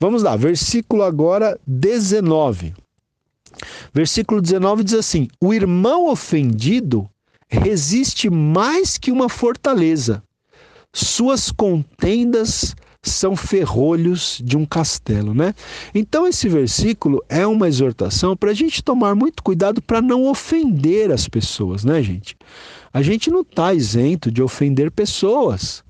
Vamos 0.00 0.22
lá, 0.22 0.36
versículo 0.36 1.02
agora 1.02 1.58
19. 1.66 2.72
Versículo 3.92 4.40
19 4.40 4.84
diz 4.84 4.94
assim: 4.94 5.28
O 5.40 5.52
irmão 5.52 6.08
ofendido 6.08 7.08
resiste 7.48 8.30
mais 8.30 8.96
que 8.96 9.10
uma 9.10 9.28
fortaleza, 9.28 10.22
suas 10.92 11.50
contendas 11.50 12.74
são 13.02 13.34
ferrolhos 13.34 14.40
de 14.44 14.56
um 14.56 14.66
castelo, 14.66 15.32
né? 15.32 15.54
Então 15.94 16.26
esse 16.26 16.48
versículo 16.48 17.24
é 17.28 17.46
uma 17.46 17.68
exortação 17.68 18.36
para 18.36 18.50
a 18.50 18.54
gente 18.54 18.82
tomar 18.82 19.14
muito 19.14 19.42
cuidado 19.42 19.80
para 19.80 20.02
não 20.02 20.26
ofender 20.26 21.10
as 21.10 21.26
pessoas, 21.26 21.84
né, 21.84 22.02
gente? 22.02 22.36
A 22.92 23.02
gente 23.02 23.30
não 23.30 23.40
está 23.40 23.72
isento 23.72 24.30
de 24.30 24.42
ofender 24.42 24.90
pessoas. 24.90 25.82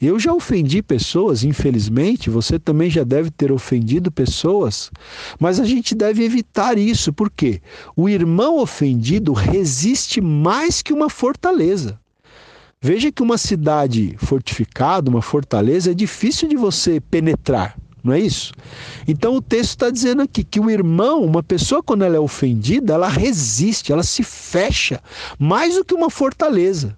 Eu 0.00 0.18
já 0.18 0.32
ofendi 0.32 0.82
pessoas, 0.82 1.44
infelizmente, 1.44 2.30
você 2.30 2.58
também 2.58 2.88
já 2.88 3.04
deve 3.04 3.30
ter 3.30 3.52
ofendido 3.52 4.10
pessoas, 4.10 4.90
mas 5.38 5.60
a 5.60 5.64
gente 5.64 5.94
deve 5.94 6.24
evitar 6.24 6.78
isso, 6.78 7.12
porque 7.12 7.60
o 7.94 8.08
irmão 8.08 8.58
ofendido 8.58 9.34
resiste 9.34 10.18
mais 10.18 10.80
que 10.80 10.94
uma 10.94 11.10
fortaleza. 11.10 12.00
Veja 12.82 13.12
que 13.12 13.22
uma 13.22 13.36
cidade 13.36 14.16
fortificada, 14.16 15.10
uma 15.10 15.20
fortaleza, 15.20 15.90
é 15.90 15.94
difícil 15.94 16.48
de 16.48 16.56
você 16.56 16.98
penetrar, 16.98 17.76
não 18.02 18.14
é 18.14 18.18
isso? 18.18 18.54
Então 19.06 19.34
o 19.36 19.42
texto 19.42 19.72
está 19.72 19.90
dizendo 19.90 20.22
aqui 20.22 20.42
que 20.42 20.58
o 20.58 20.70
irmão, 20.70 21.22
uma 21.22 21.42
pessoa, 21.42 21.82
quando 21.82 22.06
ela 22.06 22.16
é 22.16 22.18
ofendida, 22.18 22.94
ela 22.94 23.06
resiste, 23.06 23.92
ela 23.92 24.02
se 24.02 24.22
fecha, 24.22 25.02
mais 25.38 25.74
do 25.74 25.84
que 25.84 25.92
uma 25.92 26.08
fortaleza. 26.08 26.96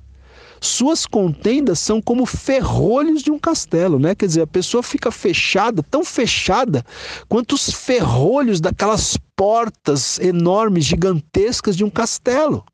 Suas 0.60 1.04
contendas 1.04 1.80
são 1.80 2.00
como 2.00 2.26
ferrolhos 2.26 3.20
de 3.20 3.32
um 3.32 3.38
castelo, 3.40 3.98
né? 3.98 4.14
Quer 4.14 4.26
dizer, 4.26 4.42
a 4.42 4.46
pessoa 4.46 4.84
fica 4.84 5.10
fechada, 5.10 5.82
tão 5.82 6.04
fechada, 6.04 6.86
quanto 7.28 7.56
os 7.56 7.72
ferrolhos 7.72 8.60
daquelas 8.60 9.18
portas 9.34 10.20
enormes, 10.20 10.84
gigantescas 10.84 11.76
de 11.76 11.82
um 11.82 11.90
castelo. 11.90 12.64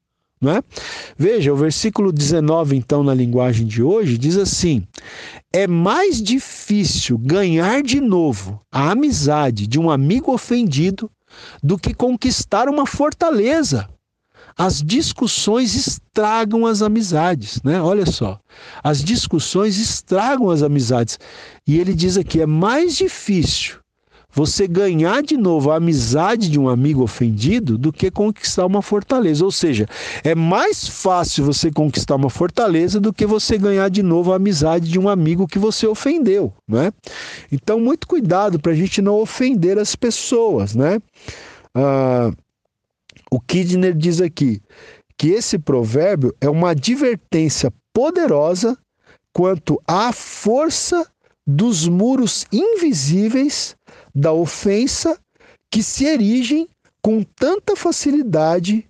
Não 0.41 0.53
é? 0.53 0.62
Veja, 1.16 1.53
o 1.53 1.57
versículo 1.57 2.12
19, 2.12 2.76
então, 2.76 3.03
na 3.03 3.12
linguagem 3.12 3.66
de 3.66 3.82
hoje, 3.82 4.16
diz 4.16 4.36
assim: 4.36 4.86
É 5.53 5.66
mais 5.66 6.22
difícil 6.22 7.18
ganhar 7.18 7.82
de 7.82 8.01
novo 8.01 8.61
a 8.70 8.91
amizade 8.93 9.66
de 9.66 9.78
um 9.78 9.91
amigo 9.91 10.32
ofendido 10.32 11.11
do 11.62 11.76
que 11.76 11.93
conquistar 11.93 12.68
uma 12.68 12.86
fortaleza. 12.86 13.89
As 14.57 14.82
discussões 14.82 15.74
estragam 15.74 16.66
as 16.66 16.82
amizades, 16.82 17.61
né? 17.62 17.80
Olha 17.80 18.07
só. 18.07 18.41
As 18.82 19.05
discussões 19.05 19.78
estragam 19.78 20.51
as 20.51 20.62
amizades. 20.62 21.18
E 21.66 21.78
ele 21.78 21.95
diz 21.95 22.16
aqui: 22.16 22.41
é 22.41 22.47
mais 22.47 22.97
difícil 22.97 23.78
você 24.39 24.68
ganhar 24.68 25.20
de 25.20 25.36
novo 25.36 25.72
a 25.72 25.76
amizade 25.76 26.49
de 26.49 26.61
um 26.61 26.68
amigo 26.68 27.03
ofendido 27.03 27.76
do 27.76 27.93
que 27.93 28.09
conquistar 28.09 28.66
uma 28.66 28.80
fortaleza. 28.80 29.45
Ou 29.45 29.51
seja, 29.51 29.89
é 30.22 30.32
mais 30.32 30.86
fácil 30.86 31.45
você 31.45 31.72
conquistar 31.72 32.14
uma 32.14 32.30
fortaleza 32.30 33.01
do 33.01 33.12
que 33.12 33.26
você 33.26 33.59
ganhar 33.59 33.89
de 33.91 34.01
novo 34.01 34.32
a 34.32 34.36
amizade 34.36 34.89
de 34.89 34.97
um 34.97 35.09
amigo 35.09 35.49
que 35.49 35.59
você 35.59 35.89
ofendeu, 35.89 36.53
né? 36.68 36.93
Então, 37.51 37.80
muito 37.80 38.07
cuidado 38.07 38.61
para 38.61 38.70
a 38.70 38.74
gente 38.76 39.03
não 39.03 39.16
ofender 39.16 39.76
as 39.76 39.97
pessoas, 39.97 40.72
né? 40.72 41.01
Ah, 41.74 42.30
o 43.32 43.41
Kidner 43.41 43.93
diz 43.93 44.20
aqui 44.20 44.62
que 45.16 45.30
esse 45.30 45.59
provérbio 45.59 46.32
é 46.41 46.49
uma 46.49 46.70
advertência 46.70 47.72
poderosa 47.93 48.78
quanto 49.32 49.82
à 49.84 50.12
força 50.12 51.05
dos 51.45 51.89
muros 51.89 52.47
invisíveis 52.53 53.76
da 54.19 54.33
ofensa 54.33 55.16
que 55.71 55.81
se 55.81 56.05
erigem 56.05 56.69
com 57.01 57.23
tanta 57.23 57.77
facilidade 57.77 58.85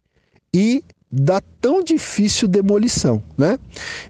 e 0.54 0.82
da 1.12 1.40
tão 1.60 1.82
difícil 1.82 2.48
demolição, 2.48 3.22
né? 3.36 3.58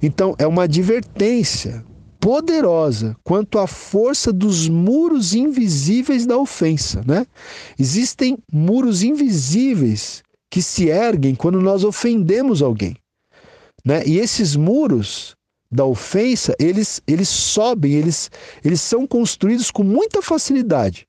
Então 0.01 0.37
é 0.39 0.47
uma 0.47 0.63
advertência 0.63 1.85
poderosa 2.21 3.17
quanto 3.25 3.59
a 3.59 3.67
força 3.67 4.33
dos 4.33 4.69
muros 4.69 5.35
invisíveis 5.35 6.25
da 6.25 6.39
ofensa, 6.39 7.03
né? 7.05 7.27
Existem 7.77 8.39
muros 8.53 9.03
invisíveis 9.03 10.23
que 10.49 10.63
se 10.63 10.89
erguem 10.89 11.35
quando 11.35 11.61
nós 11.61 11.83
ofendemos 11.83 12.63
alguém, 12.63 12.97
né? 13.85 14.05
E 14.07 14.19
esses 14.19 14.55
muros 14.55 15.37
da 15.71 15.85
ofensa, 15.85 16.55
eles 16.59 17.03
eles 17.07 17.29
sobem, 17.29 17.93
eles 17.93 18.31
eles 18.65 18.81
são 18.81 19.07
construídos 19.07 19.71
com 19.71 19.83
muita 19.83 20.23
facilidade, 20.23 21.08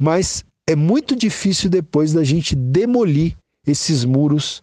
mas 0.00 0.44
é 0.66 0.74
muito 0.74 1.14
difícil 1.14 1.68
depois 1.68 2.12
da 2.12 2.24
gente 2.24 2.56
demolir 2.56 3.36
esses 3.66 4.04
muros, 4.04 4.62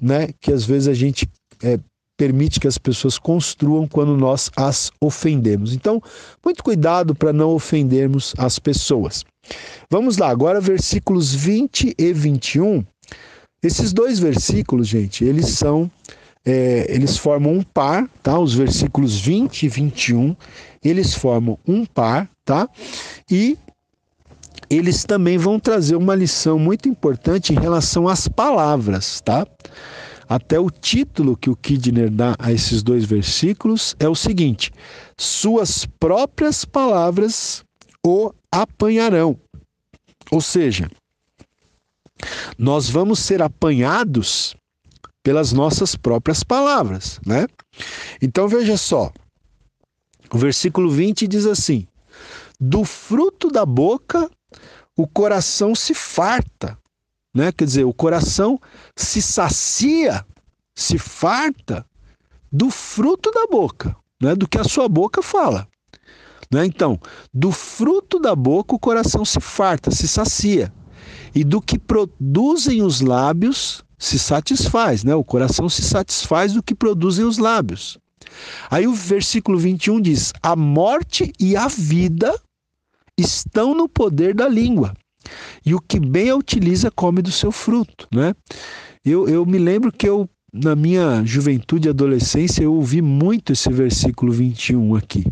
né? 0.00 0.28
Que 0.40 0.52
às 0.52 0.64
vezes 0.64 0.88
a 0.88 0.94
gente 0.94 1.28
é, 1.62 1.78
permite 2.16 2.58
que 2.58 2.66
as 2.66 2.78
pessoas 2.78 3.18
construam 3.18 3.86
quando 3.86 4.16
nós 4.16 4.50
as 4.56 4.90
ofendemos. 5.00 5.74
Então, 5.74 6.02
muito 6.44 6.64
cuidado 6.64 7.14
para 7.14 7.32
não 7.32 7.50
ofendermos 7.50 8.34
as 8.38 8.58
pessoas. 8.58 9.24
Vamos 9.90 10.16
lá, 10.16 10.30
agora 10.30 10.60
versículos 10.60 11.34
20 11.34 11.94
e 11.98 12.12
21. 12.12 12.84
Esses 13.62 13.92
dois 13.92 14.18
versículos, 14.18 14.88
gente, 14.88 15.24
eles 15.24 15.48
são. 15.48 15.90
É, 16.42 16.86
eles 16.88 17.18
formam 17.18 17.52
um 17.52 17.62
par, 17.62 18.08
tá? 18.22 18.38
Os 18.38 18.54
versículos 18.54 19.20
20 19.20 19.64
e 19.64 19.68
21, 19.68 20.34
eles 20.82 21.12
formam 21.12 21.58
um 21.68 21.84
par, 21.84 22.30
tá? 22.46 22.66
E 23.30 23.58
eles 24.70 25.02
também 25.02 25.36
vão 25.36 25.58
trazer 25.58 25.96
uma 25.96 26.14
lição 26.14 26.58
muito 26.58 26.88
importante 26.88 27.52
em 27.52 27.58
relação 27.58 28.06
às 28.06 28.28
palavras, 28.28 29.20
tá? 29.20 29.44
Até 30.28 30.60
o 30.60 30.70
título 30.70 31.36
que 31.36 31.50
o 31.50 31.56
Kidner 31.56 32.08
dá 32.08 32.36
a 32.38 32.52
esses 32.52 32.84
dois 32.84 33.04
versículos 33.04 33.96
é 33.98 34.08
o 34.08 34.14
seguinte: 34.14 34.70
Suas 35.18 35.84
próprias 35.98 36.64
palavras 36.64 37.64
o 38.06 38.32
apanharão. 38.52 39.36
Ou 40.30 40.40
seja, 40.40 40.88
nós 42.56 42.88
vamos 42.88 43.18
ser 43.18 43.42
apanhados 43.42 44.54
pelas 45.20 45.52
nossas 45.52 45.96
próprias 45.96 46.44
palavras, 46.44 47.18
né? 47.26 47.48
Então 48.22 48.46
veja 48.46 48.76
só. 48.76 49.12
O 50.32 50.38
versículo 50.38 50.88
20 50.88 51.26
diz 51.26 51.44
assim: 51.44 51.88
Do 52.60 52.84
fruto 52.84 53.50
da 53.50 53.66
boca 53.66 54.30
o 54.96 55.06
coração 55.06 55.74
se 55.74 55.94
farta, 55.94 56.78
né? 57.34 57.52
Quer 57.52 57.64
dizer, 57.64 57.84
o 57.84 57.94
coração 57.94 58.60
se 58.96 59.22
sacia, 59.22 60.24
se 60.74 60.98
farta 60.98 61.86
do 62.50 62.70
fruto 62.70 63.30
da 63.30 63.46
boca, 63.46 63.96
né? 64.20 64.34
Do 64.34 64.48
que 64.48 64.58
a 64.58 64.64
sua 64.64 64.88
boca 64.88 65.22
fala. 65.22 65.66
Né? 66.52 66.66
Então, 66.66 66.98
do 67.32 67.52
fruto 67.52 68.18
da 68.18 68.34
boca 68.34 68.74
o 68.74 68.78
coração 68.78 69.24
se 69.24 69.40
farta, 69.40 69.90
se 69.90 70.08
sacia. 70.08 70.72
E 71.32 71.44
do 71.44 71.62
que 71.62 71.78
produzem 71.78 72.82
os 72.82 73.00
lábios 73.00 73.84
se 73.96 74.18
satisfaz, 74.18 75.04
né? 75.04 75.14
O 75.14 75.22
coração 75.22 75.68
se 75.68 75.82
satisfaz 75.82 76.54
do 76.54 76.62
que 76.62 76.74
produzem 76.74 77.24
os 77.24 77.38
lábios. 77.38 77.98
Aí 78.70 78.86
o 78.86 78.94
versículo 78.94 79.58
21 79.58 80.00
diz: 80.00 80.32
A 80.42 80.56
morte 80.56 81.32
e 81.38 81.56
a 81.56 81.68
vida 81.68 82.34
estão 83.20 83.74
no 83.74 83.88
poder 83.88 84.34
da 84.34 84.48
língua 84.48 84.94
e 85.64 85.74
o 85.74 85.80
que 85.80 86.00
bem 86.00 86.30
a 86.30 86.36
utiliza 86.36 86.90
come 86.90 87.22
do 87.22 87.30
seu 87.30 87.52
fruto, 87.52 88.08
né? 88.12 88.34
Eu, 89.04 89.28
eu 89.28 89.46
me 89.46 89.58
lembro 89.58 89.92
que 89.92 90.08
eu, 90.08 90.28
na 90.52 90.74
minha 90.74 91.24
juventude 91.24 91.88
e 91.88 91.90
adolescência, 91.90 92.62
eu 92.62 92.74
ouvi 92.74 93.00
muito 93.00 93.52
esse 93.52 93.70
versículo 93.72 94.32
21 94.32 94.96
aqui. 94.96 95.24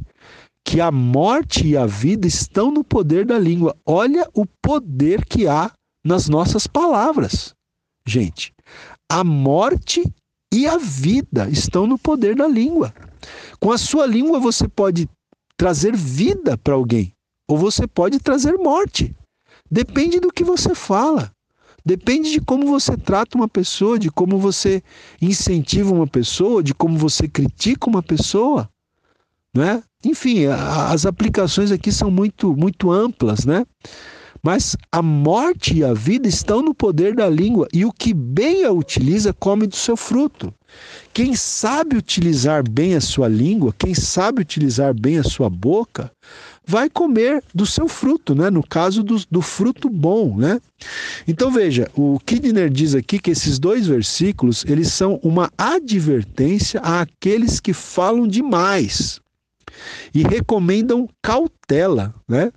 Que 0.65 0.81
a 0.81 0.91
morte 0.91 1.67
e 1.67 1.77
a 1.77 1.87
vida 1.87 2.27
estão 2.27 2.71
no 2.71 2.85
poder 2.85 3.25
da 3.25 3.39
língua. 3.39 3.75
Olha 3.87 4.29
o 4.35 4.45
poder 4.63 5.25
que 5.25 5.47
há 5.47 5.71
nas 6.05 6.29
nossas 6.29 6.67
palavras. 6.67 7.55
Gente, 8.07 8.53
a 9.11 9.25
morte 9.25 10.03
e 10.53 10.67
a 10.67 10.79
vida 10.79 11.49
estão 11.51 11.87
no 11.87 11.99
poder 11.99 12.35
da 12.35 12.47
língua. 12.47 12.93
Com 13.61 13.73
a 13.73 13.79
sua 13.79 14.07
língua 14.07 14.39
você 14.39 14.69
pode 14.69 15.09
trazer 15.57 15.95
vida 15.95 16.57
para 16.57 16.75
alguém, 16.75 17.13
ou 17.49 17.57
você 17.57 17.87
pode 17.87 18.19
trazer 18.21 18.53
morte. 18.59 19.17
Depende 19.71 20.21
do 20.21 20.31
que 20.31 20.45
você 20.45 20.75
fala. 20.75 21.33
Depende 21.85 22.31
de 22.31 22.41
como 22.41 22.67
você 22.67 22.97
trata 22.97 23.39
uma 23.39 23.49
pessoa, 23.49 23.99
de 23.99 24.11
como 24.11 24.39
você 24.39 24.83
incentiva 25.23 25.93
uma 25.93 26.07
pessoa, 26.07 26.63
de 26.63 26.75
como 26.75 26.99
você 26.99 27.27
critica 27.27 27.89
uma 27.89 28.03
pessoa, 28.03 28.69
né? 29.55 29.83
Enfim, 30.05 30.47
a, 30.47 30.91
as 30.93 31.07
aplicações 31.07 31.73
aqui 31.73 31.91
são 31.91 32.11
muito 32.11 32.55
muito 32.55 32.91
amplas, 32.91 33.47
né? 33.47 33.65
Mas 34.43 34.77
a 34.93 35.01
morte 35.01 35.79
e 35.79 35.85
a 35.85 35.95
vida 35.95 36.29
estão 36.29 36.63
no 36.63 36.75
poder 36.75 37.15
da 37.15 37.29
língua, 37.29 37.67
e 37.73 37.85
o 37.85 37.93
que 37.93 38.13
bem 38.13 38.65
a 38.65 38.71
utiliza 38.71 39.33
come 39.33 39.67
do 39.67 39.75
seu 39.75 39.97
fruto. 39.97 40.53
Quem 41.13 41.35
sabe 41.35 41.97
utilizar 41.97 42.69
bem 42.69 42.95
a 42.95 43.01
sua 43.01 43.29
língua, 43.29 43.75
quem 43.77 43.95
sabe 43.95 44.43
utilizar 44.43 44.95
bem 44.95 45.19
a 45.19 45.25
sua 45.25 45.51
boca, 45.51 46.13
vai 46.65 46.91
comer 46.91 47.43
do 47.55 47.65
seu 47.65 47.89
fruto, 47.89 48.35
né? 48.35 48.51
No 48.51 48.63
caso 48.63 49.03
do, 49.03 49.17
do 49.31 49.41
fruto 49.41 49.89
bom, 49.89 50.37
né? 50.37 50.61
Então 51.27 51.51
veja, 51.51 51.91
o 51.97 52.21
Kidner 52.25 52.69
diz 52.69 52.95
aqui 52.95 53.19
que 53.19 53.31
esses 53.31 53.59
dois 53.59 53.87
versículos 53.87 54.65
eles 54.67 54.93
são 54.93 55.19
uma 55.23 55.51
advertência 55.57 56.81
àqueles 56.81 57.59
que 57.59 57.73
falam 57.73 58.29
demais 58.29 59.19
e 60.15 60.23
recomendam 60.23 61.09
cautela, 61.23 62.15
né? 62.29 62.53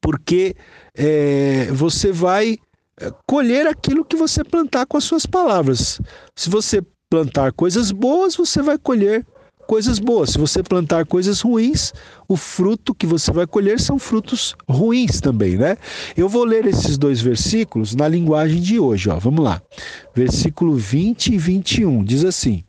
Porque 0.00 0.54
é, 0.94 1.68
você 1.72 2.12
vai 2.12 2.58
colher 3.26 3.66
aquilo 3.66 4.04
que 4.04 4.16
você 4.16 4.42
plantar 4.42 4.86
com 4.86 4.96
as 4.96 5.04
suas 5.04 5.26
palavras. 5.26 6.00
Se 6.34 6.48
você 6.48 6.82
plantar 7.10 7.52
coisas 7.52 7.90
boas, 7.90 8.36
você 8.36 8.62
vai 8.62 8.78
colher 8.78 9.24
coisas 9.66 9.98
boas. 9.98 10.30
Se 10.30 10.38
você 10.38 10.62
plantar 10.62 11.04
coisas 11.06 11.40
ruins, 11.40 11.92
o 12.28 12.36
fruto 12.36 12.94
que 12.94 13.06
você 13.06 13.30
vai 13.32 13.46
colher 13.46 13.80
são 13.80 13.98
frutos 13.98 14.54
ruins 14.68 15.20
também, 15.20 15.56
né? 15.56 15.76
Eu 16.16 16.28
vou 16.28 16.44
ler 16.44 16.66
esses 16.66 16.96
dois 16.96 17.20
versículos 17.20 17.94
na 17.94 18.08
linguagem 18.08 18.60
de 18.60 18.78
hoje, 18.78 19.10
ó. 19.10 19.18
Vamos 19.18 19.44
lá. 19.44 19.60
Versículo 20.14 20.74
20 20.74 21.34
e 21.34 21.38
21 21.38 22.04
diz 22.04 22.24
assim: 22.24 22.64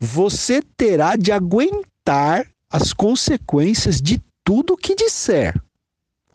Você 0.00 0.62
terá 0.76 1.16
de 1.16 1.30
aguentar 1.30 2.46
as 2.70 2.92
consequências 2.92 4.00
de 4.00 4.20
tudo 4.44 4.76
que 4.76 4.94
disser. 4.94 5.54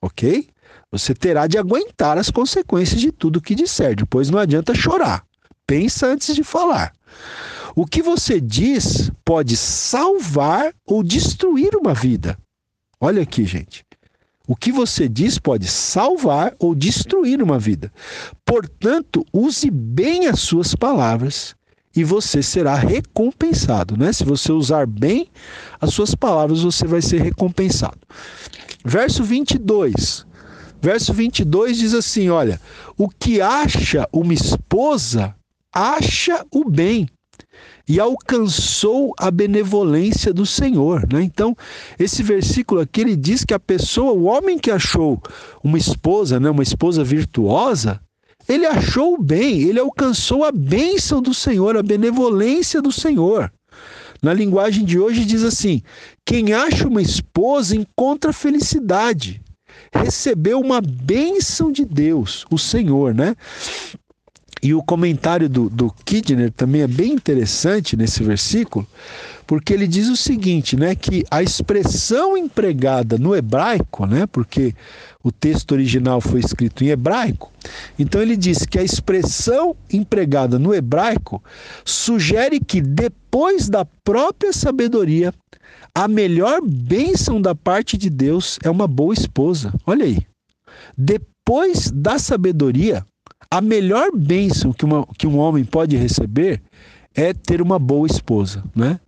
OK? 0.01 0.47
Você 0.93 1.15
terá 1.15 1.47
de 1.47 1.57
aguentar 1.57 2.19
as 2.19 2.29
consequências 2.29 3.01
de 3.01 3.11
tudo 3.11 3.41
que 3.41 3.55
disser. 3.55 3.95
Depois 3.95 4.29
não 4.29 4.37
adianta 4.37 4.75
chorar. 4.75 5.25
Pensa 5.65 6.05
antes 6.05 6.35
de 6.35 6.43
falar. 6.43 6.93
O 7.75 7.83
que 7.83 7.99
você 8.03 8.39
diz 8.39 9.09
pode 9.25 9.57
salvar 9.57 10.71
ou 10.85 11.01
destruir 11.01 11.75
uma 11.75 11.95
vida. 11.95 12.37
Olha 13.01 13.23
aqui, 13.23 13.43
gente. 13.43 13.83
O 14.47 14.55
que 14.55 14.71
você 14.71 15.09
diz 15.09 15.39
pode 15.39 15.65
salvar 15.67 16.53
ou 16.59 16.75
destruir 16.75 17.41
uma 17.41 17.57
vida. 17.57 17.91
Portanto, 18.45 19.25
use 19.33 19.71
bem 19.71 20.27
as 20.27 20.41
suas 20.41 20.75
palavras 20.75 21.55
e 21.95 22.03
você 22.03 22.43
será 22.43 22.75
recompensado, 22.75 23.97
né? 23.97 24.13
Se 24.13 24.23
você 24.23 24.51
usar 24.51 24.85
bem 24.85 25.27
as 25.81 25.91
suas 25.91 26.13
palavras, 26.13 26.61
você 26.61 26.85
vai 26.85 27.01
ser 27.01 27.19
recompensado. 27.19 27.97
Verso 28.85 29.23
22. 29.23 30.31
Verso 30.83 31.13
22 31.13 31.77
diz 31.77 31.93
assim: 31.93 32.27
Olha, 32.27 32.59
o 32.97 33.07
que 33.07 33.39
acha 33.39 34.05
uma 34.11 34.33
esposa, 34.33 35.33
acha 35.71 36.45
o 36.51 36.69
bem 36.69 37.07
e 37.87 38.01
alcançou 38.01 39.13
a 39.17 39.31
benevolência 39.31 40.33
do 40.33 40.45
Senhor. 40.45 41.07
Né? 41.09 41.23
Então, 41.23 41.55
esse 41.97 42.21
versículo 42.21 42.81
aqui 42.81 42.99
ele 42.99 43.15
diz 43.15 43.45
que 43.45 43.53
a 43.53 43.59
pessoa, 43.59 44.11
o 44.11 44.23
homem 44.23 44.59
que 44.59 44.69
achou 44.69 45.21
uma 45.63 45.77
esposa, 45.77 46.37
né, 46.37 46.49
uma 46.49 46.63
esposa 46.63 47.01
virtuosa, 47.01 48.01
ele 48.49 48.65
achou 48.65 49.13
o 49.13 49.23
bem, 49.23 49.61
ele 49.61 49.79
alcançou 49.79 50.43
a 50.43 50.51
bênção 50.51 51.21
do 51.21 51.33
Senhor, 51.33 51.77
a 51.77 51.81
benevolência 51.81 52.81
do 52.81 52.91
Senhor. 52.91 53.49
Na 54.21 54.33
linguagem 54.33 54.83
de 54.83 54.99
hoje 54.99 55.23
diz 55.23 55.43
assim: 55.43 55.81
quem 56.25 56.51
acha 56.51 56.85
uma 56.89 57.01
esposa 57.01 57.73
encontra 57.73 58.33
felicidade, 58.33 59.41
recebeu 59.93 60.59
uma 60.59 60.81
bênção 60.81 61.71
de 61.71 61.85
Deus, 61.85 62.45
o 62.49 62.57
Senhor, 62.57 63.13
né? 63.13 63.35
E 64.61 64.73
o 64.73 64.81
comentário 64.81 65.49
do, 65.49 65.69
do 65.69 65.93
Kidner 66.05 66.49
também 66.49 66.83
é 66.83 66.87
bem 66.87 67.11
interessante 67.11 67.97
nesse 67.97 68.23
versículo, 68.23 68.87
porque 69.45 69.73
ele 69.73 69.85
diz 69.85 70.07
o 70.07 70.15
seguinte, 70.15 70.77
né, 70.77 70.95
que 70.95 71.25
a 71.29 71.43
expressão 71.43 72.37
empregada 72.37 73.17
no 73.17 73.35
hebraico, 73.35 74.05
né, 74.05 74.25
porque 74.25 74.73
o 75.21 75.33
texto 75.33 75.73
original 75.73 76.21
foi 76.21 76.39
escrito 76.39 76.81
em 76.81 76.87
hebraico, 76.87 77.51
então 77.99 78.21
ele 78.21 78.37
diz 78.37 78.65
que 78.65 78.79
a 78.79 78.83
expressão 78.83 79.75
empregada 79.91 80.57
no 80.57 80.73
hebraico 80.73 81.43
sugere 81.83 82.57
que 82.61 82.79
depois 82.79 83.22
depois 83.33 83.67
da 83.67 83.83
própria 83.83 84.53
sabedoria, 84.53 85.33
a 85.95 86.07
melhor 86.07 86.61
bênção 86.61 87.41
da 87.41 87.55
parte 87.55 87.97
de 87.97 88.07
Deus 88.07 88.59
é 88.63 88.69
uma 88.69 88.87
boa 88.87 89.11
esposa. 89.11 89.73
Olha 89.87 90.05
aí. 90.05 90.19
Depois 90.95 91.89
da 91.89 92.19
sabedoria, 92.19 93.03
a 93.49 93.59
melhor 93.59 94.11
bênção 94.13 94.71
que, 94.71 94.85
uma, 94.85 95.07
que 95.17 95.25
um 95.25 95.39
homem 95.39 95.65
pode 95.65 95.97
receber 95.97 96.61
é 97.15 97.33
ter 97.33 97.59
uma 97.59 97.79
boa 97.79 98.05
esposa, 98.05 98.63
né? 98.75 98.99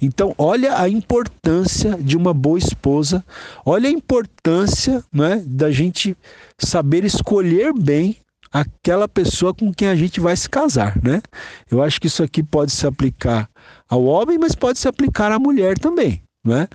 Então, 0.00 0.34
olha 0.36 0.78
a 0.78 0.86
importância 0.86 1.96
de 1.98 2.18
uma 2.18 2.34
boa 2.34 2.58
esposa, 2.58 3.24
olha 3.64 3.88
a 3.88 3.92
importância, 3.92 5.02
né, 5.10 5.42
da 5.46 5.70
gente 5.70 6.14
saber 6.58 7.02
escolher 7.02 7.72
bem 7.72 8.18
aquela 8.52 9.08
pessoa 9.08 9.54
com 9.54 9.72
quem 9.72 9.88
a 9.88 9.96
gente 9.96 10.20
vai 10.20 10.36
se 10.36 10.50
casar, 10.50 11.00
né? 11.02 11.22
Eu 11.70 11.82
acho 11.82 12.00
que 12.00 12.08
isso 12.08 12.22
aqui 12.22 12.42
pode 12.42 12.72
se 12.72 12.86
aplicar 12.86 13.48
ao 13.90 14.04
homem, 14.04 14.38
mas 14.38 14.54
pode 14.54 14.78
se 14.78 14.86
aplicar 14.86 15.32
à 15.32 15.38
mulher 15.38 15.76
também, 15.76 16.22
né? 16.44 16.68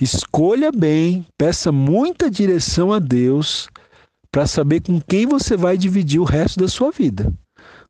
Escolha 0.00 0.72
bem, 0.72 1.24
peça 1.38 1.70
muita 1.70 2.28
direção 2.28 2.92
a 2.92 2.98
Deus 2.98 3.68
para 4.32 4.46
saber 4.46 4.80
com 4.80 5.00
quem 5.00 5.26
você 5.26 5.56
vai 5.56 5.78
dividir 5.78 6.20
o 6.20 6.24
resto 6.24 6.58
da 6.58 6.68
sua 6.68 6.90
vida, 6.90 7.32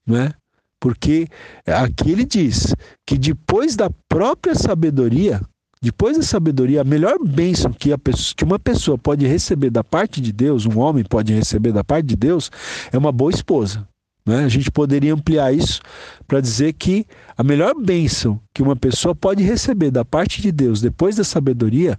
né? 0.06 0.30
Porque 0.78 1.26
aqui 1.66 2.10
ele 2.10 2.24
diz 2.24 2.74
que 3.06 3.16
depois 3.16 3.74
da 3.74 3.90
própria 4.08 4.54
sabedoria, 4.54 5.40
depois 5.82 6.18
da 6.18 6.22
sabedoria, 6.22 6.82
a 6.82 6.84
melhor 6.84 7.18
bênção 7.18 7.72
que, 7.72 7.92
a 7.92 7.98
pessoa, 7.98 8.34
que 8.36 8.44
uma 8.44 8.58
pessoa 8.58 8.98
pode 8.98 9.26
receber 9.26 9.70
da 9.70 9.82
parte 9.82 10.20
de 10.20 10.32
Deus, 10.32 10.66
um 10.66 10.78
homem 10.78 11.02
pode 11.02 11.32
receber 11.32 11.72
da 11.72 11.82
parte 11.82 12.06
de 12.06 12.16
Deus, 12.16 12.50
é 12.92 12.98
uma 12.98 13.10
boa 13.10 13.30
esposa. 13.30 13.88
Né? 14.26 14.44
A 14.44 14.48
gente 14.48 14.70
poderia 14.72 15.14
ampliar 15.14 15.54
isso 15.54 15.80
para 16.26 16.40
dizer 16.40 16.72
que 16.72 17.06
a 17.38 17.44
melhor 17.44 17.74
bênção 17.74 18.40
que 18.52 18.60
uma 18.60 18.74
pessoa 18.74 19.14
pode 19.14 19.42
receber 19.44 19.92
da 19.92 20.04
parte 20.04 20.42
de 20.42 20.50
Deus 20.50 20.80
depois 20.80 21.14
da 21.14 21.22
sabedoria 21.22 21.96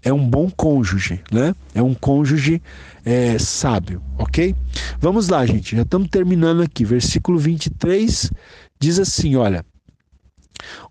é 0.00 0.12
um 0.12 0.28
bom 0.28 0.50
cônjuge, 0.50 1.20
né? 1.32 1.54
É 1.74 1.82
um 1.82 1.94
cônjuge 1.94 2.62
é, 3.04 3.38
sábio, 3.38 4.02
ok? 4.18 4.54
Vamos 5.00 5.28
lá, 5.28 5.44
gente, 5.46 5.74
já 5.74 5.82
estamos 5.82 6.08
terminando 6.08 6.60
aqui. 6.62 6.84
Versículo 6.84 7.38
23 7.38 8.30
diz 8.78 8.98
assim: 8.98 9.34
olha, 9.34 9.64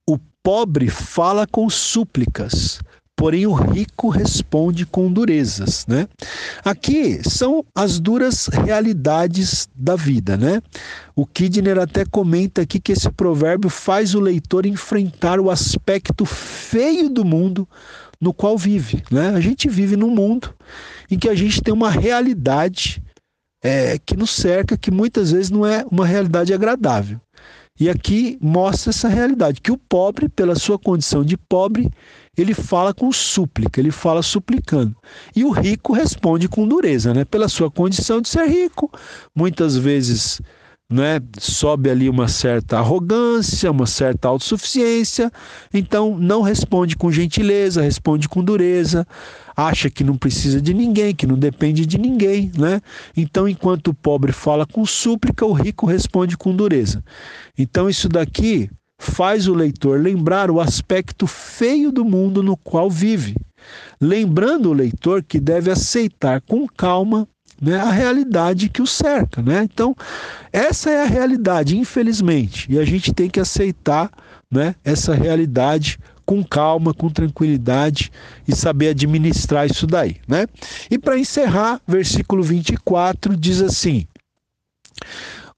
o 0.06 0.18
pobre 0.42 0.90
fala 0.90 1.46
com 1.46 1.70
súplicas, 1.70 2.82
porém 3.24 3.48
o 3.48 3.54
rico 3.54 4.10
responde 4.10 4.86
com 4.86 5.10
durezas, 5.10 5.86
né? 5.88 6.10
Aqui 6.62 7.22
são 7.24 7.64
as 7.74 7.98
duras 7.98 8.48
realidades 8.48 9.70
da 9.74 9.96
vida, 9.96 10.36
né? 10.36 10.62
O 11.16 11.26
Kidner 11.26 11.80
até 11.80 12.04
comenta 12.04 12.64
aqui 12.64 12.82
que 12.82 12.92
esse 12.92 13.10
provérbio 13.10 13.70
faz 13.70 14.14
o 14.14 14.20
leitor 14.20 14.66
enfrentar 14.66 15.40
o 15.40 15.50
aspecto 15.50 16.26
feio 16.26 17.08
do 17.08 17.24
mundo 17.24 17.66
no 18.20 18.34
qual 18.34 18.58
vive. 18.58 19.02
Né? 19.10 19.30
A 19.30 19.40
gente 19.40 19.70
vive 19.70 19.96
num 19.96 20.10
mundo 20.10 20.54
em 21.10 21.18
que 21.18 21.30
a 21.30 21.36
gente 21.36 21.62
tem 21.62 21.74
uma 21.74 21.90
realidade 21.90 23.02
é, 23.64 23.98
que 24.00 24.18
nos 24.18 24.32
cerca, 24.32 24.78
que 24.78 24.92
muitas 24.92 25.32
vezes 25.32 25.50
não 25.50 25.66
é 25.66 25.86
uma 25.90 26.06
realidade 26.06 26.54
agradável. 26.54 27.22
E 27.80 27.90
aqui 27.90 28.38
mostra 28.40 28.92
essa 28.92 29.08
realidade, 29.08 29.60
que 29.60 29.72
o 29.72 29.78
pobre, 29.78 30.30
pela 30.30 30.56
sua 30.56 30.78
condição 30.78 31.24
de 31.24 31.36
pobre, 31.36 31.90
ele 32.38 32.54
fala 32.54 32.94
com 32.94 33.12
súplica, 33.12 33.80
ele 33.80 33.92
fala 33.92 34.22
suplicando. 34.22 34.96
E 35.36 35.44
o 35.44 35.50
rico 35.50 35.92
responde 35.92 36.48
com 36.48 36.68
dureza, 36.68 37.14
né? 37.14 37.26
Pela 37.26 37.48
sua 37.48 37.72
condição 37.72 38.22
de 38.22 38.30
ser 38.30 38.46
rico, 38.48 38.92
muitas 39.36 39.76
vezes 39.76 40.40
né, 40.94 41.20
sobe 41.40 41.90
ali 41.90 42.08
uma 42.08 42.28
certa 42.28 42.78
arrogância, 42.78 43.72
uma 43.72 43.88
certa 43.88 44.28
autossuficiência, 44.28 45.32
então 45.74 46.18
não 46.20 46.42
responde 46.42 46.96
com 46.96 47.12
gentileza, 47.12 47.82
responde 47.82 48.30
com 48.30 48.44
dureza, 48.44 49.08
acha 49.56 49.90
que 49.90 50.04
não 50.04 50.18
precisa 50.18 50.62
de 50.62 50.74
ninguém, 50.74 51.14
que 51.14 51.28
não 51.28 51.38
depende 51.38 51.86
de 51.86 51.98
ninguém, 51.98 52.52
né? 52.58 52.82
Então, 53.16 53.48
enquanto 53.48 53.90
o 53.90 53.94
pobre 53.94 54.32
fala 54.32 54.66
com 54.66 54.86
súplica, 54.86 55.46
o 55.46 55.54
rico 55.54 55.86
responde 55.86 56.38
com 56.38 56.56
dureza. 56.56 57.04
Então, 57.58 57.90
isso 57.90 58.10
daqui 58.10 58.70
faz 59.00 59.48
o 59.48 59.54
leitor 59.54 60.00
lembrar 60.00 60.50
o 60.50 60.62
aspecto 60.62 61.28
feio 61.28 61.92
do 61.92 62.06
mundo 62.06 62.42
no 62.42 62.56
qual 62.56 62.90
vive, 62.90 63.36
lembrando 64.00 64.70
o 64.70 64.74
leitor 64.74 65.24
que 65.24 65.40
deve 65.40 65.70
aceitar 65.70 66.42
com 66.42 66.68
calma 66.68 67.28
né, 67.62 67.78
a 67.78 67.92
realidade 67.92 68.70
que 68.70 68.82
o 68.82 68.88
cerca. 68.88 69.42
Né? 69.42 69.64
Então, 69.64 69.96
essa 70.52 70.90
é 70.90 71.04
a 71.04 71.06
realidade, 71.06 71.78
infelizmente, 71.78 72.72
e 72.72 72.80
a 72.80 72.86
gente 72.86 73.14
tem 73.14 73.30
que 73.30 73.40
aceitar 73.40 74.10
né, 74.52 74.76
essa 74.84 75.14
realidade 75.14 75.98
com 76.26 76.44
calma, 76.44 76.94
com 76.94 77.10
tranquilidade 77.10 78.12
e 78.48 78.56
saber 78.56 78.90
administrar 78.90 79.66
isso 79.66 79.86
daí. 79.88 80.18
Né? 80.28 80.48
E 80.90 80.98
para 80.98 81.18
encerrar, 81.18 81.82
versículo 81.88 82.44
24 82.44 83.36
diz 83.36 83.62
assim: 83.62 84.08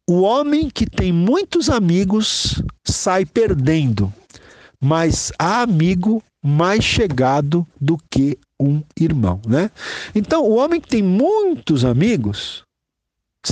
O 0.07 0.21
homem 0.21 0.69
que 0.69 0.85
tem 0.85 1.11
muitos 1.11 1.69
amigos 1.69 2.61
sai 2.83 3.25
perdendo, 3.25 4.13
mas 4.81 5.31
há 5.39 5.61
amigo 5.61 6.23
mais 6.43 6.83
chegado 6.83 7.65
do 7.81 7.97
que 8.09 8.37
um 8.59 8.83
irmão, 8.99 9.41
né? 9.47 9.71
Então, 10.13 10.43
o 10.43 10.55
homem 10.55 10.79
que 10.79 10.87
tem 10.87 11.01
muitos 11.01 11.83
amigos 11.83 12.63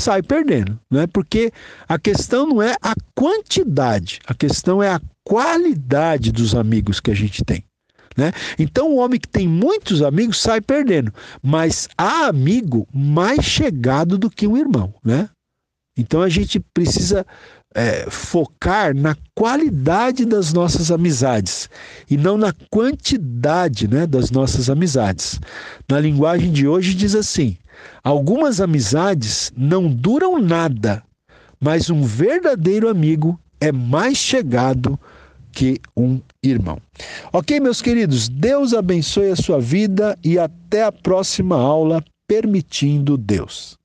sai 0.01 0.21
perdendo, 0.21 0.79
né? 0.89 1.07
Porque 1.07 1.51
a 1.87 1.97
questão 1.99 2.47
não 2.47 2.61
é 2.61 2.75
a 2.81 2.93
quantidade, 3.15 4.19
a 4.25 4.33
questão 4.33 4.81
é 4.81 4.89
a 4.89 5.01
qualidade 5.23 6.31
dos 6.31 6.55
amigos 6.55 6.99
que 6.99 7.11
a 7.11 7.15
gente 7.15 7.43
tem. 7.43 7.63
Né? 8.15 8.31
Então, 8.59 8.91
o 8.91 8.97
homem 8.97 9.19
que 9.19 9.27
tem 9.27 9.47
muitos 9.47 10.01
amigos 10.01 10.39
sai 10.39 10.61
perdendo, 10.61 11.11
mas 11.41 11.89
há 11.97 12.27
amigo 12.27 12.87
mais 12.93 13.43
chegado 13.43 14.17
do 14.17 14.29
que 14.29 14.47
um 14.47 14.55
irmão. 14.55 14.93
Né? 15.03 15.29
Então, 15.97 16.21
a 16.21 16.29
gente 16.29 16.59
precisa 16.59 17.25
é, 17.75 18.07
focar 18.09 18.95
na 18.95 19.15
qualidade 19.35 20.25
das 20.25 20.53
nossas 20.53 20.91
amizades 20.91 21.69
e 22.09 22.17
não 22.17 22.37
na 22.37 22.53
quantidade 22.69 23.87
né, 23.87 24.05
das 24.05 24.29
nossas 24.29 24.69
amizades. 24.69 25.39
Na 25.89 25.99
linguagem 25.99 26.51
de 26.51 26.67
hoje 26.67 26.93
diz 26.93 27.15
assim: 27.15 27.57
algumas 28.03 28.59
amizades 28.61 29.51
não 29.55 29.87
duram 29.87 30.39
nada, 30.39 31.03
mas 31.59 31.89
um 31.89 32.03
verdadeiro 32.03 32.89
amigo 32.89 33.39
é 33.59 33.71
mais 33.71 34.17
chegado 34.17 34.99
que 35.51 35.79
um 35.95 36.19
irmão. 36.41 36.79
Ok, 37.31 37.59
meus 37.59 37.81
queridos, 37.81 38.27
Deus 38.27 38.73
abençoe 38.73 39.29
a 39.31 39.35
sua 39.35 39.59
vida 39.59 40.17
e 40.23 40.37
até 40.37 40.83
a 40.83 40.91
próxima 40.91 41.55
aula, 41.55 42.03
permitindo 42.27 43.17
Deus. 43.17 43.77